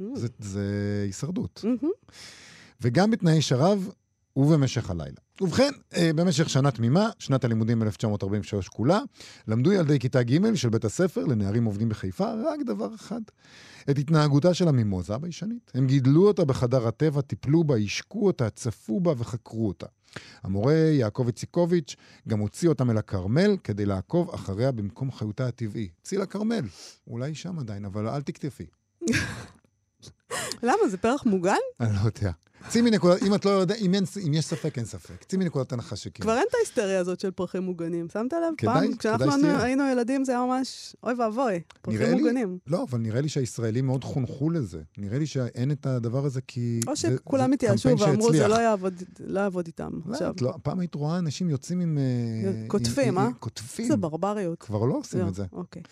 Mm. 0.01 0.05
זה, 0.15 0.29
זה 0.39 0.63
הישרדות. 1.05 1.61
מהמם. 1.65 1.93
וגם 2.81 3.11
בתנאי 3.11 3.43
שרב 3.43 3.89
ובמשך 4.37 4.91
הלילה. 4.91 5.17
ובכן, 5.41 5.71
אה, 5.97 6.11
במשך 6.15 6.51
שנה 6.51 6.71
תמימה, 6.71 7.11
שנת 7.19 7.45
הלימודים 7.45 7.83
1943 7.83 8.69
כולה, 8.69 9.01
למדו 9.49 9.73
ילדי 9.73 9.99
כיתה 9.99 10.23
ג' 10.23 10.55
של 10.55 10.69
בית 10.69 10.85
הספר 10.85 11.25
לנערים 11.25 11.65
עובדים 11.65 11.89
בחיפה 11.89 12.33
רק 12.33 12.61
דבר 12.67 12.95
אחד, 12.95 13.21
את 13.91 13.99
התנהגותה 13.99 14.55
של 14.55 14.69
המימוזה 14.69 15.15
הביישנית. 15.15 15.71
הם 15.75 15.87
גידלו 15.87 16.27
אותה 16.27 16.45
בחדר 16.45 16.89
הטבע, 16.89 17.21
טיפלו 17.21 17.65
בה, 17.65 17.77
השקו 17.77 18.27
אותה, 18.27 18.51
צפו 18.51 19.01
בה 19.01 19.13
וחקרו 19.19 19.69
אותה. 19.69 19.87
המורה 20.43 20.75
יעקב 20.75 21.27
איציקוביץ' 21.27 21.97
גם 22.29 22.39
הוציא 22.39 22.69
אותם 22.69 22.91
אל 22.91 22.99
הכרמל 22.99 23.57
כדי 23.65 23.87
לעקוב 23.87 24.31
אחריה 24.35 24.73
במקום 24.73 25.13
חיותה 25.13 25.47
הטבעי. 25.47 25.89
צאי 26.03 26.19
לכרמל, 26.19 26.65
אולי 27.07 27.35
שם 27.35 27.59
עדיין, 27.59 27.85
אבל 27.85 28.09
אל 28.09 28.23
תקטפי. 28.23 28.67
למה? 30.63 30.89
זה 30.91 30.97
פרח 30.97 31.27
מוגן? 31.27 31.57
אני 31.81 31.95
לא 31.95 32.01
יודע. 32.05 32.31
צאי 32.69 32.83
מנקודת, 32.83 33.23
אם 33.23 33.35
את 33.35 33.45
לא 33.45 33.51
יודעת, 33.51 33.79
אם, 33.79 33.95
אם 34.27 34.35
יש 34.35 34.45
ספק, 34.45 34.79
אין 34.79 34.85
ספק. 34.87 35.25
צאי 35.25 35.39
מנקודת 35.39 35.73
הנחה 35.73 35.97
שכן. 35.97 36.23
כבר 36.23 36.37
אין 36.39 36.45
את 36.51 36.55
ההיסטריה 36.55 37.01
הזאת 37.01 37.21
של 37.21 37.31
פרחים 37.31 37.63
מוגנים. 37.63 38.07
שמת 38.13 38.33
לב? 38.33 38.41
כדאי, 38.59 38.75
פעם, 38.75 38.97
כשאנחנו. 38.97 39.49
היינו 39.49 39.85
ילדים 39.93 40.25
זה 40.25 40.33
היה 40.33 40.41
ממש, 40.47 40.97
אוי 41.03 41.15
ואבוי, 41.15 41.61
פרחים 41.83 42.01
לי- 42.01 42.15
מוגנים. 42.23 42.59
לא, 42.67 42.83
אבל 42.91 42.99
נראה 42.99 43.21
לי 43.21 43.29
שהישראלים 43.29 43.87
מאוד 43.87 44.05
חונכו 44.05 44.51
לזה. 44.51 44.83
נראה 44.99 45.19
לי 45.19 45.27
שאין 45.27 45.71
את 45.71 45.87
הדבר 45.87 46.25
הזה 46.27 46.41
כי... 46.41 46.81
או 46.87 46.97
שכולם 46.97 47.53
התייאשו 47.53 47.89
ואמרו, 47.99 48.33
זה. 48.33 48.49
לא 48.49 48.55
יעבוד, 48.55 49.03
לא 49.21 49.41
יעבוד 49.41 49.67
איתם 49.67 49.91
לא, 50.07 50.19
לא, 50.41 50.55
פעם 50.63 50.81
היית 50.81 50.95
רואה 50.95 51.19
אנשים 51.19 51.51
יוצאים 51.51 51.81
עם... 51.81 51.99
אה, 51.99 52.69
קוטפים, 52.69 53.19
אה? 53.19 53.29
קוטפים. 53.39 53.87
זה 53.87 53.97
ברבריות. 53.97 54.63
כבר 54.63 54.85
לא 54.85 54.95
עושים 54.95 55.21
לא, 55.21 55.29
את 55.29 55.35
זה. 55.35 55.45
אוקיי. 55.53 55.83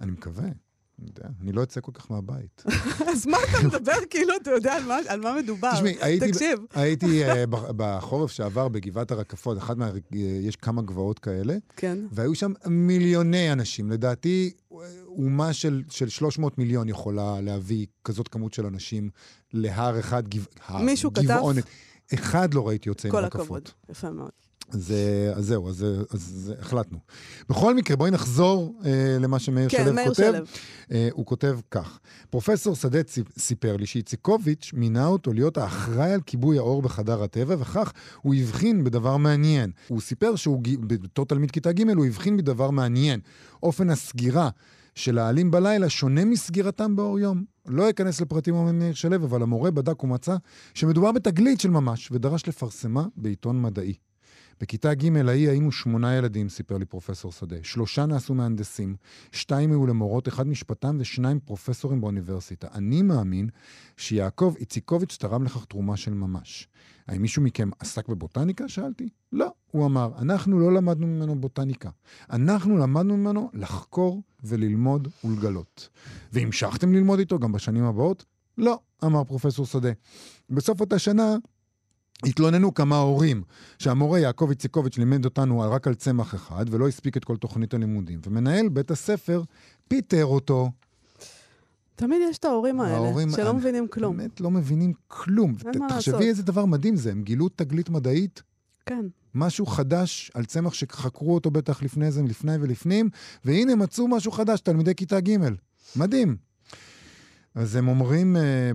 אני 0.00 0.10
מקווה. 0.10 0.44
יודע, 1.02 1.28
אני 1.42 1.52
לא 1.52 1.62
אצא 1.62 1.80
כל 1.80 1.92
כך 1.94 2.10
מהבית. 2.10 2.62
אז 3.12 3.26
מה 3.26 3.36
אתה 3.50 3.66
מדבר 3.68 3.92
כאילו, 4.10 4.34
אתה 4.42 4.50
יודע 4.50 4.74
על 4.74 4.82
מה- 4.84 4.98
על 5.08 5.20
מה 5.20 5.36
מדובר? 5.42 5.72
תשמעי, 5.74 5.96
הייתי... 6.00 6.30
תקשיב. 6.32 6.58
הייתי 6.74 7.24
אה, 7.24 7.44
בחורף 7.76 8.30
שעבר 8.30 8.68
בגבעת 8.68 9.10
הרקפות, 9.10 9.58
אחד 9.58 9.78
מה... 9.78 9.86
אה, 9.86 9.92
יש 10.20 10.56
כמה 10.56 10.82
גבעות 10.82 11.18
כאלה, 11.18 11.56
כן. 11.76 11.98
והיו 12.10 12.34
שם 12.34 12.52
מיליוני 12.66 13.52
אנשים. 13.52 13.90
לדעתי, 13.90 14.52
אומה 15.08 15.52
של, 15.52 15.82
של 15.90 16.08
300 16.08 16.58
מיליון 16.58 16.88
יכולה 16.88 17.40
להביא 17.40 17.86
כזאת 18.04 18.28
כמות 18.28 18.52
של 18.52 18.66
אנשים 18.66 19.10
להר 19.52 20.00
אחד, 20.00 20.28
גבע, 20.28 20.46
הר, 20.66 20.82
מישהו 20.82 21.12
כתב? 21.12 21.22
גבעונת. 21.24 21.64
אחד 22.14 22.54
לא 22.54 22.68
ראיתי 22.68 22.88
יוצא 22.88 23.08
עם 23.08 23.12
כל 23.12 23.18
רקפות. 23.24 23.40
הכבוד. 23.42 23.68
יפה 23.90 24.10
מאוד. 24.10 24.30
אז, 24.74 24.92
אה, 24.92 25.32
אז 25.36 25.46
זהו, 25.46 25.68
אז, 25.68 25.86
אז 26.10 26.52
החלטנו. 26.60 26.98
בכל 27.48 27.74
מקרה, 27.74 27.96
בואי 27.96 28.10
נחזור 28.10 28.80
אה, 28.84 29.16
למה 29.20 29.38
שמאיר 29.38 29.68
כן, 29.68 29.84
שלו 29.84 29.94
מאיר 29.94 30.08
כותב. 30.08 30.32
שלו. 30.36 30.44
אה, 30.92 31.08
הוא 31.12 31.26
כותב 31.26 31.58
כך: 31.70 31.98
פרופסור 32.30 32.76
שדה 32.76 32.98
סיפר 33.38 33.76
לי 33.76 33.86
שאיציקוביץ' 33.86 34.70
מינה 34.74 35.06
אותו 35.06 35.32
להיות 35.32 35.58
האחראי 35.58 36.12
על 36.12 36.20
כיבוי 36.20 36.58
האור 36.58 36.82
בחדר 36.82 37.22
הטבע, 37.22 37.56
וכך 37.58 37.92
הוא 38.22 38.34
הבחין 38.34 38.84
בדבר 38.84 39.16
מעניין. 39.16 39.70
הוא 39.88 40.00
סיפר 40.00 40.36
שהוא, 40.36 40.60
בתור 40.80 41.26
תלמיד 41.26 41.50
כיתה 41.50 41.72
ג', 41.72 41.90
הוא 41.90 42.06
הבחין 42.06 42.36
בדבר 42.36 42.70
מעניין. 42.70 43.20
אופן 43.62 43.90
הסגירה 43.90 44.50
של 44.94 45.18
העלים 45.18 45.50
בלילה 45.50 45.88
שונה 45.88 46.24
מסגירתם 46.24 46.96
באור 46.96 47.18
יום. 47.18 47.44
לא 47.68 47.90
אכנס 47.90 48.20
לפרטים 48.20 48.54
אומר 48.54 48.72
מאיר 48.72 48.94
שלו, 48.94 49.16
אבל 49.16 49.42
המורה 49.42 49.70
בדק 49.70 50.04
ומצא 50.04 50.36
שמדובר 50.74 51.12
בתגלית 51.12 51.60
של 51.60 51.70
ממש, 51.70 52.08
ודרש 52.12 52.48
לפרסמה 52.48 53.06
בעיתון 53.16 53.62
מדעי. 53.62 53.94
בכיתה 54.60 54.94
ג' 54.94 55.16
ההיא 55.28 55.48
היינו 55.48 55.72
שמונה 55.72 56.16
ילדים, 56.16 56.48
סיפר 56.48 56.78
לי 56.78 56.84
פרופסור 56.84 57.32
שדה. 57.32 57.56
שלושה 57.62 58.06
נעשו 58.06 58.34
מהנדסים, 58.34 58.96
שתיים 59.32 59.70
היו 59.70 59.86
למורות, 59.86 60.28
אחד 60.28 60.46
משפטן 60.46 60.96
ושניים 61.00 61.40
פרופסורים 61.40 62.00
באוניברסיטה. 62.00 62.68
אני 62.74 63.02
מאמין 63.02 63.48
שיעקב 63.96 64.54
איציקוביץ' 64.58 65.16
תרם 65.16 65.44
לכך 65.44 65.64
תרומה 65.64 65.96
של 65.96 66.14
ממש. 66.14 66.68
האם 67.06 67.22
מישהו 67.22 67.42
מכם 67.42 67.70
עסק 67.78 68.08
בבוטניקה? 68.08 68.68
שאלתי. 68.68 69.08
לא. 69.32 69.52
הוא 69.70 69.86
אמר, 69.86 70.10
אנחנו 70.18 70.60
לא 70.60 70.72
למדנו 70.74 71.06
ממנו 71.06 71.40
בוטניקה. 71.40 71.90
אנחנו 72.30 72.76
למדנו 72.78 73.16
ממנו 73.16 73.50
לחקור 73.54 74.22
וללמוד 74.44 75.08
ולגלות. 75.24 75.88
והמשכתם 76.32 76.92
ללמוד 76.92 77.18
איתו 77.18 77.38
גם 77.38 77.52
בשנים 77.52 77.84
הבאות? 77.84 78.24
לא, 78.58 78.78
אמר 79.04 79.24
פרופסור 79.24 79.66
שדה. 79.66 79.90
בסוף 80.50 80.80
אותה 80.80 80.98
שנה 80.98 81.36
התלוננו 82.26 82.74
כמה 82.74 82.98
הורים 82.98 83.42
שהמורה 83.78 84.18
יעקב 84.18 84.46
איציקוביץ' 84.50 84.98
לימד 84.98 85.24
אותנו 85.24 85.60
רק 85.60 85.86
על 85.86 85.94
צמח 85.94 86.34
אחד 86.34 86.64
ולא 86.70 86.88
הספיק 86.88 87.16
את 87.16 87.24
כל 87.24 87.36
תוכנית 87.36 87.74
הלימודים. 87.74 88.20
ומנהל 88.26 88.68
בית 88.68 88.90
הספר 88.90 89.42
פיטר 89.88 90.24
אותו. 90.24 90.70
תמיד 91.96 92.18
יש 92.30 92.38
את 92.38 92.44
ההורים 92.44 92.80
האלה, 92.80 92.94
ההורים, 92.94 93.30
שלא 93.30 93.50
אני, 93.50 93.58
מבינים 93.58 93.88
כלום. 93.88 94.16
באמת 94.16 94.40
לא 94.40 94.50
מבינים 94.50 94.92
כלום. 95.08 95.54
אין 95.66 95.78
מה 95.78 95.86
לעשות. 95.86 96.14
תחשבי 96.14 96.28
איזה 96.28 96.42
דבר 96.42 96.64
מדהים 96.64 96.96
זה, 96.96 97.10
הם 97.10 97.22
גילו 97.22 97.48
תגלית 97.48 97.90
מדעית. 97.90 98.42
כן. 98.86 99.06
משהו 99.34 99.66
חדש 99.66 100.30
על 100.34 100.44
צמח 100.44 100.74
שחקרו 100.74 101.34
אותו 101.34 101.50
בטח 101.50 101.82
לפני 101.82 102.10
זה, 102.10 102.22
לפני 102.22 102.52
ולפנים, 102.60 103.08
והנה 103.44 103.74
מצאו 103.74 104.08
משהו 104.08 104.32
חדש, 104.32 104.60
תלמידי 104.60 104.94
כיתה 104.94 105.20
ג'. 105.20 105.36
מדהים. 105.96 106.36
אז 107.54 107.76
הם 107.76 107.88
אומרים, 107.88 108.36
אה, 108.36 108.70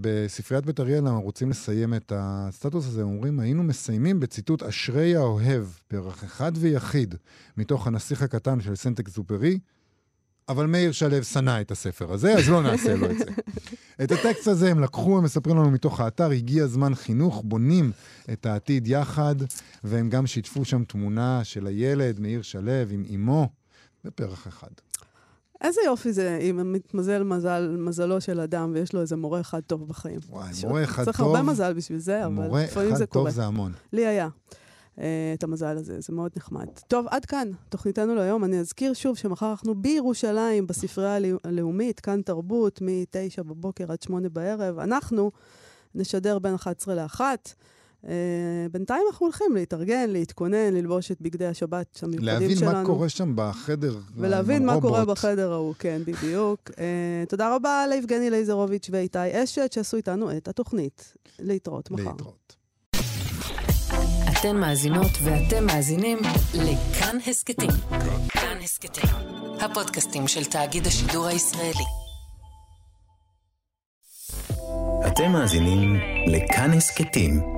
בספריית 0.00 0.66
בית 0.66 0.80
אריאל, 0.80 1.06
אנחנו 1.06 1.22
רוצים 1.22 1.50
לסיים 1.50 1.94
את 1.94 2.12
הסטטוס 2.16 2.86
הזה, 2.86 3.02
הם 3.02 3.08
אומרים, 3.08 3.40
היינו 3.40 3.62
מסיימים 3.62 4.20
בציטוט 4.20 4.62
אשרי 4.62 5.16
האוהב, 5.16 5.64
פרח 5.88 6.24
אחד 6.24 6.52
ויחיד, 6.54 7.14
מתוך 7.56 7.86
הנסיך 7.86 8.22
הקטן 8.22 8.60
של 8.60 8.74
סנטק 8.74 9.08
זופרי, 9.08 9.58
אבל 10.48 10.66
מאיר 10.66 10.92
שלו 10.92 11.24
שנא 11.24 11.60
את 11.60 11.70
הספר 11.70 12.12
הזה, 12.12 12.32
אז 12.32 12.48
לא 12.48 12.62
נעשה 12.62 12.94
לו 12.94 13.10
את 13.10 13.18
זה. 13.18 13.24
את 14.04 14.12
הטקסט 14.12 14.48
הזה 14.48 14.70
הם 14.70 14.80
לקחו, 14.80 15.18
הם 15.18 15.24
מספרים 15.24 15.56
לנו 15.56 15.70
מתוך 15.70 16.00
האתר, 16.00 16.30
הגיע 16.30 16.66
זמן 16.66 16.94
חינוך, 16.94 17.42
בונים 17.44 17.92
את 18.32 18.46
העתיד 18.46 18.88
יחד, 18.88 19.34
והם 19.84 20.10
גם 20.10 20.26
שיתפו 20.26 20.64
שם 20.64 20.84
תמונה 20.84 21.44
של 21.44 21.66
הילד, 21.66 22.20
מאיר 22.20 22.42
שלו, 22.42 22.72
עם 22.90 23.04
אמו, 23.14 23.48
בפרח 24.04 24.48
אחד. 24.48 24.87
איזה 25.60 25.80
יופי 25.84 26.12
זה 26.12 26.36
אם 26.36 26.72
מתמזל 26.72 27.22
מזל, 27.22 27.76
מזלו 27.78 28.20
של 28.20 28.40
אדם 28.40 28.70
ויש 28.74 28.92
לו 28.92 29.00
איזה 29.00 29.16
מורה 29.16 29.40
אחד 29.40 29.60
טוב 29.60 29.88
בחיים. 29.88 30.20
וואי, 30.28 30.50
מורה 30.62 30.84
אחד 30.84 31.04
צריך 31.04 31.16
טוב. 31.16 31.26
צריך 31.26 31.36
הרבה 31.36 31.42
מזל 31.42 31.72
בשביל 31.72 31.98
זה, 31.98 32.26
אבל 32.26 32.62
לפעמים 32.62 32.66
זה 32.66 32.66
קורה. 32.72 32.84
מורה 32.84 32.96
אחד 32.96 33.04
טוב 33.04 33.30
זה 33.30 33.44
המון. 33.44 33.72
לי 33.92 34.06
היה. 34.06 34.28
uh, 34.98 35.00
את 35.34 35.42
המזל 35.42 35.76
הזה, 35.76 36.00
זה 36.00 36.12
מאוד 36.12 36.30
נחמד. 36.36 36.66
טוב, 36.88 37.06
עד 37.10 37.24
כאן 37.24 37.50
תוכניתנו 37.68 38.14
להיום. 38.14 38.44
אני 38.44 38.60
אזכיר 38.60 38.94
שוב 38.94 39.16
שמחר 39.16 39.50
אנחנו 39.50 39.74
בירושלים, 39.74 40.66
בספרייה 40.66 41.18
הלאומית, 41.44 42.00
כאן 42.00 42.22
תרבות, 42.22 42.82
מ-9 42.82 43.42
בבוקר 43.42 43.92
עד 43.92 44.02
8 44.02 44.28
בערב. 44.28 44.78
אנחנו 44.78 45.30
נשדר 45.94 46.38
בין 46.38 46.54
11 46.54 46.94
ל-1. 46.94 47.20
Uh, 48.04 48.08
בינתיים 48.72 49.02
אנחנו 49.10 49.26
הולכים 49.26 49.54
להתארגן, 49.54 50.10
להתכונן, 50.10 50.74
ללבוש 50.74 51.10
את 51.10 51.20
בגדי 51.20 51.46
השבת 51.46 52.00
המיוחדים 52.02 52.56
שלנו. 52.56 52.72
להבין 52.72 52.78
מה 52.78 52.84
קורה 52.86 53.08
שם 53.08 53.32
בחדר 53.36 53.96
ולהבין 54.16 54.66
מה 54.66 54.80
קורה 54.80 55.04
בחדר 55.04 55.52
ההוא, 55.52 55.74
כן, 55.78 56.02
בדיוק. 56.06 56.70
Uh, 56.70 56.74
תודה 57.28 57.54
רבה 57.56 57.86
ליבגני 57.90 58.30
לייזרוביץ' 58.30 58.88
ואיתי 58.92 59.18
אשת 59.44 59.72
שעשו 59.72 59.96
איתנו 59.96 60.36
את 60.36 60.48
התוכנית. 60.48 61.14
להתראות 61.38 61.90
מחר. 61.90 62.02
להתראות. 62.02 62.56
אתן 64.40 64.56
מאזינות 64.56 65.10
ואתם 65.24 65.66
מאזינים 65.66 66.18
לכאן 66.54 67.18
הסכתים. 67.26 67.70
כאן 68.28 68.58
הסכתים, 68.62 69.10
הפודקאסטים 69.60 70.28
של 70.28 70.44
תאגיד 70.44 70.86
השידור 70.86 71.26
הישראלי. 71.26 71.84
אתם 75.06 75.32
מאזינים 75.32 75.94
לכאן 76.26 76.70
הסכתים. 76.72 77.57